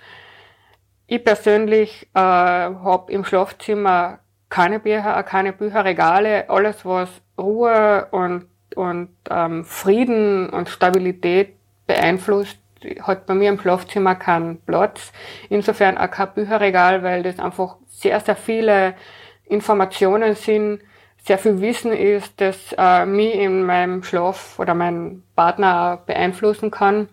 Ich 1.07 1.25
persönlich 1.25 2.09
äh, 2.15 2.19
habe 2.19 3.13
im 3.13 3.25
Schlafzimmer 3.25 4.19
keine 4.49 4.81
Bücher, 4.81 5.23
keine 5.23 5.53
Bücherregale, 5.53 6.49
alles 6.51 6.85
was 6.85 7.09
Ruhe 7.39 8.07
und, 8.11 8.47
und 8.77 9.09
ähm, 9.31 9.65
Frieden 9.65 10.51
und 10.51 10.69
Stabilität 10.69 11.57
beeinflusst, 11.87 12.59
hat 13.03 13.27
bei 13.27 13.35
mir 13.35 13.49
im 13.49 13.61
Schlafzimmer 13.61 14.15
keinen 14.15 14.61
Platz. 14.61 15.13
Insofern 15.49 15.99
auch 15.99 16.11
kein 16.11 16.33
Bücherregal, 16.35 17.03
weil 17.03 17.23
das 17.23 17.39
einfach 17.39 17.77
sehr, 17.89 18.21
sehr 18.21 18.37
viele 18.37 18.95
Informationen 19.47 20.35
sind, 20.35 20.81
sehr 21.25 21.39
viel 21.39 21.61
Wissen 21.61 21.93
ist, 21.93 22.41
das 22.41 22.75
äh, 22.77 23.07
mich 23.07 23.35
in 23.35 23.65
meinem 23.65 24.03
Schlaf 24.03 24.59
oder 24.59 24.75
meinen 24.75 25.23
Partner 25.37 26.03
beeinflussen 26.07 26.71
kann, 26.71 27.09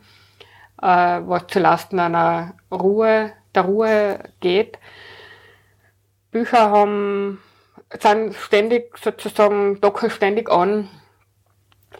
äh, 0.81 0.85
was 0.85 1.47
zu 1.47 1.59
Lasten 1.59 1.99
einer 1.99 2.55
Ruhe, 2.71 3.33
der 3.53 3.63
Ruhe 3.63 4.19
geht. 4.39 4.79
Bücher 6.31 6.71
haben, 6.71 7.39
sind 7.99 8.35
ständig 8.35 8.97
sozusagen, 8.97 9.79
docken 9.81 10.09
ständig 10.09 10.49
an 10.49 10.89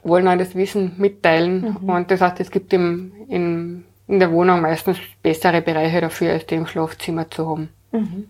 wollen 0.04 0.28
auch 0.28 0.38
das 0.38 0.56
Wissen 0.56 0.94
mitteilen. 0.98 1.78
Mhm. 1.82 1.90
Und 1.90 2.12
das 2.12 2.22
heißt, 2.22 2.40
es 2.40 2.52
gibt 2.52 2.74
im, 2.74 3.12
in, 3.28 3.86
in 4.08 4.20
der 4.20 4.32
Wohnung 4.32 4.62
meistens 4.62 4.98
bessere 5.22 5.62
Bereiche 5.62 6.02
dafür, 6.02 6.34
als 6.34 6.46
die 6.46 6.56
im 6.56 6.68
Schlafzimmer 6.68 7.30
zu 7.30 7.48
haben. 7.50 7.70
Mhm. 7.92 8.30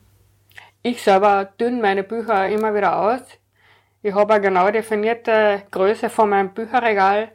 Ich 0.82 1.02
selber 1.02 1.50
dünn 1.60 1.82
meine 1.82 2.04
Bücher 2.04 2.48
immer 2.48 2.74
wieder 2.74 3.00
aus. 3.00 3.22
Ich 4.02 4.13
habe 4.13 4.34
eine 4.34 4.43
genau 4.43 4.72
definierte 4.72 5.63
Größe 5.72 6.10
von 6.10 6.30
meinem 6.30 6.50
Bücherregal. 6.50 7.30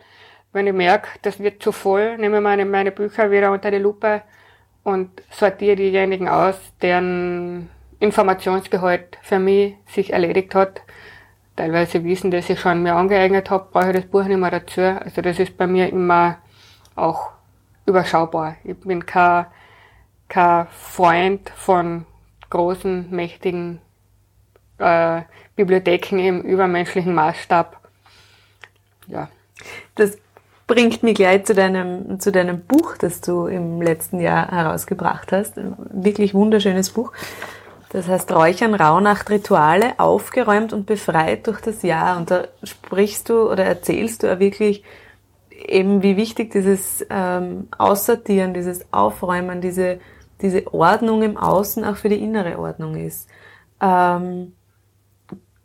Wenn 0.52 0.66
ich 0.66 0.72
merke, 0.72 1.08
das 1.22 1.38
wird 1.40 1.62
zu 1.62 1.72
voll, 1.72 2.16
nehme 2.16 2.38
ich 2.38 2.42
meine, 2.42 2.64
meine 2.64 2.90
Bücher 2.90 3.30
wieder 3.30 3.52
unter 3.52 3.70
die 3.70 3.78
Lupe 3.78 4.22
und 4.82 5.10
sortiere 5.30 5.76
diejenigen 5.76 6.28
aus, 6.28 6.56
deren 6.80 7.68
Informationsgehalt 7.98 9.18
für 9.22 9.38
mich 9.38 9.74
sich 9.86 10.12
erledigt 10.12 10.54
hat 10.54 10.80
teilweise 11.56 12.04
Wissen, 12.04 12.30
das 12.30 12.50
ich 12.50 12.60
schon 12.60 12.82
mir 12.82 12.94
angeeignet 12.94 13.50
habe, 13.50 13.68
brauche 13.72 13.90
ich 13.90 13.96
das 13.96 14.06
Buch 14.06 14.24
nicht 14.24 14.38
mehr 14.38 14.50
dazu. 14.50 14.80
Also 14.80 15.22
das 15.22 15.38
ist 15.38 15.56
bei 15.56 15.66
mir 15.66 15.88
immer 15.88 16.38
auch 16.96 17.30
überschaubar. 17.86 18.56
Ich 18.64 18.76
bin 18.80 19.04
kein, 19.06 19.46
kein 20.28 20.66
Freund 20.68 21.50
von 21.50 22.06
großen, 22.50 23.10
mächtigen 23.10 23.80
äh, 24.78 25.22
Bibliotheken 25.56 26.18
im 26.18 26.42
übermenschlichen 26.42 27.14
Maßstab. 27.14 27.80
Ja. 29.06 29.28
Das 29.94 30.18
bringt 30.66 31.02
mich 31.02 31.14
gleich 31.14 31.44
zu 31.44 31.54
deinem, 31.54 32.18
zu 32.20 32.32
deinem 32.32 32.60
Buch, 32.60 32.96
das 32.96 33.20
du 33.20 33.46
im 33.46 33.82
letzten 33.82 34.20
Jahr 34.20 34.50
herausgebracht 34.50 35.32
hast. 35.32 35.58
Ein 35.58 35.76
wirklich 35.90 36.34
wunderschönes 36.34 36.90
Buch. 36.90 37.12
Das 37.94 38.08
heißt 38.08 38.32
Räuchern, 38.32 38.74
Rauhnacht, 38.74 39.30
Rituale, 39.30 40.00
aufgeräumt 40.00 40.72
und 40.72 40.84
befreit 40.84 41.46
durch 41.46 41.60
das 41.60 41.84
Jahr. 41.84 42.16
Und 42.16 42.28
da 42.28 42.48
sprichst 42.64 43.28
du 43.28 43.48
oder 43.48 43.64
erzählst 43.64 44.24
du 44.24 44.26
ja 44.26 44.40
wirklich 44.40 44.82
eben, 45.52 46.02
wie 46.02 46.16
wichtig 46.16 46.50
dieses 46.50 47.06
ähm, 47.08 47.68
Aussortieren, 47.78 48.52
dieses 48.52 48.84
Aufräumen, 48.92 49.60
diese, 49.60 50.00
diese 50.42 50.74
Ordnung 50.74 51.22
im 51.22 51.36
Außen 51.36 51.84
auch 51.84 51.94
für 51.94 52.08
die 52.08 52.20
innere 52.20 52.58
Ordnung 52.58 52.96
ist. 52.96 53.28
Ähm, 53.80 54.54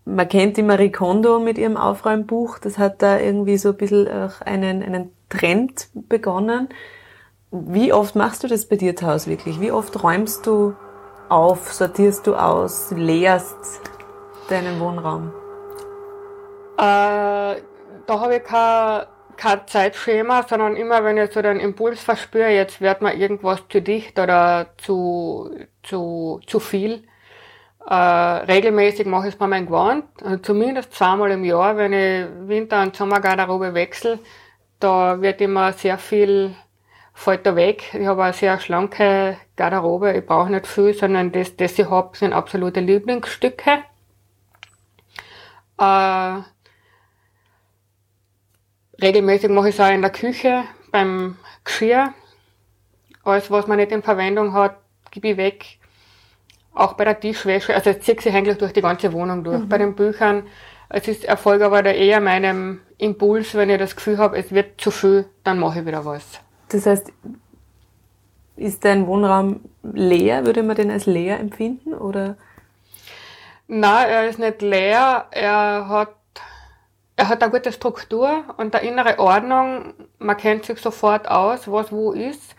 man 0.06 0.30
kennt 0.30 0.58
die 0.58 0.62
Marie 0.62 0.92
Kondo 0.92 1.40
mit 1.40 1.58
ihrem 1.58 1.78
Aufräumbuch, 1.78 2.60
das 2.60 2.78
hat 2.78 3.02
da 3.02 3.18
irgendwie 3.18 3.58
so 3.58 3.70
ein 3.70 3.78
bisschen 3.78 4.08
auch 4.08 4.42
einen, 4.42 4.84
einen 4.84 5.10
Trend 5.30 5.90
begonnen. 5.94 6.70
Wie 7.50 7.92
oft 7.92 8.16
machst 8.16 8.44
du 8.44 8.48
das 8.48 8.68
bei 8.68 8.76
dir 8.76 8.96
zu 8.96 9.08
Hause 9.08 9.32
wirklich? 9.32 9.60
Wie 9.60 9.72
oft 9.72 10.04
räumst 10.04 10.46
du 10.46 10.76
auf, 11.30 11.72
sortierst 11.72 12.28
du 12.28 12.36
aus, 12.36 12.92
leerst 12.92 13.82
deinen 14.50 14.80
Wohnraum? 14.80 15.32
Äh, 16.78 17.62
da 18.06 18.20
habe 18.20 18.38
ich 18.38 18.44
kein, 18.44 19.06
kein 19.38 19.68
Zeitschema, 19.68 20.44
sondern 20.44 20.76
immer, 20.76 21.04
wenn 21.04 21.18
ich 21.18 21.32
so 21.32 21.42
den 21.42 21.60
Impuls 21.60 22.02
verspüre, 22.02 22.50
jetzt 22.50 22.82
wird 22.82 23.02
mir 23.02 23.14
irgendwas 23.14 23.62
zu 23.70 23.82
dicht 23.82 24.18
oder 24.18 24.68
zu, 24.78 25.52
zu, 25.84 26.40
zu 26.48 26.60
viel, 26.60 27.04
äh, 27.88 27.94
regelmäßig 27.94 29.06
mache 29.08 29.28
ich 29.28 29.34
es 29.34 29.40
bei 29.40 29.48
meinem 29.48 29.68
Gewand, 29.68 30.06
also 30.24 30.38
zumindest 30.38 30.94
zweimal 30.94 31.32
im 31.32 31.44
Jahr, 31.44 31.78
wenn 31.78 31.94
ich 31.94 32.28
Winter- 32.48 32.82
und 32.82 32.96
Sommergarderobe 32.96 33.74
wechsle, 33.74 34.20
da 34.80 35.22
wird 35.22 35.42
immer 35.42 35.74
sehr 35.74 35.98
viel 35.98 36.56
fällt 37.20 37.46
da 37.46 37.56
weg. 37.58 37.94
Ich 37.94 38.08
habe 38.08 38.24
eine 38.24 38.34
sehr 38.34 38.60
schlanke 38.60 39.38
Garderobe, 39.58 40.14
ich 40.14 40.26
brauche 40.26 40.50
nicht 40.50 40.66
viel, 40.66 40.94
sondern 40.94 41.34
das, 41.34 41.58
das 41.58 41.78
ich 41.78 41.90
habe, 41.90 42.16
sind 42.18 42.32
absolute 42.32 42.80
Lieblingsstücke. 42.80 43.80
Äh, 45.78 46.38
regelmäßig 49.02 49.50
mache 49.50 49.68
ich 49.68 49.76
es 49.76 49.82
auch 49.82 49.92
in 49.92 50.02
der 50.02 50.12
Küche, 50.12 50.64
beim 50.92 51.36
Geschirr. 51.66 52.14
Alles, 53.26 53.52
was 53.52 53.68
man 53.68 53.78
nicht 53.78 53.92
in 53.92 54.02
Verwendung 54.02 54.54
hat, 54.54 54.78
gebe 55.12 55.28
ich 55.30 55.38
weg. 55.38 55.66
Auch 56.74 56.94
bei 56.94 57.04
der 57.04 57.20
Tischwäsche, 57.20 57.76
also 57.76 57.90
es 57.90 58.00
zieht 58.00 58.22
sich 58.22 58.34
eigentlich 58.34 58.58
durch 58.58 58.72
die 58.72 58.82
ganze 58.82 59.12
Wohnung 59.12 59.44
durch. 59.44 59.60
Mhm. 59.60 59.68
Bei 59.68 59.78
den 59.78 59.94
Büchern, 59.94 60.48
es 60.88 61.10
ist 61.10 61.26
Erfolg 61.26 61.62
aber 61.64 61.84
da 61.84 61.92
eher 61.92 62.22
meinem 62.22 62.80
Impuls, 62.98 63.56
wenn 63.56 63.70
ich 63.70 63.78
das 63.78 63.98
Gefühl 63.98 64.18
habe, 64.20 64.38
es 64.38 64.54
wird 64.54 64.80
zu 64.80 64.90
viel, 64.90 65.26
dann 65.44 65.60
mache 65.60 65.82
ich 65.82 65.86
wieder 65.86 66.06
was. 66.06 66.40
Das 66.70 66.86
heißt, 66.86 67.12
ist 68.56 68.86
dein 68.86 69.08
Wohnraum 69.08 69.62
leer? 69.84 70.46
Würde 70.46 70.64
man 70.64 70.76
den 70.76 70.92
als 70.92 71.06
leer 71.06 71.40
empfinden? 71.40 71.94
Oder? 71.94 72.38
Nein, 73.68 74.10
er 74.10 74.30
ist 74.30 74.40
nicht 74.40 74.62
leer. 74.62 75.26
Er 75.32 75.88
hat, 75.88 76.16
er 77.16 77.30
hat 77.30 77.42
eine 77.42 77.52
gute 77.52 77.72
Struktur 77.72 78.44
und 78.58 78.76
eine 78.76 78.88
innere 78.88 79.20
Ordnung. 79.20 79.94
Man 80.20 80.38
kennt 80.38 80.66
sich 80.66 80.80
sofort 80.80 81.28
aus, 81.28 81.72
was 81.72 81.92
wo 81.92 82.12
ist. 82.12 82.56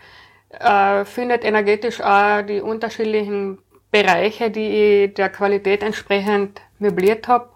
Er 0.49 1.05
findet 1.05 1.45
energetisch 1.45 2.01
auch 2.01 2.41
die 2.41 2.61
unterschiedlichen 2.61 3.59
Bereiche, 3.91 4.51
die 4.51 5.05
ich 5.05 5.13
der 5.13 5.29
Qualität 5.29 5.83
entsprechend 5.83 6.61
möbliert 6.79 7.27
habe. 7.27 7.49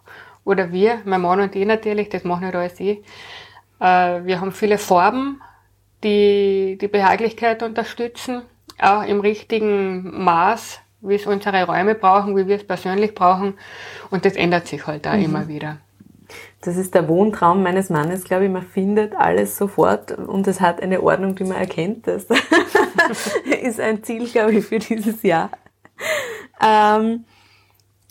Oder 0.46 0.72
wir, 0.72 1.02
mein 1.06 1.22
Mann 1.22 1.40
und 1.40 1.56
ich 1.56 1.66
natürlich, 1.66 2.10
das 2.10 2.24
mache 2.24 2.46
nicht 2.46 2.56
alles 2.56 2.80
ich. 2.80 3.00
Äh, 3.80 4.24
wir 4.26 4.40
haben 4.40 4.52
viele 4.52 4.78
Farben, 4.78 5.42
die 6.06 6.78
die 6.80 6.88
Behaglichkeit 6.88 7.64
unterstützen, 7.64 8.44
auch 8.80 9.04
im 9.04 9.20
richtigen 9.20 10.24
Maß, 10.24 10.80
wie 11.02 11.16
es 11.16 11.26
unsere 11.26 11.66
Räume 11.66 11.96
brauchen, 11.96 12.38
wie 12.38 12.48
wir 12.48 12.56
es 12.56 12.66
persönlich 12.66 13.14
brauchen. 13.14 13.56
Und 14.12 14.24
das 14.24 14.36
ändert 14.36 14.68
sich 14.68 14.88
halt 14.88 15.08
auch 15.08 15.14
mhm. 15.14 15.24
immer 15.24 15.48
wieder. 15.48 15.78
Das 16.62 16.78
ist 16.78 16.96
der 16.96 17.08
Wohntraum 17.08 17.62
meines 17.62 17.90
Mannes, 17.90 18.24
glaube 18.24 18.46
ich. 18.46 18.52
Man 18.52 18.64
findet 18.64 19.16
alles 19.16 19.58
sofort 19.58 20.12
und 20.12 20.48
es 20.48 20.62
hat 20.62 20.82
eine 20.82 21.02
Ordnung, 21.04 21.36
die 21.36 21.44
man 21.44 21.58
erkennt. 21.58 22.08
Das 22.08 22.26
ist 23.62 23.80
ein 23.80 24.04
Ziel, 24.04 24.28
glaube 24.28 24.54
ich, 24.54 24.66
für 24.66 24.80
dieses 24.80 25.22
Jahr. 25.22 25.52
Ähm, 26.62 27.26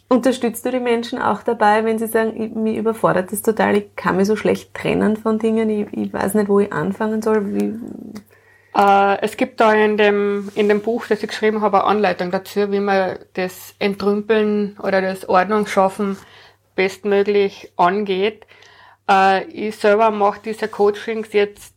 unterstützt 0.09 0.65
du 0.65 0.71
die 0.71 0.81
Menschen 0.81 1.21
auch 1.21 1.43
dabei, 1.43 1.85
wenn 1.85 1.99
sie 1.99 2.07
sagen, 2.07 2.41
ich, 2.41 2.55
mich 2.55 2.77
überfordert 2.77 3.33
das 3.33 3.43
total, 3.43 3.77
ich 3.77 3.97
kann 3.97 4.17
mich 4.17 4.27
so 4.27 4.37
schlecht 4.37 4.75
trennen 4.75 5.17
von 5.17 5.39
Dingen, 5.39 5.69
ich, 5.71 5.93
ich 5.93 6.13
weiß 6.13 6.35
nicht, 6.35 6.49
wo 6.49 6.61
ich 6.61 6.73
anfangen 6.73 7.23
soll? 7.23 7.55
Wie, 7.55 7.75
äh, 8.77 9.21
es 9.23 9.37
gibt 9.37 9.61
da 9.61 9.73
in 9.73 9.97
dem, 9.97 10.51
in 10.55 10.69
dem 10.69 10.81
Buch, 10.81 11.07
das 11.07 11.23
ich 11.23 11.29
geschrieben 11.29 11.61
habe, 11.61 11.79
eine 11.79 11.91
Anleitung 11.91 12.31
dazu, 12.31 12.71
wie 12.73 12.81
man 12.81 13.19
das 13.35 13.75
Entrümpeln 13.79 14.77
oder 14.83 15.01
das 15.01 15.29
Ordnungsschaffen 15.29 16.17
bestmöglich 16.75 17.73
angeht. 17.77 18.47
Äh, 19.09 19.45
ich 19.45 19.77
selber 19.77 20.11
mache 20.11 20.41
diese 20.45 20.69
Coachings 20.69 21.33
jetzt 21.33 21.75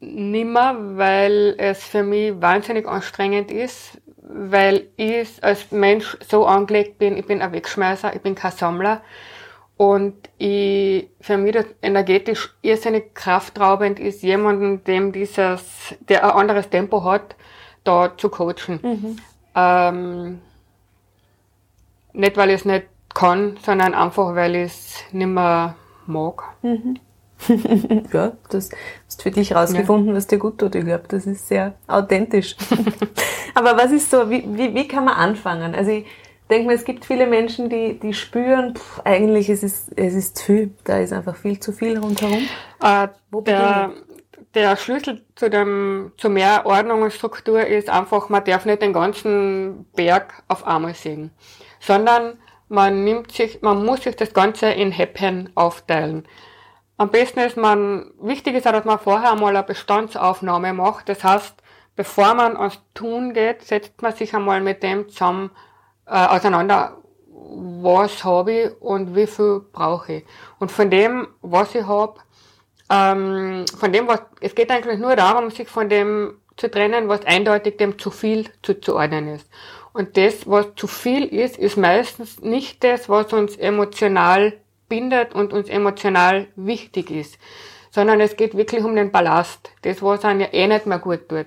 nimmer, 0.00 0.76
weil 0.96 1.54
es 1.58 1.82
für 1.82 2.02
mich 2.02 2.40
wahnsinnig 2.40 2.86
anstrengend 2.86 3.50
ist, 3.50 3.98
weil 4.28 4.88
ich 4.96 5.42
als 5.42 5.70
Mensch 5.72 6.16
so 6.28 6.46
angelegt 6.46 6.98
bin, 6.98 7.16
ich 7.16 7.26
bin 7.26 7.40
ein 7.40 7.52
Wegschmeißer, 7.52 8.14
ich 8.14 8.20
bin 8.20 8.34
kein 8.34 8.52
Sammler. 8.52 9.00
Und 9.76 10.28
ich, 10.38 11.08
für 11.20 11.38
mich 11.38 11.52
das 11.52 11.66
energetisch 11.82 12.52
irrsinnig 12.62 13.14
kraftraubend 13.14 14.00
ist, 14.00 14.22
jemanden, 14.22 14.84
dem 14.84 15.12
dieses, 15.12 15.94
der 16.00 16.24
ein 16.24 16.30
anderes 16.32 16.68
Tempo 16.68 17.04
hat, 17.04 17.36
da 17.84 18.16
zu 18.16 18.28
coachen. 18.28 18.80
Mhm. 18.82 19.18
Ähm, 19.54 20.40
nicht, 22.12 22.36
weil 22.36 22.50
ich 22.50 22.56
es 22.56 22.64
nicht 22.64 22.86
kann, 23.14 23.56
sondern 23.64 23.94
einfach, 23.94 24.34
weil 24.34 24.56
ich 24.56 24.64
es 24.64 25.04
nicht 25.12 25.26
mehr 25.26 25.76
mag. 26.06 26.42
Mhm. 26.62 26.98
ja, 28.12 28.32
das 28.50 28.70
hast 29.06 29.22
für 29.22 29.30
dich 29.30 29.54
rausgefunden, 29.54 30.08
ja. 30.08 30.14
was 30.14 30.26
dir 30.26 30.38
gut 30.38 30.58
tut. 30.58 30.74
Ich 30.74 30.84
glaube, 30.84 31.04
das 31.08 31.26
ist 31.26 31.48
sehr 31.48 31.74
authentisch. 31.86 32.56
Aber 33.54 33.76
was 33.76 33.92
ist 33.92 34.10
so, 34.10 34.28
wie, 34.30 34.44
wie, 34.48 34.74
wie 34.74 34.88
kann 34.88 35.04
man 35.04 35.14
anfangen? 35.14 35.74
Also 35.74 35.90
ich 35.90 36.06
denke 36.50 36.68
mir, 36.68 36.74
es 36.74 36.84
gibt 36.84 37.04
viele 37.04 37.26
Menschen, 37.26 37.68
die, 37.68 37.98
die 37.98 38.14
spüren, 38.14 38.74
pff, 38.74 39.00
eigentlich 39.04 39.48
ist 39.48 39.62
es, 39.62 39.88
es 39.96 40.14
ist 40.14 40.38
zu 40.38 40.44
viel. 40.44 40.74
Da 40.84 40.98
ist 40.98 41.12
einfach 41.12 41.36
viel 41.36 41.60
zu 41.60 41.72
viel 41.72 41.98
rundherum. 41.98 42.48
Äh, 42.82 43.08
Wo 43.30 43.40
der, 43.40 43.92
der 44.54 44.76
Schlüssel 44.76 45.22
zu, 45.34 45.50
dem, 45.50 46.12
zu 46.16 46.30
mehr 46.30 46.66
Ordnung 46.66 47.02
und 47.02 47.12
Struktur 47.12 47.64
ist 47.64 47.88
einfach, 47.88 48.28
man 48.28 48.44
darf 48.44 48.64
nicht 48.64 48.82
den 48.82 48.92
ganzen 48.92 49.86
Berg 49.94 50.42
auf 50.48 50.66
einmal 50.66 50.94
sehen, 50.94 51.30
sondern 51.80 52.38
man 52.68 53.04
nimmt 53.04 53.32
sich, 53.32 53.62
man 53.62 53.84
muss 53.84 54.02
sich 54.02 54.16
das 54.16 54.34
Ganze 54.34 54.66
in 54.66 54.92
Häppchen 54.92 55.50
aufteilen. 55.54 56.26
Am 56.98 57.10
besten 57.10 57.38
ist 57.38 57.56
man, 57.56 58.10
wichtig 58.20 58.56
ist 58.56 58.66
auch, 58.66 58.72
dass 58.72 58.84
man 58.84 58.98
vorher 58.98 59.30
einmal 59.30 59.54
eine 59.54 59.64
Bestandsaufnahme 59.64 60.72
macht. 60.72 61.08
Das 61.08 61.22
heißt, 61.22 61.54
bevor 61.94 62.34
man 62.34 62.56
ans 62.56 62.80
Tun 62.92 63.32
geht, 63.32 63.62
setzt 63.62 64.02
man 64.02 64.12
sich 64.12 64.34
einmal 64.34 64.60
mit 64.60 64.82
dem 64.82 65.08
zusammen 65.08 65.50
äh, 66.06 66.26
auseinander, 66.26 66.96
was 67.30 68.24
habe 68.24 68.52
ich 68.52 68.82
und 68.82 69.14
wie 69.14 69.28
viel 69.28 69.60
brauche 69.72 70.12
ich. 70.12 70.24
Und 70.58 70.72
von 70.72 70.90
dem, 70.90 71.28
was 71.40 71.72
ich 71.76 71.86
habe, 71.86 72.18
ähm, 72.90 73.64
von 73.78 73.92
dem, 73.92 74.08
was, 74.08 74.22
es 74.40 74.56
geht 74.56 74.72
eigentlich 74.72 74.98
nur 74.98 75.14
darum, 75.14 75.52
sich 75.52 75.68
von 75.68 75.88
dem 75.88 76.40
zu 76.56 76.68
trennen, 76.68 77.08
was 77.08 77.24
eindeutig 77.24 77.76
dem 77.76 77.96
zu 78.00 78.10
viel 78.10 78.50
zuzuordnen 78.62 79.28
ist. 79.28 79.48
Und 79.92 80.16
das, 80.16 80.48
was 80.48 80.74
zu 80.74 80.88
viel 80.88 81.26
ist, 81.26 81.58
ist 81.58 81.76
meistens 81.76 82.40
nicht 82.40 82.82
das, 82.82 83.08
was 83.08 83.32
uns 83.32 83.56
emotional 83.56 84.54
bindet 84.88 85.34
und 85.34 85.52
uns 85.52 85.68
emotional 85.68 86.46
wichtig 86.56 87.10
ist, 87.10 87.38
sondern 87.90 88.20
es 88.20 88.36
geht 88.36 88.56
wirklich 88.56 88.84
um 88.84 88.94
den 88.96 89.10
Ballast, 89.12 89.70
das, 89.82 90.02
was 90.02 90.24
einem 90.24 90.40
ja 90.40 90.48
eh 90.52 90.66
nicht 90.66 90.86
mehr 90.86 90.98
gut 90.98 91.28
tut. 91.28 91.46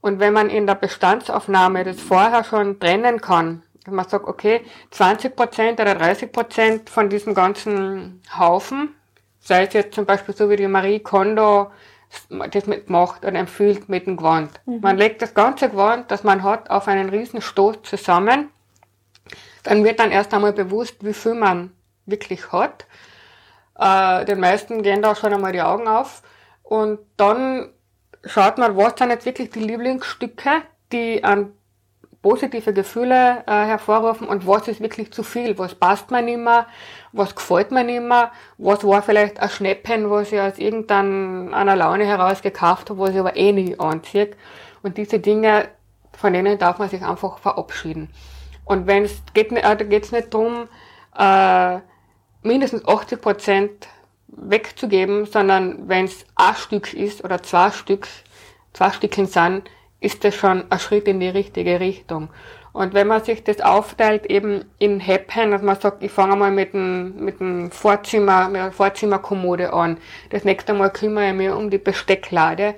Und 0.00 0.20
wenn 0.20 0.32
man 0.32 0.50
in 0.50 0.66
der 0.66 0.74
Bestandsaufnahme 0.74 1.84
das 1.84 2.00
vorher 2.00 2.44
schon 2.44 2.78
trennen 2.78 3.20
kann, 3.20 3.62
wenn 3.84 3.94
man 3.94 4.08
sagt, 4.08 4.26
okay, 4.26 4.62
20 4.90 5.34
Prozent 5.34 5.80
oder 5.80 5.94
30 5.94 6.32
Prozent 6.32 6.90
von 6.90 7.08
diesem 7.08 7.34
ganzen 7.34 8.20
Haufen, 8.36 8.94
sei 9.40 9.64
es 9.64 9.72
jetzt 9.74 9.94
zum 9.94 10.06
Beispiel 10.06 10.34
so 10.34 10.50
wie 10.50 10.56
die 10.56 10.68
Marie 10.68 11.00
Kondo 11.00 11.70
das 12.50 12.66
mitmacht 12.66 13.24
oder 13.24 13.38
empfiehlt 13.38 13.88
mit 13.88 14.06
dem 14.06 14.16
Gewand. 14.16 14.50
Mhm. 14.64 14.80
Man 14.80 14.96
legt 14.96 15.22
das 15.22 15.34
ganze 15.34 15.68
Gewand, 15.68 16.10
das 16.10 16.24
man 16.24 16.42
hat, 16.42 16.70
auf 16.70 16.88
einen 16.88 17.08
riesen 17.08 17.40
Stoß 17.40 17.82
zusammen. 17.82 18.50
Dann 19.62 19.84
wird 19.84 19.98
dann 19.98 20.12
erst 20.12 20.32
einmal 20.32 20.52
bewusst, 20.52 21.04
wie 21.04 21.12
viel 21.12 21.34
man 21.34 21.72
wirklich 22.06 22.52
hat. 22.52 22.86
Äh, 23.78 24.24
den 24.24 24.40
meisten 24.40 24.82
gehen 24.82 25.02
da 25.02 25.14
schon 25.14 25.32
einmal 25.32 25.52
die 25.52 25.62
Augen 25.62 25.88
auf. 25.88 26.22
Und 26.62 26.98
dann 27.16 27.70
schaut 28.24 28.58
man, 28.58 28.76
was 28.76 28.94
sind 28.98 29.10
jetzt 29.10 29.26
wirklich 29.26 29.50
die 29.50 29.60
Lieblingsstücke, 29.60 30.62
die 30.92 31.22
an 31.22 31.52
positive 32.22 32.72
Gefühle 32.72 33.44
äh, 33.46 33.66
hervorrufen 33.66 34.26
und 34.26 34.48
was 34.48 34.66
ist 34.66 34.80
wirklich 34.80 35.12
zu 35.12 35.22
viel, 35.22 35.56
was 35.58 35.76
passt 35.76 36.10
mir 36.10 36.22
nicht 36.22 36.40
mehr, 36.40 36.66
was 37.12 37.36
gefällt 37.36 37.70
mir 37.70 37.84
nicht 37.84 38.02
mehr, 38.02 38.32
was 38.58 38.82
war 38.82 39.00
vielleicht 39.02 39.38
ein 39.38 39.48
Schnäppen, 39.48 40.10
was 40.10 40.32
ich 40.32 40.40
aus 40.40 40.58
irgendeiner 40.58 41.76
Laune 41.76 42.04
heraus 42.04 42.42
gekauft 42.42 42.90
habe, 42.90 42.98
was 42.98 43.10
ich 43.10 43.20
aber 43.20 43.36
eh 43.36 43.52
nicht 43.52 43.80
anziehe. 43.80 44.32
Und 44.82 44.98
diese 44.98 45.20
Dinge, 45.20 45.68
von 46.18 46.32
denen 46.32 46.58
darf 46.58 46.78
man 46.78 46.88
sich 46.88 47.04
einfach 47.04 47.38
verabschieden. 47.38 48.10
Und 48.64 48.88
wenn 48.88 49.04
es 49.04 49.22
geht, 49.32 49.52
äh, 49.52 49.62
da 49.62 49.74
geht 49.74 50.06
es 50.06 50.10
nicht 50.10 50.34
darum, 50.34 50.68
äh, 51.16 51.78
mindestens 52.46 52.86
80 52.86 53.20
Prozent 53.20 53.88
wegzugeben, 54.28 55.26
sondern 55.26 55.88
wenn 55.88 56.04
es 56.04 56.24
ein 56.34 56.54
Stück 56.54 56.94
ist 56.94 57.24
oder 57.24 57.42
zwei 57.42 57.70
Stück, 57.70 58.08
zwei 58.72 58.90
Stückchen 58.90 59.26
sind, 59.26 59.70
ist 60.00 60.24
das 60.24 60.34
schon 60.34 60.64
ein 60.70 60.78
Schritt 60.78 61.08
in 61.08 61.20
die 61.20 61.28
richtige 61.28 61.80
Richtung. 61.80 62.28
Und 62.72 62.92
wenn 62.92 63.06
man 63.06 63.24
sich 63.24 63.42
das 63.42 63.62
aufteilt 63.62 64.26
eben 64.26 64.66
in 64.78 65.00
Häppchen, 65.00 65.50
dass 65.50 65.62
man 65.62 65.80
sagt, 65.80 66.02
ich 66.02 66.12
fange 66.12 66.36
mal 66.36 66.50
mit 66.50 66.74
dem, 66.74 67.16
mit 67.16 67.40
dem 67.40 67.70
Vorzimmer, 67.70 68.48
mit 68.48 68.60
der 68.60 68.72
Vorzimmerkommode 68.72 69.72
an, 69.72 69.96
das 70.28 70.44
nächste 70.44 70.74
Mal 70.74 70.90
kümmere 70.90 71.28
ich 71.28 71.34
mich 71.34 71.48
um 71.48 71.70
die 71.70 71.78
Bestecklade 71.78 72.74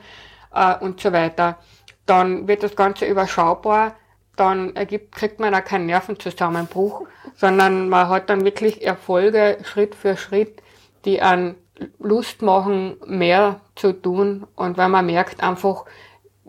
äh, 0.55 0.77
und 0.77 1.01
so 1.01 1.12
weiter, 1.12 1.59
dann 2.07 2.47
wird 2.47 2.62
das 2.62 2.77
Ganze 2.77 3.07
überschaubar, 3.07 3.97
dann 4.41 4.74
ergibt, 4.76 5.14
kriegt 5.14 5.41
man 5.41 5.53
da 5.53 5.61
keinen 5.61 5.86
Nervenzusammenbruch, 5.86 7.07
sondern 7.36 7.89
man 7.89 8.09
hat 8.09 8.30
dann 8.30 8.45
wirklich 8.45 8.84
Erfolge 8.84 9.59
Schritt 9.64 9.95
für 9.95 10.16
Schritt, 10.16 10.62
die 11.05 11.20
an 11.22 11.55
Lust 11.99 12.43
machen, 12.43 12.97
mehr 13.07 13.61
zu 13.74 13.93
tun. 13.93 14.47
Und 14.57 14.76
wenn 14.76 14.91
man 14.91 15.07
merkt 15.07 15.43
einfach, 15.43 15.84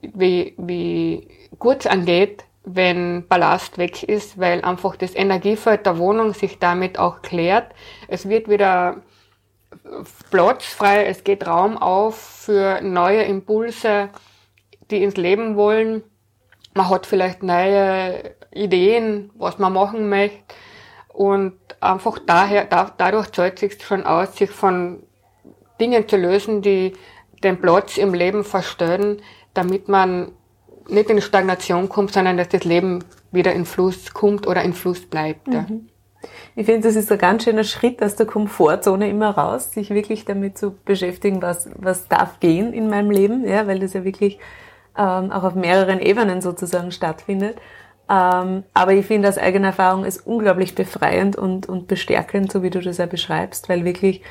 wie, 0.02 0.56
wie 0.58 1.28
gut 1.58 1.82
es 1.82 1.88
angeht, 1.88 2.46
wenn 2.64 3.28
Ballast 3.28 3.78
weg 3.78 4.04
ist, 4.04 4.40
weil 4.40 4.62
einfach 4.64 4.96
das 4.96 5.16
Energiefeld 5.16 5.86
der 5.86 5.98
Wohnung 5.98 6.34
sich 6.34 6.60
damit 6.60 7.00
auch 7.00 7.22
klärt. 7.22 7.74
Es 8.08 8.28
wird 8.28 8.50
wieder 8.50 8.98
Platz 10.30 10.66
frei, 10.66 11.06
es 11.06 11.24
geht 11.24 11.48
Raum 11.48 11.78
auf 11.78 12.18
für 12.18 12.82
neue 12.82 13.24
Impulse, 13.24 14.10
die 14.92 15.04
ins 15.04 15.18
Leben 15.18 15.56
wollen 15.56 16.04
man 16.80 16.90
hat 16.90 17.06
vielleicht 17.06 17.44
neue 17.44 18.36
Ideen, 18.54 19.32
was 19.36 19.60
man 19.60 19.74
machen 19.74 20.08
möchte. 20.08 20.56
Und 21.10 21.58
einfach 21.82 22.20
daher, 22.26 22.64
da, 22.64 22.92
dadurch 22.98 23.32
zahlt 23.34 23.60
sich 23.60 23.84
schon 23.84 24.06
aus, 24.06 24.38
sich 24.38 24.50
von 24.50 25.04
Dingen 25.82 26.08
zu 26.08 26.16
lösen, 26.16 26.62
die 26.62 26.94
den 27.44 27.60
Platz 27.60 27.98
im 27.98 28.14
Leben 28.14 28.46
verstören, 28.46 29.22
damit 29.54 29.90
man 29.90 30.32
nicht 30.88 31.10
in 31.10 31.22
Stagnation 31.22 31.90
kommt, 31.90 32.14
sondern 32.14 32.38
dass 32.38 32.48
das 32.48 32.64
Leben 32.64 33.04
wieder 33.32 33.52
in 33.54 33.66
Fluss 33.66 34.14
kommt 34.14 34.48
oder 34.48 34.64
in 34.64 34.74
Fluss 34.74 35.02
bleibt. 35.02 35.48
Mhm. 35.48 35.90
Ich 36.56 36.66
finde, 36.66 36.88
das 36.88 36.96
ist 36.96 37.12
ein 37.12 37.18
ganz 37.18 37.44
schöner 37.44 37.66
Schritt 37.66 38.02
aus 38.02 38.16
der 38.16 38.26
Komfortzone 38.26 39.10
immer 39.10 39.32
raus, 39.32 39.72
sich 39.72 39.90
wirklich 39.90 40.24
damit 40.24 40.58
zu 40.58 40.76
beschäftigen, 40.86 41.42
was, 41.42 41.70
was 41.76 42.08
darf 42.08 42.40
gehen 42.40 42.72
in 42.72 42.90
meinem 42.90 43.12
Leben, 43.12 43.46
ja, 43.46 43.68
weil 43.68 43.80
das 43.80 43.94
ja 43.94 44.06
wirklich 44.06 44.40
ähm, 44.98 45.32
auch 45.32 45.44
auf 45.44 45.56
mehreren 45.56 46.00
Ebenen 46.00 46.42
sozusagen 46.42 46.92
stattfindet. 46.92 47.58
Ähm, 48.10 48.64
aber 48.74 48.94
ich 48.94 49.06
finde, 49.06 49.30
aus 49.30 49.38
eigener 49.38 49.68
Erfahrung 49.68 50.04
ist 50.04 50.26
unglaublich 50.26 50.74
befreiend 50.74 51.36
und, 51.36 51.70
und 51.70 51.88
bestärkend, 51.88 52.52
so 52.52 52.64
wie 52.64 52.72
du 52.72 52.82
das 52.82 52.98
ja 52.98 53.06
beschreibst, 53.06 53.70
weil 53.70 53.86
wirklich, 53.86 54.22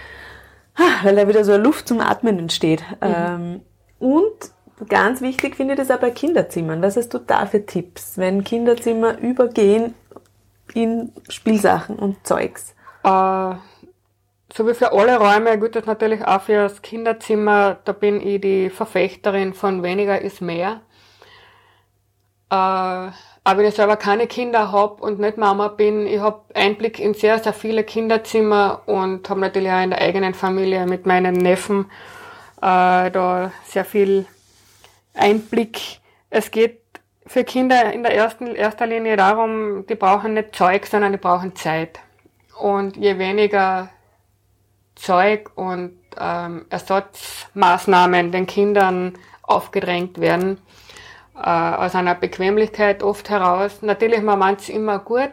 weil 1.02 1.14
da 1.14 1.28
wieder 1.28 1.44
so 1.44 1.52
eine 1.52 1.62
Luft 1.62 1.86
zum 1.86 2.00
Atmen 2.00 2.38
entsteht. 2.38 2.82
Mhm. 3.00 3.14
Ähm, 3.14 3.60
und 4.00 4.88
ganz 4.88 5.20
wichtig 5.20 5.56
finde 5.56 5.74
ich 5.74 5.78
das 5.78 5.90
auch 5.90 6.00
bei 6.00 6.10
Kinderzimmern. 6.10 6.82
Was 6.82 6.96
hast 6.96 7.14
du 7.14 7.18
da 7.18 7.46
für 7.46 7.64
Tipps, 7.64 8.18
wenn 8.18 8.42
Kinderzimmer 8.42 9.18
übergehen 9.18 9.94
in 10.74 11.12
Spielsachen 11.28 11.96
und 11.96 12.26
Zeugs? 12.26 12.74
Äh, 13.04 13.54
so 14.58 14.66
wie 14.66 14.74
für 14.74 14.90
alle 14.90 15.18
Räume 15.18 15.56
gilt 15.60 15.76
das 15.76 15.86
natürlich 15.86 16.26
auch 16.26 16.42
für 16.42 16.64
das 16.64 16.82
Kinderzimmer. 16.82 17.78
Da 17.84 17.92
bin 17.92 18.20
ich 18.20 18.40
die 18.40 18.70
Verfechterin 18.70 19.54
von 19.54 19.84
weniger 19.84 20.20
ist 20.20 20.40
mehr. 20.40 20.80
Äh, 22.50 22.54
auch 22.56 23.12
wenn 23.44 23.66
ich 23.66 23.76
selber 23.76 23.96
keine 23.96 24.26
Kinder 24.26 24.72
habe 24.72 25.00
und 25.00 25.20
nicht 25.20 25.36
Mama 25.36 25.68
bin, 25.68 26.08
ich 26.08 26.18
habe 26.18 26.42
Einblick 26.54 26.98
in 26.98 27.14
sehr, 27.14 27.38
sehr 27.38 27.52
viele 27.52 27.84
Kinderzimmer 27.84 28.82
und 28.86 29.30
habe 29.30 29.38
natürlich 29.38 29.70
auch 29.70 29.80
in 29.80 29.90
der 29.90 30.00
eigenen 30.00 30.34
Familie 30.34 30.86
mit 30.86 31.06
meinen 31.06 31.36
Neffen 31.36 31.84
äh, 32.60 33.12
da 33.12 33.52
sehr 33.64 33.84
viel 33.84 34.26
Einblick. 35.14 36.00
Es 36.30 36.50
geht 36.50 36.80
für 37.26 37.44
Kinder 37.44 37.92
in 37.92 38.02
der 38.02 38.12
ersten, 38.12 38.56
erster 38.56 38.88
Linie 38.88 39.16
darum, 39.16 39.86
die 39.86 39.94
brauchen 39.94 40.34
nicht 40.34 40.56
Zeug, 40.56 40.84
sondern 40.86 41.12
die 41.12 41.18
brauchen 41.18 41.54
Zeit. 41.54 42.00
Und 42.58 42.96
je 42.96 43.18
weniger 43.18 43.90
Zeug 44.98 45.50
und 45.54 45.98
ähm, 46.18 46.66
Ersatzmaßnahmen 46.70 48.32
den 48.32 48.46
Kindern 48.46 49.14
aufgedrängt 49.42 50.20
werden, 50.20 50.60
äh, 51.36 51.48
aus 51.48 51.94
einer 51.94 52.14
Bequemlichkeit 52.14 53.02
oft 53.02 53.30
heraus. 53.30 53.82
Natürlich, 53.82 54.22
man 54.22 54.38
meint 54.38 54.60
es 54.60 54.68
immer 54.68 54.98
gut, 54.98 55.32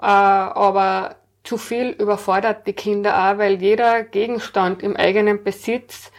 äh, 0.00 0.06
aber 0.06 1.16
zu 1.44 1.58
viel 1.58 1.90
überfordert 1.90 2.66
die 2.66 2.72
Kinder 2.72 3.16
auch, 3.16 3.38
weil 3.38 3.60
jeder 3.60 4.02
Gegenstand 4.02 4.82
im 4.82 4.96
eigenen 4.96 5.44
Besitz 5.44 6.10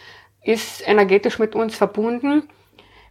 ist 0.42 0.86
energetisch 0.86 1.38
mit 1.38 1.54
uns 1.54 1.76
verbunden. 1.76 2.48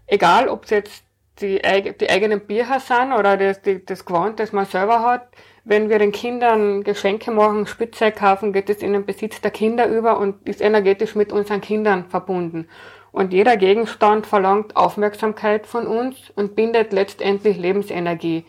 Egal, 0.08 0.48
ob 0.48 0.64
es 0.64 0.70
jetzt 0.70 1.04
die, 1.42 1.60
die 2.00 2.10
eigenen 2.10 2.40
Bücher 2.48 2.80
sind 2.80 3.12
oder 3.12 3.36
das, 3.36 3.62
die, 3.62 3.86
das 3.86 4.06
Gewand, 4.06 4.40
das 4.40 4.54
man 4.54 4.66
selber 4.66 5.02
hat. 5.02 5.28
Wenn 5.68 5.90
wir 5.90 5.98
den 5.98 6.12
Kindern 6.12 6.84
Geschenke 6.84 7.32
machen, 7.32 7.66
Spielzeug 7.66 8.18
kaufen, 8.18 8.54
geht 8.54 8.70
es 8.70 8.84
in 8.84 8.94
den 8.94 9.04
Besitz 9.04 9.42
der 9.42 9.50
Kinder 9.50 9.88
über 9.88 10.20
und 10.20 10.48
ist 10.48 10.62
energetisch 10.62 11.16
mit 11.16 11.34
unseren 11.34 11.60
Kindern 11.60 12.06
verbunden. 12.06 12.68
Und 13.12 13.34
jeder 13.34 13.58
Gegenstand 13.58 14.28
verlangt 14.28 14.76
Aufmerksamkeit 14.76 15.66
von 15.66 15.88
uns 15.88 16.32
und 16.36 16.56
bindet 16.56 16.94
letztendlich 16.94 17.58
Lebensenergie. 17.58 18.46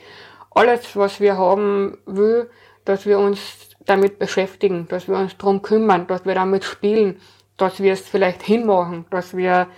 Alles, 0.51 0.95
was 0.95 1.19
wir 1.19 1.39
haben, 1.39 1.97
will, 2.05 2.51
dass 2.85 3.07
wir 3.07 3.19
uns 3.19 3.71
damit 3.87 4.19
beschäftigen, 4.19 4.87
dass 4.89 5.09
wir 5.09 5.17
uns 5.17 5.39
drum 5.39 5.62
kümmern, 5.62 6.07
dass 6.07 6.27
wir 6.27 6.35
damit 6.35 6.64
spielen, 6.64 7.19
dass 7.57 7.81
wir 7.81 7.95
es 7.95 8.07
vielleicht 8.07 8.43
hinmachen, 8.43 9.07
dass 9.09 9.35
wir 9.35 9.69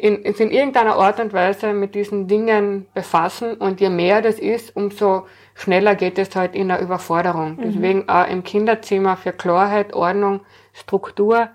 in, 0.00 0.22
in 0.22 0.50
irgendeiner 0.50 0.96
Art 0.96 1.20
und 1.20 1.32
Weise 1.32 1.72
mit 1.72 1.94
diesen 1.94 2.26
Dingen 2.26 2.86
befassen 2.94 3.54
und 3.54 3.80
je 3.80 3.90
mehr 3.90 4.22
das 4.22 4.40
ist, 4.40 4.74
umso 4.74 5.26
schneller 5.54 5.94
geht 5.94 6.18
es 6.18 6.34
halt 6.34 6.54
in 6.54 6.68
der 6.68 6.80
Überforderung. 6.80 7.56
Mhm. 7.56 7.62
Deswegen 7.62 8.08
auch 8.08 8.28
im 8.28 8.44
Kinderzimmer 8.44 9.16
für 9.16 9.32
Klarheit, 9.32 9.92
Ordnung, 9.92 10.40
Struktur 10.72 11.48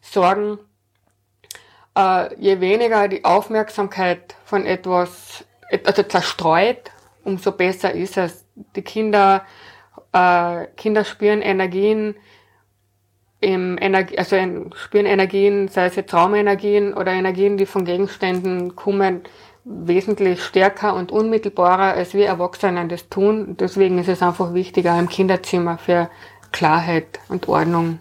sorgen. 0.00 0.58
Äh, 1.96 2.34
je 2.36 2.60
weniger 2.60 3.08
die 3.08 3.24
Aufmerksamkeit 3.24 4.36
von 4.44 4.64
etwas, 4.64 5.44
also 5.84 6.02
zerstreut, 6.04 6.90
umso 7.24 7.52
besser 7.52 7.92
ist 7.92 8.16
es. 8.16 8.44
Die 8.76 8.82
Kinder, 8.82 9.44
äh, 10.12 10.66
Kinder 10.76 11.04
spüren 11.04 11.42
Energien, 11.42 12.14
im 13.40 13.78
Energie, 13.78 14.18
also 14.18 14.36
in, 14.36 14.72
spüren 14.74 15.06
Energien, 15.06 15.68
sei 15.68 15.86
es 15.86 15.96
jetzt 15.96 16.12
Raumenergien 16.12 16.94
oder 16.94 17.12
Energien, 17.12 17.56
die 17.56 17.66
von 17.66 17.84
Gegenständen 17.84 18.74
kommen, 18.74 19.22
wesentlich 19.68 20.42
stärker 20.42 20.94
und 20.94 21.12
unmittelbarer, 21.12 21.92
als 21.92 22.14
wir 22.14 22.26
Erwachsenen 22.26 22.88
das 22.88 23.08
tun. 23.08 23.56
Deswegen 23.60 23.98
ist 23.98 24.08
es 24.08 24.22
einfach 24.22 24.54
wichtiger, 24.54 24.98
im 24.98 25.08
Kinderzimmer 25.08 25.78
für 25.78 26.08
Klarheit 26.52 27.20
und 27.28 27.48
Ordnung 27.48 27.98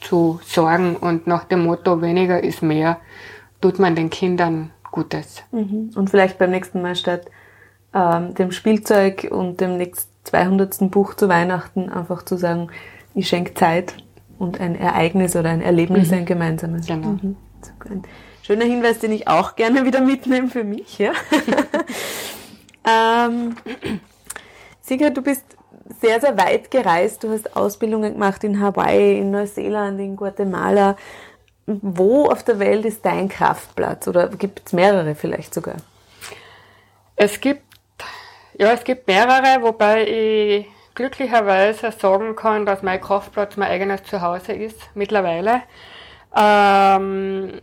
zu 0.00 0.40
sorgen 0.44 0.96
und 0.96 1.26
nach 1.26 1.44
dem 1.44 1.64
Motto 1.64 2.02
weniger 2.02 2.42
ist 2.42 2.62
mehr, 2.62 2.98
tut 3.60 3.78
man 3.78 3.96
den 3.96 4.10
Kindern 4.10 4.70
Gutes. 4.92 5.42
Mhm. 5.52 5.90
Und 5.94 6.10
vielleicht 6.10 6.38
beim 6.38 6.50
nächsten 6.50 6.80
Mal 6.80 6.96
statt 6.96 7.26
ähm, 7.94 8.34
dem 8.34 8.52
Spielzeug 8.52 9.28
und 9.30 9.60
dem 9.60 9.76
nächsten 9.76 10.10
200. 10.24 10.90
Buch 10.90 11.14
zu 11.14 11.28
Weihnachten 11.28 11.88
einfach 11.88 12.24
zu 12.24 12.36
sagen, 12.36 12.68
ich 13.14 13.28
schenke 13.28 13.54
Zeit 13.54 13.94
und 14.38 14.60
ein 14.60 14.74
Ereignis 14.74 15.36
oder 15.36 15.50
ein 15.50 15.62
Erlebnis, 15.62 16.10
mhm. 16.10 16.18
ein 16.18 16.26
gemeinsames. 16.26 16.86
Genau. 16.86 17.08
Mhm. 17.08 17.36
Ein 17.88 18.02
schöner 18.46 18.64
Hinweis, 18.64 19.00
den 19.00 19.10
ich 19.10 19.26
auch 19.26 19.56
gerne 19.56 19.84
wieder 19.84 20.00
mitnehme 20.00 20.48
für 20.48 20.62
mich. 20.62 20.98
Ja. 20.98 21.12
ähm, 23.28 23.56
Sigrid, 24.80 25.16
du 25.16 25.22
bist 25.22 25.44
sehr, 26.00 26.20
sehr 26.20 26.38
weit 26.38 26.70
gereist. 26.70 27.24
Du 27.24 27.30
hast 27.30 27.56
Ausbildungen 27.56 28.12
gemacht 28.12 28.44
in 28.44 28.60
Hawaii, 28.60 29.18
in 29.18 29.32
Neuseeland, 29.32 29.98
in 29.98 30.14
Guatemala. 30.14 30.96
Wo 31.66 32.26
auf 32.26 32.44
der 32.44 32.60
Welt 32.60 32.84
ist 32.84 33.04
dein 33.04 33.28
Kraftplatz? 33.28 34.06
Oder 34.06 34.28
gibt 34.28 34.62
es 34.64 34.72
mehrere 34.72 35.16
vielleicht 35.16 35.52
sogar? 35.52 35.76
Es 37.16 37.40
gibt, 37.40 37.64
ja, 38.56 38.72
es 38.72 38.84
gibt 38.84 39.08
mehrere, 39.08 39.60
wobei 39.62 40.06
ich 40.06 40.66
glücklicherweise 40.94 41.90
sagen 41.90 42.36
kann, 42.36 42.64
dass 42.64 42.84
mein 42.84 43.00
Kraftplatz 43.00 43.56
mein 43.56 43.70
eigenes 43.70 44.04
Zuhause 44.04 44.52
ist 44.52 44.78
mittlerweile. 44.94 45.62
Ähm, 46.36 47.60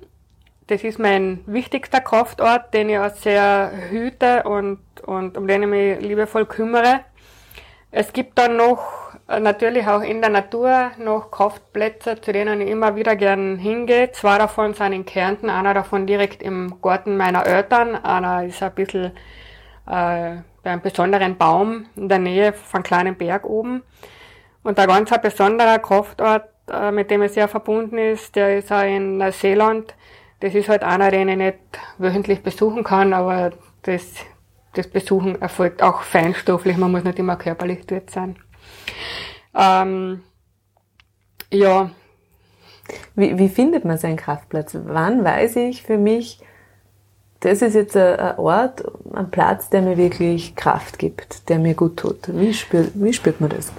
das 0.68 0.84
ist 0.84 1.00
mein 1.00 1.44
wichtigster 1.46 2.02
Kraftort, 2.02 2.74
den 2.74 2.90
ich 2.90 2.98
auch 2.98 3.14
sehr 3.16 3.72
hüte 3.90 4.44
und, 4.44 4.80
und 5.06 5.38
um 5.38 5.48
den 5.48 5.64
ich 5.64 5.70
mich 5.70 6.00
liebevoll 6.02 6.46
kümmere. 6.46 7.02
Es 7.92 8.14
gibt 8.14 8.40
dann 8.40 8.58
noch 8.58 9.14
natürlich 9.28 9.88
auch 9.88 10.02
in 10.02 10.22
der 10.22 10.30
Natur 10.30 10.92
noch 10.98 11.32
Kraftplätze, 11.32 12.20
zu 12.20 12.32
denen 12.32 12.62
ich 12.62 12.70
immer 12.70 12.96
wieder 12.96 13.16
gern 13.16 13.58
hingehe. 13.58 14.12
Zwei 14.12 14.38
davon 14.38 14.74
sind 14.74 14.94
in 14.94 15.06
Kärnten, 15.06 15.50
einer 15.50 15.74
davon 15.74 16.08
direkt 16.08 16.42
im 16.42 16.82
Garten 16.82 17.18
meiner 17.18 17.46
Eltern, 17.46 17.96
einer 17.96 18.46
ist 18.46 18.64
ein 18.64 18.74
bisschen 18.74 19.12
äh, 19.86 20.38
bei 20.64 20.72
einem 20.72 20.82
besonderen 20.82 21.38
Baum 21.38 21.86
in 21.96 22.10
der 22.10 22.20
Nähe 22.20 22.54
von 22.54 22.84
kleinen 22.84 23.16
Berg 23.16 23.46
oben. 23.46 23.84
Und 24.64 24.80
ein 24.80 24.88
ganz 24.88 25.12
besonderer 25.22 25.80
Kraftort, 25.80 26.50
äh, 26.72 26.92
mit 26.92 27.12
dem 27.12 27.22
es 27.22 27.34
sehr 27.34 27.48
verbunden 27.48 27.98
ist, 27.98 28.36
der 28.36 28.58
ist 28.58 28.72
auch 28.72 28.84
in 28.84 29.18
Neuseeland. 29.18 29.94
Das 30.44 30.54
ist 30.56 30.68
halt 30.68 30.84
einer, 30.84 31.10
den 31.10 31.30
ich 31.30 31.38
nicht 31.38 31.58
wöchentlich 32.00 32.44
besuchen 32.44 32.84
kann, 32.84 33.14
aber 33.14 33.54
das, 33.84 34.04
das 34.74 34.90
Besuchen 34.90 35.42
erfolgt 35.42 35.82
auch 35.82 36.02
feinstofflich, 36.02 36.76
man 36.76 36.92
muss 36.92 37.06
nicht 37.06 37.18
immer 37.18 37.38
körperlich 37.38 37.88
dort 37.88 38.10
sein. 38.10 38.36
Ähm, 39.56 40.22
ja. 41.50 41.92
Wie, 43.16 43.40
wie 43.40 43.48
findet 43.48 43.86
man 43.86 43.98
seinen 43.98 44.18
Kraftplatz? 44.18 44.76
Wann 44.84 45.24
weiß 45.24 45.56
ich 45.56 45.84
für 45.84 45.98
mich, 45.98 46.42
das 47.40 47.62
ist 47.62 47.76
jetzt 47.76 47.96
ein 47.96 48.38
Ort, 48.38 48.84
ein 49.14 49.32
Platz, 49.32 49.70
der 49.70 49.82
mir 49.82 49.96
wirklich 49.96 50.58
Kraft 50.58 51.00
gibt, 51.00 51.48
der 51.48 51.58
mir 51.58 51.74
gut 51.74 51.96
tut. 51.96 52.38
Wie 52.38 52.54
spürt, 52.54 52.92
wie 52.96 53.14
spürt 53.14 53.40
man 53.40 53.50
das? 53.50 53.72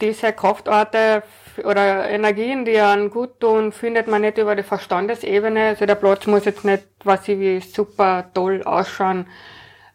Diese 0.00 0.32
Kraftorte 0.32 1.22
oder 1.64 2.08
Energien, 2.08 2.64
die 2.64 2.78
einen 2.78 3.10
gut 3.10 3.40
tun, 3.40 3.72
findet 3.72 4.08
man 4.08 4.22
nicht 4.22 4.38
über 4.38 4.56
die 4.56 4.62
Verstandesebene. 4.62 5.68
Also 5.68 5.86
der 5.86 5.94
Platz 5.94 6.26
muss 6.26 6.44
jetzt 6.44 6.64
nicht, 6.64 6.84
was 7.04 7.26
ich 7.28 7.38
wie 7.38 7.60
super 7.60 8.30
toll 8.34 8.62
ausschauen, 8.64 9.26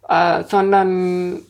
äh, 0.08 0.44
sondern 0.44 1.42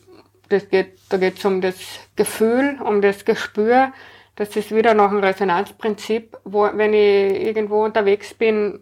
das 0.48 0.68
geht, 0.68 0.98
da 1.08 1.16
geht 1.16 1.38
es 1.38 1.44
um 1.44 1.60
das 1.60 1.76
Gefühl, 2.16 2.78
um 2.84 3.00
das 3.00 3.24
Gespür. 3.24 3.92
Das 4.36 4.56
ist 4.56 4.74
wieder 4.74 4.94
noch 4.94 5.10
ein 5.10 5.18
Resonanzprinzip, 5.18 6.36
wo, 6.44 6.68
wenn 6.72 6.94
ich 6.94 7.42
irgendwo 7.46 7.84
unterwegs 7.84 8.34
bin 8.34 8.80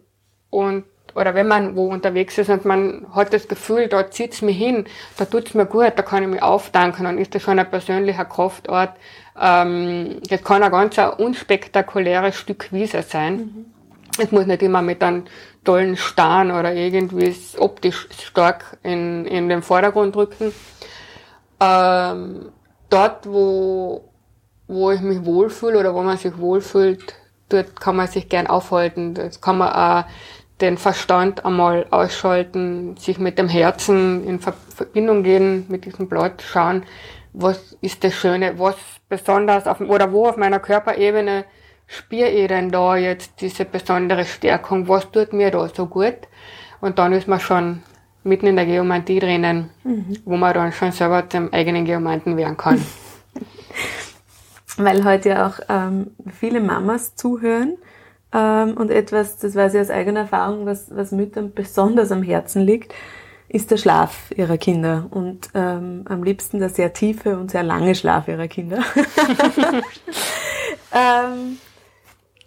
und 0.49 0.85
oder 1.15 1.35
wenn 1.35 1.47
man 1.47 1.75
wo 1.75 1.87
unterwegs 1.87 2.37
ist 2.37 2.49
und 2.49 2.65
man 2.65 3.05
hat 3.13 3.33
das 3.33 3.47
Gefühl, 3.47 3.87
da 3.87 4.09
zieht's 4.09 4.41
mich 4.41 4.57
hin, 4.57 4.85
da 5.17 5.25
tut's 5.25 5.53
mir 5.53 5.65
gut, 5.65 5.93
da 5.95 6.03
kann 6.03 6.23
ich 6.23 6.29
mich 6.29 6.41
aufdanken, 6.41 7.03
dann 7.03 7.17
ist 7.17 7.35
das 7.35 7.41
schon 7.41 7.59
ein 7.59 7.69
persönlicher 7.69 8.25
Kraftort. 8.25 8.91
Ähm, 9.39 10.21
das 10.29 10.43
kann 10.43 10.63
ein 10.63 10.71
ganz 10.71 10.97
unspektakuläres 11.17 12.35
Stück 12.35 12.71
Wiese 12.71 13.03
sein. 13.03 13.35
Mhm. 13.35 13.65
Es 14.17 14.31
muss 14.31 14.45
nicht 14.45 14.61
immer 14.61 14.81
mit 14.81 15.01
einem 15.03 15.23
tollen 15.63 15.95
Stern 15.95 16.51
oder 16.51 16.73
irgendwie 16.73 17.35
optisch 17.57 18.07
stark 18.19 18.77
in, 18.83 19.25
in 19.25 19.47
den 19.47 19.61
Vordergrund 19.61 20.15
rücken. 20.15 20.53
Ähm, 21.59 22.51
dort, 22.89 23.27
wo, 23.27 24.09
wo 24.67 24.91
ich 24.91 25.01
mich 25.01 25.23
wohlfühle 25.25 25.79
oder 25.79 25.93
wo 25.93 26.01
man 26.01 26.17
sich 26.17 26.37
wohlfühlt, 26.37 27.15
dort 27.49 27.79
kann 27.79 27.95
man 27.95 28.07
sich 28.07 28.27
gern 28.27 28.47
aufhalten. 28.47 29.13
Das 29.13 29.39
kann 29.39 29.59
man 29.59 29.71
auch 29.71 30.09
den 30.59 30.77
Verstand 30.77 31.45
einmal 31.45 31.87
ausschalten, 31.89 32.95
sich 32.97 33.17
mit 33.17 33.39
dem 33.39 33.47
Herzen 33.47 34.25
in 34.25 34.39
Verbindung 34.39 35.23
gehen 35.23 35.65
mit 35.69 35.85
diesem 35.85 36.07
Blatt, 36.07 36.41
schauen, 36.41 36.83
was 37.33 37.77
ist 37.81 38.03
das 38.03 38.13
Schöne, 38.13 38.57
was 38.59 38.75
besonders 39.09 39.67
auf, 39.67 39.79
oder 39.81 40.11
wo 40.11 40.27
auf 40.27 40.37
meiner 40.37 40.59
Körperebene 40.59 41.45
spüre 41.87 42.29
ich 42.29 42.47
denn 42.47 42.71
da 42.71 42.95
jetzt 42.95 43.41
diese 43.41 43.65
besondere 43.65 44.25
Stärkung, 44.25 44.87
was 44.87 45.11
tut 45.11 45.33
mir 45.33 45.51
da 45.51 45.67
so 45.67 45.87
gut? 45.87 46.15
Und 46.79 46.99
dann 46.99 47.13
ist 47.13 47.27
man 47.27 47.39
schon 47.39 47.83
mitten 48.23 48.47
in 48.47 48.55
der 48.55 48.65
Geomantie 48.65 49.19
drinnen, 49.19 49.69
mhm. 49.83 50.17
wo 50.25 50.37
man 50.37 50.53
dann 50.53 50.71
schon 50.71 50.91
selber 50.91 51.27
zum 51.29 51.51
eigenen 51.53 51.85
Geomanten 51.85 52.37
werden 52.37 52.57
kann. 52.57 52.83
Weil 54.77 55.03
heute 55.03 55.29
ja 55.29 55.47
auch 55.47 55.59
ähm, 55.69 56.11
viele 56.31 56.61
Mamas 56.61 57.15
zuhören 57.15 57.77
ähm, 58.33 58.75
und 58.77 58.89
etwas, 58.89 59.37
das 59.37 59.55
weiß 59.55 59.73
ich 59.73 59.81
aus 59.81 59.89
eigener 59.89 60.21
Erfahrung, 60.21 60.65
was, 60.65 60.95
was 60.95 61.11
Müttern 61.11 61.53
besonders 61.53 62.11
am 62.11 62.23
Herzen 62.23 62.61
liegt, 62.61 62.93
ist 63.53 63.69
der 63.69 63.77
Schlaf 63.77 64.31
ihrer 64.35 64.57
Kinder 64.57 65.07
und 65.09 65.49
ähm, 65.53 66.05
am 66.07 66.23
liebsten 66.23 66.59
der 66.59 66.69
sehr 66.69 66.93
tiefe 66.93 67.37
und 67.37 67.51
sehr 67.51 67.63
lange 67.63 67.95
Schlaf 67.95 68.29
ihrer 68.29 68.47
Kinder. 68.47 68.77
ähm, 70.93 71.57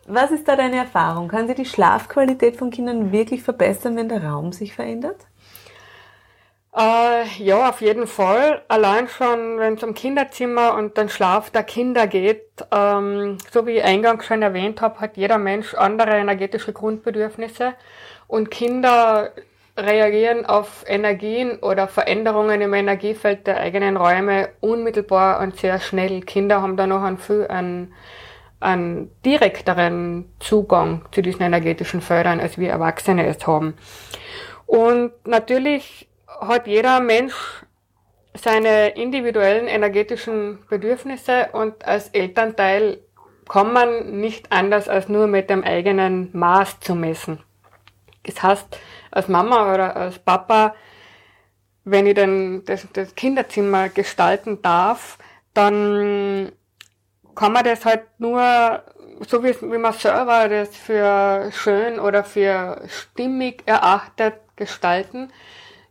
was 0.07 0.31
ist 0.31 0.49
da 0.49 0.57
deine 0.57 0.77
Erfahrung? 0.77 1.29
Kann 1.29 1.47
sich 1.47 1.57
die 1.57 1.67
Schlafqualität 1.67 2.57
von 2.57 2.71
Kindern 2.71 3.13
wirklich 3.13 3.43
verbessern, 3.43 3.97
wenn 3.97 4.09
der 4.09 4.25
Raum 4.25 4.53
sich 4.53 4.73
verändert? 4.75 5.27
Äh, 6.75 7.27
ja, 7.39 7.69
auf 7.69 7.83
jeden 7.83 8.07
Fall. 8.07 8.63
Allein 8.69 9.07
schon, 9.09 9.59
wenn 9.59 9.75
es 9.75 9.83
um 9.83 9.93
Kinderzimmer 9.93 10.75
und 10.75 10.97
den 10.97 11.11
Schlaf 11.11 11.51
der 11.51 11.65
Kinder 11.65 12.07
geht, 12.07 12.65
ähm, 12.73 13.37
so 13.53 13.67
wie 13.67 13.73
ich 13.73 13.85
eingangs 13.85 14.25
schon 14.25 14.41
erwähnt 14.41 14.81
habe, 14.81 15.01
hat 15.01 15.19
jeder 15.19 15.37
Mensch 15.37 15.75
andere 15.75 16.17
energetische 16.17 16.73
Grundbedürfnisse 16.73 17.75
und 18.27 18.51
Kinder 18.51 19.33
reagieren 19.77 20.47
auf 20.47 20.85
Energien 20.87 21.59
oder 21.59 21.89
Veränderungen 21.89 22.61
im 22.61 22.75
Energiefeld 22.75 23.47
der 23.47 23.59
eigenen 23.59 23.97
Räume 23.97 24.51
unmittelbar 24.61 25.41
und 25.41 25.57
sehr 25.57 25.81
schnell. 25.81 26.21
Kinder 26.23 26.63
haben 26.63 26.77
da 26.77 26.87
noch 26.87 27.03
einen 27.03 27.19
viel 27.19 27.47
einen, 27.49 27.93
einen 28.61 29.11
direkteren 29.25 30.33
Zugang 30.39 31.05
zu 31.11 31.23
diesen 31.23 31.43
energetischen 31.43 32.01
Feldern, 32.01 32.41
als 32.41 32.57
wir 32.57 32.71
Erwachsene 32.71 33.27
es 33.27 33.47
haben. 33.47 33.75
Und 34.67 35.13
natürlich 35.27 36.09
hat 36.41 36.67
jeder 36.67 37.01
Mensch 37.01 37.35
seine 38.35 38.89
individuellen 38.89 39.67
energetischen 39.67 40.61
Bedürfnisse 40.69 41.49
und 41.53 41.85
als 41.85 42.09
Elternteil 42.09 42.99
kann 43.49 43.73
man 43.73 44.21
nicht 44.21 44.51
anders 44.51 44.89
als 44.89 45.09
nur 45.09 45.27
mit 45.27 45.51
dem 45.51 45.63
eigenen 45.63 46.31
Maß 46.33 46.81
zu 46.81 46.95
messen. 46.95 47.41
Das 48.25 48.43
heißt, 48.43 48.79
als 49.15 49.29
Mama 49.29 49.73
oder 49.73 49.97
als 49.97 50.19
Papa, 50.19 50.75
wenn 51.85 52.07
ich 52.07 52.15
dann 52.15 52.65
das, 52.65 52.87
das 52.93 53.15
Kinderzimmer 53.15 53.89
gestalten 53.89 54.61
darf, 54.63 55.19
dann 55.53 56.53
kann 57.35 57.53
man 57.53 57.65
das 57.65 57.85
halt 57.85 58.03
nur 58.19 58.83
so 59.27 59.43
wie, 59.45 59.55
wie 59.61 59.79
man 59.79 59.93
selber 59.93 60.49
das 60.49 60.77
für 60.77 61.51
schön 61.53 62.01
oder 62.01 62.25
für 62.25 62.83
stimmig 62.89 63.63
erachtet 63.67 64.35
gestalten. 64.57 65.31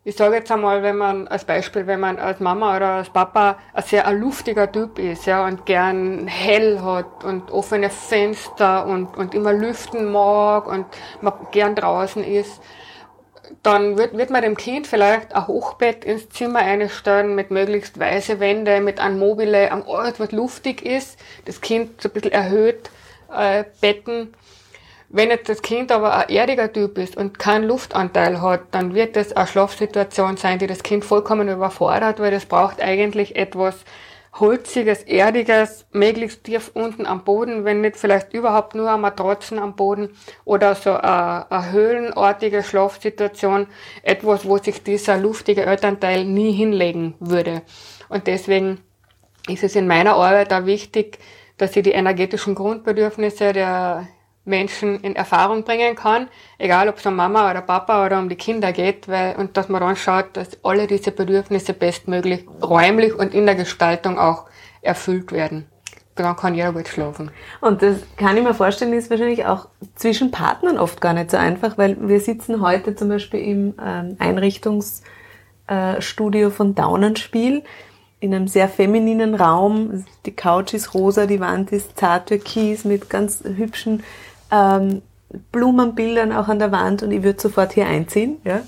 Ich 0.05 0.17
sage 0.17 0.35
jetzt 0.35 0.51
einmal, 0.51 0.83
wenn 0.83 0.97
man 0.97 1.29
als 1.29 1.45
Beispiel, 1.45 1.87
wenn 1.87 2.01
man 2.01 2.19
als 2.19 2.41
Mama 2.41 2.75
oder 2.75 2.89
als 2.95 3.09
Papa 3.09 3.57
ein 3.73 3.83
sehr 3.83 4.05
ein 4.05 4.19
luftiger 4.19 4.69
Typ 4.69 4.99
ist, 4.99 5.25
ja, 5.25 5.45
und 5.45 5.65
gern 5.65 6.27
hell 6.27 6.81
hat 6.81 7.23
und 7.23 7.51
offene 7.51 7.89
Fenster 7.89 8.85
und, 8.85 9.15
und 9.15 9.33
immer 9.33 9.53
lüften 9.53 10.11
mag 10.11 10.67
und 10.67 10.85
man 11.21 11.33
gern 11.51 11.75
draußen 11.75 12.21
ist, 12.21 12.61
dann 13.61 13.97
wird, 13.97 14.17
wird 14.17 14.29
man 14.29 14.41
dem 14.41 14.57
Kind 14.57 14.87
vielleicht 14.87 15.35
ein 15.35 15.47
Hochbett 15.47 16.05
ins 16.05 16.29
Zimmer 16.29 16.59
einstellen 16.59 17.35
mit 17.35 17.51
möglichst 17.51 17.99
weiße 17.99 18.39
Wände, 18.39 18.81
mit 18.81 18.99
einem 18.99 19.19
Mobile 19.19 19.71
am 19.71 19.85
Ort, 19.85 20.19
was 20.19 20.31
luftig 20.31 20.85
ist. 20.85 21.19
Das 21.45 21.61
Kind 21.61 22.01
so 22.01 22.09
ein 22.09 22.13
bisschen 22.13 22.31
erhöht, 22.31 22.89
äh, 23.35 23.63
Betten. 23.81 24.33
Wenn 25.09 25.29
jetzt 25.29 25.47
das 25.47 25.61
Kind 25.61 25.91
aber 25.91 26.15
ein 26.15 26.29
erdiger 26.29 26.71
Typ 26.71 26.97
ist 26.97 27.15
und 27.15 27.37
keinen 27.37 27.65
Luftanteil 27.65 28.41
hat, 28.41 28.61
dann 28.71 28.95
wird 28.95 29.15
das 29.15 29.33
eine 29.33 29.45
Schlafsituation 29.45 30.37
sein, 30.37 30.57
die 30.57 30.67
das 30.67 30.81
Kind 30.81 31.05
vollkommen 31.05 31.49
überfordert, 31.49 32.19
weil 32.19 32.31
das 32.31 32.45
braucht 32.45 32.81
eigentlich 32.81 33.35
etwas, 33.35 33.75
holziges, 34.39 35.03
erdiges, 35.03 35.85
möglichst 35.91 36.43
tief 36.43 36.71
unten 36.73 37.05
am 37.05 37.23
Boden, 37.23 37.65
wenn 37.65 37.81
nicht 37.81 37.97
vielleicht 37.97 38.33
überhaupt 38.33 38.73
nur 38.73 38.95
Matratzen 38.97 39.59
am 39.59 39.75
Boden 39.75 40.09
oder 40.43 40.73
so 40.75 40.93
eine, 40.93 41.51
eine 41.51 41.71
höhlenartige 41.71 42.63
Schlafsituation, 42.63 43.67
etwas, 44.01 44.45
wo 44.45 44.57
sich 44.57 44.81
dieser 44.83 45.17
luftige 45.17 45.65
Elternteil 45.65 46.25
nie 46.25 46.51
hinlegen 46.51 47.13
würde. 47.19 47.61
Und 48.09 48.25
deswegen 48.27 48.79
ist 49.47 49.63
es 49.63 49.75
in 49.75 49.87
meiner 49.87 50.15
Arbeit 50.15 50.51
auch 50.51 50.65
wichtig, 50.65 51.19
dass 51.57 51.75
ich 51.75 51.83
die 51.83 51.91
energetischen 51.91 52.55
Grundbedürfnisse 52.55 53.53
der 53.53 54.07
Menschen 54.45 54.99
in 55.01 55.15
Erfahrung 55.15 55.63
bringen 55.63 55.95
kann, 55.95 56.27
egal 56.57 56.89
ob 56.89 56.97
es 56.97 57.05
um 57.05 57.15
Mama 57.15 57.49
oder 57.49 57.61
Papa 57.61 58.05
oder 58.05 58.19
um 58.19 58.27
die 58.27 58.35
Kinder 58.35 58.73
geht, 58.73 59.07
weil, 59.07 59.37
und 59.37 59.55
dass 59.55 59.69
man 59.69 59.81
dann 59.81 59.95
schaut, 59.95 60.35
dass 60.35 60.61
alle 60.63 60.87
diese 60.87 61.11
Bedürfnisse 61.11 61.73
bestmöglich 61.73 62.45
räumlich 62.61 63.13
und 63.13 63.33
in 63.33 63.45
der 63.45 63.55
Gestaltung 63.55 64.19
auch 64.19 64.45
erfüllt 64.81 65.31
werden. 65.31 65.65
Dann 66.15 66.35
kann 66.35 66.53
jeder 66.53 66.73
gut 66.73 66.89
schlafen. 66.89 67.31
Und 67.59 67.81
das 67.81 67.97
kann 68.17 68.37
ich 68.37 68.43
mir 68.43 68.53
vorstellen, 68.53 68.93
ist 68.93 69.09
wahrscheinlich 69.09 69.45
auch 69.45 69.67
zwischen 69.95 70.29
Partnern 70.29 70.77
oft 70.77 71.01
gar 71.01 71.13
nicht 71.13 71.31
so 71.31 71.37
einfach, 71.37 71.75
weil 71.77 71.97
wir 72.07 72.19
sitzen 72.19 72.61
heute 72.61 72.95
zum 72.95 73.09
Beispiel 73.09 73.39
im 73.39 73.73
ähm, 73.83 74.15
Einrichtungsstudio 74.19 76.51
von 76.51 76.75
Daunenspiel 76.75 77.63
in 78.19 78.31
einem 78.33 78.47
sehr 78.47 78.69
femininen 78.69 79.35
Raum. 79.35 80.05
Die 80.25 80.35
Couch 80.35 80.73
ist 80.73 80.93
rosa, 80.93 81.25
die 81.25 81.39
Wand 81.39 81.71
ist 81.71 81.97
zart 81.97 82.27
türkis 82.27 82.85
mit 82.85 83.09
ganz 83.09 83.43
hübschen 83.43 84.03
ähm, 84.53 85.01
Blumenbildern 85.51 86.31
auch 86.31 86.47
an 86.47 86.59
der 86.59 86.71
Wand 86.71 87.03
und 87.03 87.11
ich 87.11 87.23
würde 87.23 87.41
sofort 87.41 87.73
hier 87.73 87.87
einziehen. 87.87 88.37
Ja? 88.43 88.61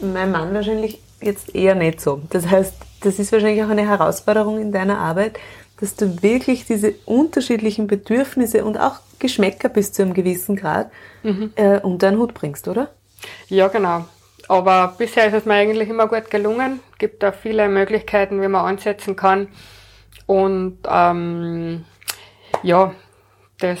Mein 0.00 0.32
Mann 0.32 0.52
wahrscheinlich 0.52 1.00
jetzt 1.20 1.54
eher 1.54 1.74
nicht 1.74 2.00
so. 2.00 2.22
Das 2.30 2.48
heißt, 2.48 2.74
das 3.02 3.18
ist 3.18 3.32
wahrscheinlich 3.32 3.62
auch 3.64 3.68
eine 3.68 3.88
Herausforderung 3.88 4.58
in 4.60 4.72
deiner 4.72 4.98
Arbeit, 4.98 5.38
dass 5.80 5.94
du 5.94 6.22
wirklich 6.22 6.66
diese 6.66 6.94
unterschiedlichen 7.04 7.86
Bedürfnisse 7.86 8.64
und 8.64 8.78
auch 8.78 9.00
Geschmäcker 9.20 9.68
bis 9.68 9.92
zu 9.92 10.02
einem 10.02 10.14
gewissen 10.14 10.56
Grad 10.56 10.90
mhm. 11.22 11.52
äh, 11.54 11.78
unter 11.80 12.10
den 12.10 12.18
Hut 12.18 12.34
bringst, 12.34 12.66
oder? 12.66 12.90
Ja, 13.48 13.68
genau. 13.68 14.04
Aber 14.48 14.94
bisher 14.96 15.26
ist 15.26 15.34
es 15.34 15.44
mir 15.44 15.54
eigentlich 15.54 15.88
immer 15.88 16.08
gut 16.08 16.30
gelungen. 16.30 16.80
Es 16.92 16.98
gibt 16.98 17.22
da 17.22 17.32
viele 17.32 17.68
Möglichkeiten, 17.68 18.40
wie 18.40 18.48
man 18.48 18.64
ansetzen 18.64 19.14
kann. 19.14 19.48
Und 20.26 20.78
ähm, 20.88 21.84
ja, 22.62 22.92
das 23.58 23.78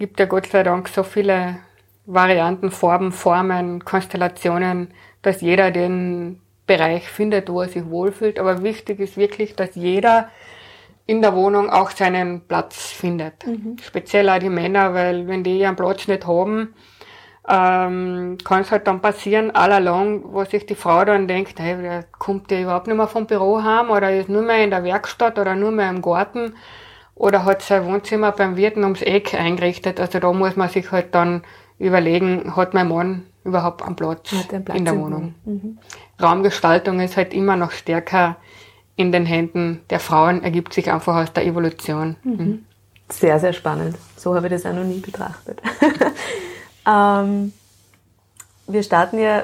gibt 0.00 0.18
ja 0.18 0.26
Gott 0.26 0.46
sei 0.46 0.62
Dank 0.62 0.88
so 0.88 1.02
viele 1.02 1.58
Varianten, 2.06 2.70
Farben, 2.70 3.12
Formen, 3.12 3.84
Konstellationen, 3.84 4.88
dass 5.22 5.42
jeder 5.42 5.70
den 5.70 6.40
Bereich 6.66 7.08
findet, 7.08 7.50
wo 7.50 7.60
er 7.60 7.68
sich 7.68 7.84
wohlfühlt. 7.84 8.38
Aber 8.38 8.62
wichtig 8.62 8.98
ist 8.98 9.18
wirklich, 9.18 9.54
dass 9.54 9.74
jeder 9.74 10.30
in 11.04 11.20
der 11.20 11.36
Wohnung 11.36 11.68
auch 11.68 11.90
seinen 11.90 12.40
Platz 12.40 12.90
findet. 12.90 13.46
Mhm. 13.46 13.76
Speziell 13.82 14.30
auch 14.30 14.38
die 14.38 14.48
Männer, 14.48 14.94
weil 14.94 15.28
wenn 15.28 15.44
die 15.44 15.58
ihren 15.58 15.76
Platz 15.76 16.08
nicht 16.08 16.26
haben, 16.26 16.74
ähm, 17.46 18.38
kann 18.42 18.62
es 18.62 18.70
halt 18.70 18.86
dann 18.86 19.02
passieren, 19.02 19.50
all 19.50 19.72
along, 19.72 20.32
wo 20.32 20.44
sich 20.44 20.64
die 20.64 20.76
Frau 20.76 21.04
dann 21.04 21.28
denkt, 21.28 21.60
hey, 21.60 21.76
der 21.80 22.04
kommt 22.04 22.50
der 22.50 22.62
überhaupt 22.62 22.86
nicht 22.86 22.96
mehr 22.96 23.06
vom 23.06 23.26
Büro 23.26 23.62
heim 23.62 23.90
oder 23.90 24.16
ist 24.16 24.30
nur 24.30 24.42
mehr 24.42 24.64
in 24.64 24.70
der 24.70 24.82
Werkstatt 24.82 25.38
oder 25.38 25.54
nur 25.54 25.72
mehr 25.72 25.90
im 25.90 26.00
Garten 26.00 26.54
oder 27.20 27.44
hat 27.44 27.60
sein 27.60 27.84
Wohnzimmer 27.84 28.32
beim 28.32 28.56
Wirten 28.56 28.82
ums 28.82 29.02
Eck 29.02 29.34
eingerichtet. 29.34 30.00
Also 30.00 30.20
da 30.20 30.32
muss 30.32 30.56
man 30.56 30.70
sich 30.70 30.90
halt 30.90 31.14
dann 31.14 31.42
überlegen, 31.78 32.56
hat 32.56 32.72
mein 32.72 32.88
Mann 32.88 33.26
überhaupt 33.44 33.82
einen 33.82 33.94
Platz, 33.94 34.30
Platz 34.48 34.62
in 34.74 34.86
der 34.86 34.98
Wohnung. 34.98 35.34
Mhm. 35.44 35.78
Raumgestaltung 36.20 36.98
ist 37.00 37.18
halt 37.18 37.34
immer 37.34 37.56
noch 37.56 37.72
stärker 37.72 38.36
in 38.96 39.12
den 39.12 39.26
Händen 39.26 39.82
der 39.90 40.00
Frauen, 40.00 40.42
ergibt 40.42 40.72
sich 40.72 40.90
einfach 40.90 41.14
aus 41.16 41.30
der 41.34 41.44
Evolution. 41.44 42.16
Mhm. 42.22 42.32
Mhm. 42.32 42.64
Sehr, 43.10 43.38
sehr 43.38 43.52
spannend. 43.52 43.98
So 44.16 44.34
habe 44.34 44.46
ich 44.46 44.52
das 44.54 44.64
auch 44.64 44.72
noch 44.72 44.84
nie 44.84 45.00
betrachtet. 45.00 45.60
ähm, 46.88 47.52
wir 48.66 48.82
starten 48.82 49.18
ja 49.18 49.42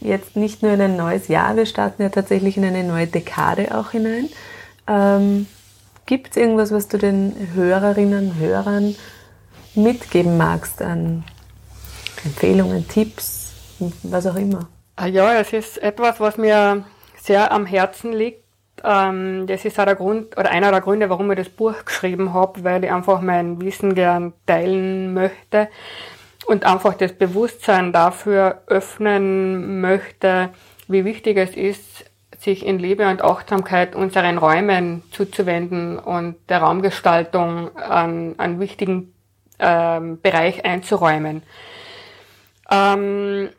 jetzt 0.00 0.34
nicht 0.34 0.62
nur 0.62 0.72
in 0.72 0.80
ein 0.80 0.96
neues 0.96 1.28
Jahr, 1.28 1.56
wir 1.56 1.66
starten 1.66 2.04
ja 2.04 2.08
tatsächlich 2.08 2.56
in 2.56 2.64
eine 2.64 2.84
neue 2.84 3.06
Dekade 3.06 3.76
auch 3.76 3.90
hinein. 3.90 4.30
Ähm, 4.86 5.46
Gibt 6.06 6.30
es 6.30 6.36
irgendwas, 6.36 6.72
was 6.72 6.88
du 6.88 6.98
den 6.98 7.34
Hörerinnen 7.54 8.38
Hörern 8.38 8.96
mitgeben 9.74 10.36
magst 10.36 10.82
an 10.82 11.24
Empfehlungen, 12.24 12.86
Tipps, 12.88 13.52
was 14.02 14.26
auch 14.26 14.36
immer? 14.36 14.68
Ah 14.96 15.06
ja, 15.06 15.34
es 15.34 15.52
ist 15.52 15.78
etwas, 15.78 16.20
was 16.20 16.36
mir 16.36 16.84
sehr 17.20 17.52
am 17.52 17.66
Herzen 17.66 18.12
liegt. 18.12 18.42
Ähm, 18.84 19.46
das 19.46 19.64
ist 19.64 19.78
auch 19.78 19.84
der 19.84 19.94
Grund 19.94 20.36
oder 20.36 20.50
einer 20.50 20.70
der 20.70 20.80
Gründe, 20.80 21.08
warum 21.08 21.30
ich 21.30 21.38
das 21.38 21.48
Buch 21.48 21.84
geschrieben 21.84 22.34
habe, 22.34 22.64
weil 22.64 22.84
ich 22.84 22.90
einfach 22.90 23.20
mein 23.20 23.60
Wissen 23.60 23.94
gern 23.94 24.32
teilen 24.46 25.14
möchte 25.14 25.68
und 26.46 26.66
einfach 26.66 26.94
das 26.94 27.12
Bewusstsein 27.12 27.92
dafür 27.92 28.62
öffnen 28.66 29.80
möchte, 29.80 30.50
wie 30.88 31.04
wichtig 31.04 31.36
es 31.36 31.56
ist, 31.56 31.91
sich 32.42 32.66
in 32.66 32.78
Liebe 32.78 33.08
und 33.08 33.22
Achtsamkeit 33.22 33.94
unseren 33.94 34.38
Räumen 34.38 35.02
zuzuwenden 35.12 35.98
und 35.98 36.36
der 36.48 36.58
Raumgestaltung 36.58 37.76
an 37.76 38.34
einen 38.38 38.58
wichtigen 38.58 39.14
ähm, 39.60 40.20
Bereich 40.20 40.64
einzuräumen. 40.64 41.42
Ähm, 42.70 43.50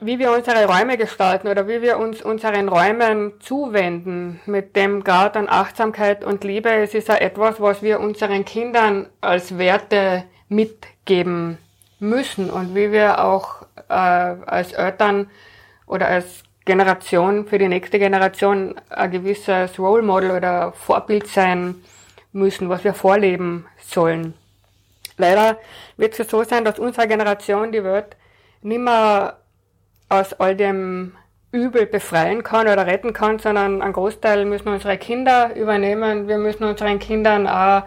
wie 0.00 0.18
wir 0.18 0.32
unsere 0.32 0.64
Räume 0.64 0.96
gestalten 0.96 1.46
oder 1.46 1.68
wie 1.68 1.82
wir 1.82 1.98
uns 1.98 2.22
unseren 2.22 2.68
Räumen 2.68 3.34
zuwenden 3.40 4.40
mit 4.46 4.74
dem 4.74 5.04
Grad 5.04 5.36
an 5.36 5.46
Achtsamkeit 5.48 6.24
und 6.24 6.42
Liebe, 6.42 6.70
es 6.70 6.94
ist 6.94 7.08
ja 7.08 7.16
etwas, 7.16 7.60
was 7.60 7.82
wir 7.82 8.00
unseren 8.00 8.44
Kindern 8.44 9.06
als 9.20 9.58
Werte 9.58 10.24
mitgeben 10.48 11.58
müssen 12.00 12.50
und 12.50 12.74
wie 12.74 12.90
wir 12.92 13.22
auch 13.22 13.62
äh, 13.88 13.92
als 13.92 14.72
Eltern 14.72 15.30
oder 15.86 16.08
als 16.08 16.44
Generation 16.64 17.46
für 17.46 17.58
die 17.58 17.68
nächste 17.68 17.98
Generation 17.98 18.74
ein 18.90 19.10
gewisses 19.10 19.78
Role 19.78 20.02
Model 20.02 20.30
oder 20.30 20.72
Vorbild 20.72 21.26
sein 21.26 21.76
müssen, 22.32 22.68
was 22.68 22.84
wir 22.84 22.94
vorleben 22.94 23.66
sollen. 23.78 24.34
Leider 25.16 25.58
wird 25.96 26.18
es 26.18 26.28
so 26.28 26.44
sein, 26.44 26.64
dass 26.64 26.78
unsere 26.78 27.08
Generation 27.08 27.72
die 27.72 27.84
Welt 27.84 28.16
nicht 28.62 28.80
mehr 28.80 29.38
aus 30.08 30.32
all 30.34 30.56
dem 30.56 31.12
Übel 31.52 31.86
befreien 31.86 32.42
kann 32.42 32.68
oder 32.68 32.86
retten 32.86 33.12
kann, 33.12 33.38
sondern 33.38 33.82
einen 33.82 33.92
Großteil 33.92 34.44
müssen 34.44 34.68
unsere 34.68 34.98
Kinder 34.98 35.54
übernehmen. 35.56 36.28
Wir 36.28 36.38
müssen 36.38 36.64
unseren 36.64 36.98
Kindern 36.98 37.46
auch 37.48 37.82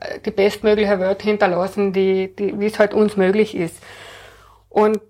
äh, 0.00 0.20
die 0.24 0.30
bestmögliche 0.30 0.98
Welt 0.98 1.22
hinterlassen, 1.22 1.92
die, 1.92 2.34
die, 2.34 2.58
wie 2.58 2.66
es 2.66 2.78
halt 2.78 2.94
uns 2.94 3.16
möglich 3.16 3.54
ist. 3.54 3.82
Und 4.68 5.00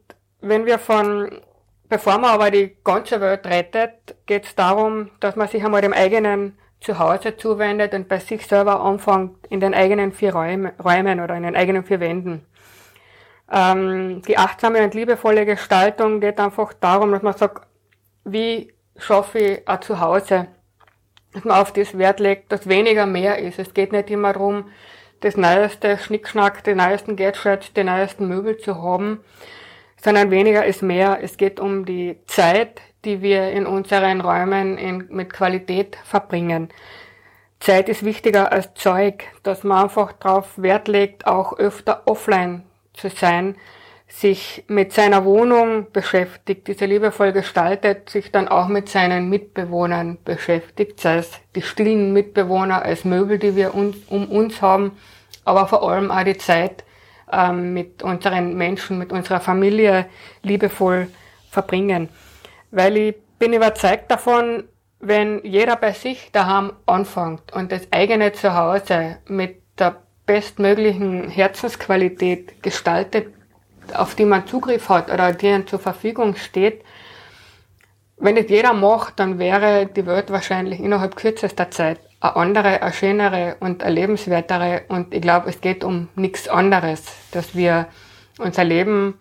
wenn 0.40 0.66
wir 0.66 0.78
von, 0.78 1.40
bevor 1.88 2.18
man 2.18 2.30
aber 2.30 2.50
die 2.50 2.76
ganze 2.84 3.20
Welt 3.20 3.46
rettet, 3.46 4.16
geht 4.26 4.44
es 4.44 4.54
darum, 4.54 5.10
dass 5.20 5.36
man 5.36 5.48
sich 5.48 5.64
einmal 5.64 5.82
dem 5.82 5.92
eigenen 5.92 6.58
Zuhause 6.80 7.36
zuwendet 7.36 7.94
und 7.94 8.08
bei 8.08 8.18
sich 8.18 8.46
selber 8.46 8.80
anfängt 8.80 9.46
in 9.48 9.60
den 9.60 9.74
eigenen 9.74 10.12
vier 10.12 10.34
Räumen, 10.34 10.72
oder 10.78 11.36
in 11.36 11.42
den 11.42 11.56
eigenen 11.56 11.84
vier 11.84 12.00
Wänden. 12.00 12.44
Ähm, 13.50 14.22
die 14.22 14.38
achtsame 14.38 14.82
und 14.82 14.94
liebevolle 14.94 15.46
Gestaltung 15.46 16.20
geht 16.20 16.40
einfach 16.40 16.72
darum, 16.74 17.12
dass 17.12 17.22
man 17.22 17.36
sagt, 17.36 17.66
wie 18.24 18.72
schaffe 18.96 19.38
ich 19.38 19.68
ein 19.68 19.82
Zuhause, 19.82 20.48
dass 21.32 21.44
man 21.44 21.60
auf 21.60 21.72
das 21.72 21.98
Wert 21.98 22.20
legt, 22.20 22.52
dass 22.52 22.68
weniger 22.68 23.06
mehr 23.06 23.38
ist. 23.38 23.58
Es 23.58 23.74
geht 23.74 23.92
nicht 23.92 24.10
immer 24.10 24.32
darum, 24.32 24.70
das 25.20 25.36
neueste 25.36 25.98
Schnickschnack, 25.98 26.64
die 26.64 26.74
neuesten 26.74 27.16
Gadgets, 27.16 27.72
die 27.72 27.84
neuesten 27.84 28.28
Möbel 28.28 28.58
zu 28.58 28.82
haben, 28.82 29.20
sondern 30.04 30.30
weniger 30.30 30.66
ist 30.66 30.82
mehr. 30.82 31.20
Es 31.22 31.38
geht 31.38 31.58
um 31.58 31.86
die 31.86 32.18
Zeit, 32.26 32.82
die 33.06 33.22
wir 33.22 33.50
in 33.52 33.64
unseren 33.64 34.20
Räumen 34.20 34.76
in, 34.76 35.06
mit 35.08 35.32
Qualität 35.32 35.96
verbringen. 36.04 36.68
Zeit 37.58 37.88
ist 37.88 38.04
wichtiger 38.04 38.52
als 38.52 38.74
Zeug, 38.74 39.24
dass 39.42 39.64
man 39.64 39.84
einfach 39.84 40.12
darauf 40.12 40.60
Wert 40.60 40.88
legt, 40.88 41.26
auch 41.26 41.58
öfter 41.58 42.02
offline 42.04 42.64
zu 42.92 43.08
sein, 43.08 43.56
sich 44.06 44.64
mit 44.68 44.92
seiner 44.92 45.24
Wohnung 45.24 45.86
beschäftigt, 45.90 46.68
diese 46.68 46.84
liebevoll 46.84 47.32
gestaltet, 47.32 48.10
sich 48.10 48.30
dann 48.30 48.46
auch 48.48 48.68
mit 48.68 48.90
seinen 48.90 49.30
Mitbewohnern 49.30 50.18
beschäftigt, 50.22 51.00
sei 51.00 51.16
es 51.16 51.30
die 51.54 51.62
stillen 51.62 52.12
Mitbewohner 52.12 52.82
als 52.82 53.06
Möbel, 53.06 53.38
die 53.38 53.56
wir 53.56 53.74
uns, 53.74 53.96
um 54.08 54.30
uns 54.30 54.60
haben, 54.60 54.92
aber 55.46 55.66
vor 55.66 55.90
allem 55.90 56.10
auch 56.10 56.24
die 56.24 56.36
Zeit 56.36 56.83
ähm, 57.34 57.72
mit 57.72 58.02
unseren 58.02 58.54
Menschen, 58.54 58.98
mit 58.98 59.12
unserer 59.12 59.40
Familie 59.40 60.06
liebevoll 60.42 61.08
verbringen. 61.50 62.08
Weil 62.70 62.96
ich 62.96 63.14
bin 63.38 63.52
überzeugt 63.52 64.10
davon, 64.10 64.64
wenn 65.00 65.44
jeder 65.44 65.76
bei 65.76 65.92
sich 65.92 66.30
daheim 66.32 66.72
anfängt 66.86 67.52
und 67.52 67.72
das 67.72 67.88
eigene 67.90 68.32
Zuhause 68.32 69.18
mit 69.26 69.62
der 69.78 69.96
bestmöglichen 70.26 71.28
Herzensqualität 71.28 72.62
gestaltet, 72.62 73.34
auf 73.92 74.14
die 74.14 74.24
man 74.24 74.46
Zugriff 74.46 74.88
hat 74.88 75.10
oder 75.10 75.32
die 75.32 75.46
ihnen 75.46 75.66
zur 75.66 75.78
Verfügung 75.78 76.36
steht, 76.36 76.82
wenn 78.16 78.36
es 78.36 78.48
jeder 78.48 78.72
macht, 78.72 79.18
dann 79.18 79.38
wäre 79.38 79.86
die 79.86 80.06
Welt 80.06 80.30
wahrscheinlich 80.30 80.80
innerhalb 80.80 81.16
kürzester 81.16 81.70
Zeit 81.70 81.98
eine 82.24 82.36
andere, 82.36 82.82
eine 82.82 82.92
schönere 82.92 83.56
und 83.60 83.82
eine 83.82 83.94
lebenswertere. 83.94 84.82
Und 84.88 85.12
ich 85.12 85.20
glaube, 85.20 85.50
es 85.50 85.60
geht 85.60 85.84
um 85.84 86.08
nichts 86.16 86.48
anderes, 86.48 87.02
dass 87.32 87.54
wir 87.54 87.86
unser 88.38 88.64
Leben, 88.64 89.18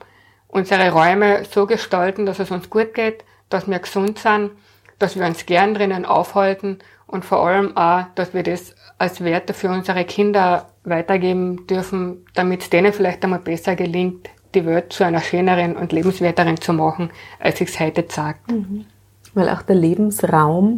unsere 0.48 0.92
Räume 0.92 1.44
so 1.46 1.66
gestalten, 1.66 2.26
dass 2.26 2.40
es 2.40 2.50
uns 2.50 2.70
gut 2.70 2.94
geht, 2.94 3.26
dass 3.50 3.68
wir 3.68 3.80
gesund 3.80 4.20
sind, 4.20 4.52
dass 5.00 5.18
wir 5.18 5.26
uns 5.26 5.46
gern 5.46 5.74
drinnen 5.74 6.06
aufhalten 6.06 6.80
und 7.06 7.26
vor 7.26 7.46
allem 7.46 7.76
auch, 7.76 8.06
dass 8.16 8.34
wir 8.34 8.44
das 8.44 8.74
als 8.98 9.22
Werte 9.22 9.54
für 9.54 9.70
unsere 9.70 10.06
Kinder 10.06 10.68
weitergeben 10.86 11.68
dürfen, 11.68 12.26
damit 12.36 12.62
es 12.62 12.70
denen 12.70 12.94
vielleicht 12.94 13.24
einmal 13.24 13.40
besser 13.40 13.76
gelingt, 13.76 14.30
die 14.56 14.66
Welt 14.66 14.94
zu 14.94 15.04
einer 15.04 15.22
schöneren 15.22 15.76
und 15.76 15.92
lebenswerteren 15.92 16.62
zu 16.62 16.72
machen, 16.74 17.12
als 17.40 17.60
ich 17.60 17.70
es 17.70 17.80
heute 17.80 18.06
sagt. 18.08 18.50
Mhm. 18.50 18.86
Weil 19.34 19.50
auch 19.50 19.64
der 19.64 19.76
Lebensraum, 19.76 20.78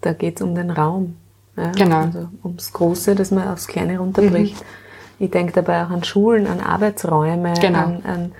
da 0.00 0.12
geht 0.12 0.36
es 0.36 0.42
um 0.42 0.54
den 0.54 0.70
Raum. 0.70 1.16
Ja? 1.56 1.72
Genau. 1.72 2.00
Also 2.02 2.28
ums 2.44 2.72
Große, 2.72 3.14
das 3.14 3.30
man 3.30 3.48
aufs 3.48 3.66
Kleine 3.66 3.98
runterbricht. 3.98 4.60
Mhm. 4.60 4.66
Ich 5.18 5.30
denke 5.30 5.52
dabei 5.52 5.84
auch 5.84 5.90
an 5.90 6.02
Schulen, 6.04 6.46
an 6.46 6.60
Arbeitsräume, 6.60 7.54
genau. 7.60 7.78
an, 7.78 8.02
an 8.04 8.32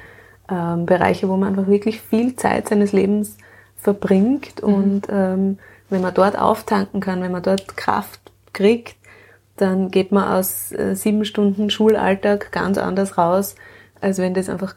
ähm, 0.50 0.86
Bereiche, 0.86 1.28
wo 1.28 1.36
man 1.36 1.50
einfach 1.50 1.70
wirklich 1.70 2.00
viel 2.00 2.36
Zeit 2.36 2.68
seines 2.68 2.92
Lebens 2.92 3.36
verbringt. 3.76 4.62
Mhm. 4.62 4.74
Und 4.74 5.02
ähm, 5.11 5.58
wenn 5.90 6.00
man 6.00 6.14
dort 6.14 6.38
auftanken 6.38 7.00
kann, 7.00 7.22
wenn 7.22 7.32
man 7.32 7.42
dort 7.42 7.76
Kraft 7.76 8.20
kriegt, 8.52 8.96
dann 9.56 9.90
geht 9.90 10.11
man 10.11 10.32
aus 10.32 10.72
äh, 10.72 10.94
sieben 10.94 11.24
Stunden 11.24 11.68
Schulalltag 11.68 12.50
ganz 12.50 12.78
anders 12.78 13.18
raus, 13.18 13.56
als 14.00 14.18
wenn 14.18 14.32
das 14.32 14.48
einfach 14.48 14.74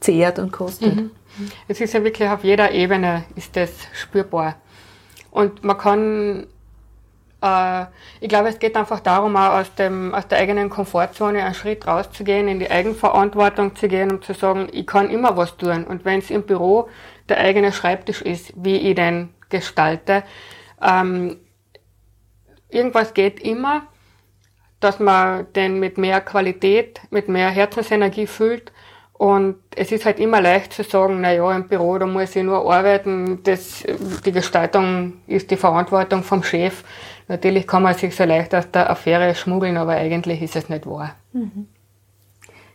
zehrt 0.00 0.38
und 0.38 0.52
kostet. 0.52 0.94
Mhm. 0.94 1.10
Es 1.66 1.80
ist 1.80 1.94
ja 1.94 2.04
wirklich 2.04 2.28
auf 2.28 2.44
jeder 2.44 2.72
Ebene 2.72 3.24
ist 3.34 3.56
das 3.56 3.70
spürbar. 3.92 4.56
Und 5.38 5.62
man 5.62 5.78
kann, 5.78 6.48
äh, 7.42 7.84
ich 8.20 8.28
glaube, 8.28 8.48
es 8.48 8.58
geht 8.58 8.76
einfach 8.76 8.98
darum, 8.98 9.36
auch 9.36 9.60
aus, 9.60 9.72
dem, 9.76 10.12
aus 10.12 10.26
der 10.26 10.38
eigenen 10.38 10.68
Komfortzone 10.68 11.44
einen 11.44 11.54
Schritt 11.54 11.86
rauszugehen, 11.86 12.48
in 12.48 12.58
die 12.58 12.68
Eigenverantwortung 12.68 13.76
zu 13.76 13.86
gehen 13.86 14.10
und 14.10 14.24
zu 14.24 14.34
sagen, 14.34 14.66
ich 14.72 14.84
kann 14.84 15.10
immer 15.10 15.36
was 15.36 15.56
tun. 15.56 15.84
Und 15.84 16.04
wenn 16.04 16.18
es 16.18 16.30
im 16.30 16.42
Büro 16.42 16.88
der 17.28 17.38
eigene 17.38 17.70
Schreibtisch 17.72 18.20
ist, 18.20 18.52
wie 18.56 18.78
ich 18.78 18.96
den 18.96 19.28
gestalte, 19.48 20.24
ähm, 20.82 21.36
irgendwas 22.68 23.14
geht 23.14 23.38
immer 23.38 23.82
dass 24.80 25.00
man 25.00 25.52
den 25.54 25.80
mit 25.80 25.98
mehr 25.98 26.20
Qualität, 26.20 27.00
mit 27.10 27.28
mehr 27.28 27.50
Herzensenergie 27.50 28.26
füllt. 28.26 28.72
Und 29.18 29.56
es 29.74 29.90
ist 29.90 30.04
halt 30.04 30.20
immer 30.20 30.40
leicht 30.40 30.72
zu 30.72 30.84
sagen, 30.84 31.20
na 31.20 31.32
ja, 31.32 31.54
im 31.54 31.66
Büro, 31.66 31.98
da 31.98 32.06
muss 32.06 32.36
ich 32.36 32.44
nur 32.44 32.72
arbeiten, 32.72 33.40
das, 33.42 33.84
die 34.24 34.30
Gestaltung 34.30 35.14
ist 35.26 35.50
die 35.50 35.56
Verantwortung 35.56 36.22
vom 36.22 36.44
Chef. 36.44 36.84
Natürlich 37.26 37.66
kann 37.66 37.82
man 37.82 37.94
sich 37.94 38.14
so 38.14 38.22
leicht 38.22 38.54
aus 38.54 38.70
der 38.70 38.88
Affäre 38.88 39.34
schmuggeln, 39.34 39.76
aber 39.76 39.92
eigentlich 39.92 40.40
ist 40.40 40.54
es 40.54 40.68
nicht 40.68 40.86
wahr. 40.86 41.16
Mhm. 41.32 41.66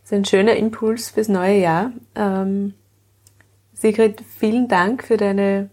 Das 0.02 0.12
ist 0.12 0.14
ein 0.14 0.26
schöner 0.26 0.58
Impuls 0.58 1.12
fürs 1.12 1.30
neue 1.30 1.60
Jahr. 1.60 1.92
Ähm, 2.16 2.74
Sigrid, 3.74 4.22
vielen 4.38 4.68
Dank 4.68 5.06
für 5.06 5.16
deine 5.16 5.70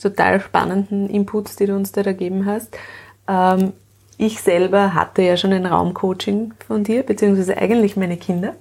total 0.00 0.40
spannenden 0.40 1.10
Inputs, 1.10 1.56
die 1.56 1.66
du 1.66 1.74
uns 1.74 1.90
da 1.90 2.02
gegeben 2.02 2.46
hast. 2.46 2.78
Ähm, 3.26 3.72
ich 4.18 4.40
selber 4.40 4.94
hatte 4.94 5.22
ja 5.22 5.36
schon 5.36 5.52
ein 5.52 5.66
Raumcoaching 5.66 6.54
von 6.64 6.84
dir, 6.84 7.02
beziehungsweise 7.02 7.56
eigentlich 7.56 7.96
meine 7.96 8.16
Kinder. 8.16 8.54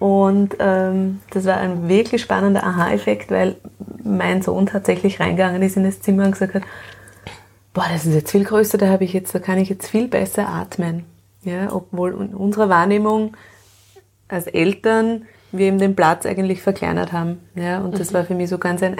Und 0.00 0.56
ähm, 0.60 1.20
das 1.30 1.44
war 1.44 1.58
ein 1.58 1.88
wirklich 1.88 2.22
spannender 2.22 2.64
Aha-Effekt, 2.64 3.30
weil 3.30 3.56
mein 4.02 4.40
Sohn 4.40 4.64
tatsächlich 4.64 5.20
reingegangen 5.20 5.62
ist 5.62 5.76
in 5.76 5.84
das 5.84 6.00
Zimmer 6.00 6.24
und 6.24 6.32
gesagt 6.32 6.54
hat, 6.54 6.62
boah, 7.74 7.84
das 7.92 8.06
ist 8.06 8.14
jetzt 8.14 8.30
viel 8.30 8.44
größer, 8.44 8.78
da 8.78 8.88
habe 8.88 9.04
ich 9.04 9.12
jetzt, 9.12 9.34
da 9.34 9.38
kann 9.38 9.58
ich 9.58 9.68
jetzt 9.68 9.88
viel 9.88 10.08
besser 10.08 10.48
atmen. 10.48 11.04
Ja, 11.42 11.72
obwohl 11.72 12.12
in 12.12 12.34
unserer 12.34 12.70
Wahrnehmung 12.70 13.36
als 14.26 14.46
Eltern 14.46 15.26
wir 15.52 15.68
ihm 15.68 15.78
den 15.78 15.96
Platz 15.96 16.24
eigentlich 16.24 16.62
verkleinert 16.62 17.12
haben. 17.12 17.40
Ja, 17.54 17.80
und 17.80 17.98
das 17.98 18.10
mhm. 18.10 18.14
war 18.14 18.24
für 18.24 18.34
mich 18.34 18.48
so 18.48 18.56
ganz 18.56 18.82
ein 18.82 18.96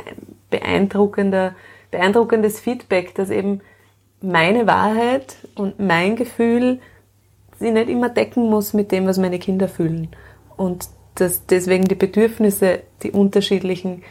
beeindruckender, 0.50 1.54
beeindruckendes 1.90 2.60
Feedback, 2.60 3.14
dass 3.14 3.30
eben 3.30 3.62
meine 4.20 4.66
Wahrheit 4.66 5.36
und 5.54 5.80
mein 5.80 6.16
Gefühl 6.16 6.80
sie 7.58 7.70
nicht 7.70 7.88
immer 7.88 8.10
decken 8.10 8.50
muss 8.50 8.74
mit 8.74 8.92
dem, 8.92 9.06
was 9.06 9.16
meine 9.16 9.38
Kinder 9.38 9.68
fühlen. 9.68 10.08
Und 10.60 10.90
dass 11.14 11.46
deswegen 11.46 11.86
die 11.86 11.94
Bedürfnisse, 11.94 12.82
die 13.02 13.12
unterschiedlichen, 13.12 14.02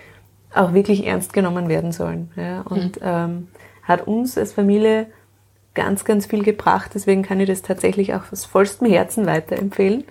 auch 0.51 0.73
wirklich 0.73 1.05
ernst 1.05 1.31
genommen 1.31 1.69
werden 1.69 1.91
sollen. 1.91 2.31
Ja? 2.35 2.61
Und 2.61 2.99
mhm. 2.99 3.03
ähm, 3.03 3.47
hat 3.83 4.07
uns 4.07 4.35
als 4.35 4.53
Familie 4.53 5.05
ganz, 5.75 6.05
ganz 6.05 6.25
viel 6.25 6.41
gebracht. 6.43 6.89
Deswegen 6.95 7.21
kann 7.21 7.39
ich 7.39 7.47
das 7.47 7.61
tatsächlich 7.61 8.15
auch 8.15 8.31
aus 8.31 8.45
vollstem 8.45 8.87
Herzen 8.87 9.27
weiterempfehlen. 9.27 10.05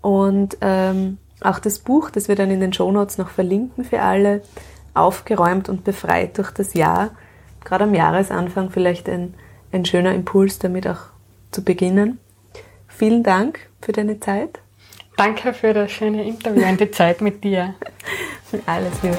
Und 0.00 0.58
ähm, 0.60 1.18
auch 1.40 1.60
das 1.60 1.78
Buch, 1.78 2.10
das 2.10 2.26
wir 2.26 2.34
dann 2.34 2.50
in 2.50 2.58
den 2.58 2.72
Shownotes 2.72 3.16
noch 3.18 3.28
verlinken 3.28 3.84
für 3.84 4.02
alle, 4.02 4.42
aufgeräumt 4.92 5.68
und 5.68 5.84
befreit 5.84 6.36
durch 6.36 6.50
das 6.50 6.74
Jahr, 6.74 7.10
gerade 7.64 7.84
am 7.84 7.94
Jahresanfang 7.94 8.70
vielleicht 8.70 9.08
ein, 9.08 9.34
ein 9.70 9.84
schöner 9.84 10.14
Impuls, 10.14 10.58
damit 10.58 10.88
auch 10.88 11.10
zu 11.52 11.62
beginnen. 11.62 12.18
Vielen 12.88 13.22
Dank 13.22 13.60
für 13.80 13.92
deine 13.92 14.18
Zeit. 14.18 14.58
Danke 15.20 15.52
für 15.52 15.74
das 15.74 15.92
schöne 15.92 16.24
Interview 16.26 16.66
und 16.66 16.80
die 16.80 16.90
Zeit 16.90 17.20
mit 17.20 17.44
dir. 17.44 17.74
Alles 18.66 19.02
Liebe. 19.02 19.18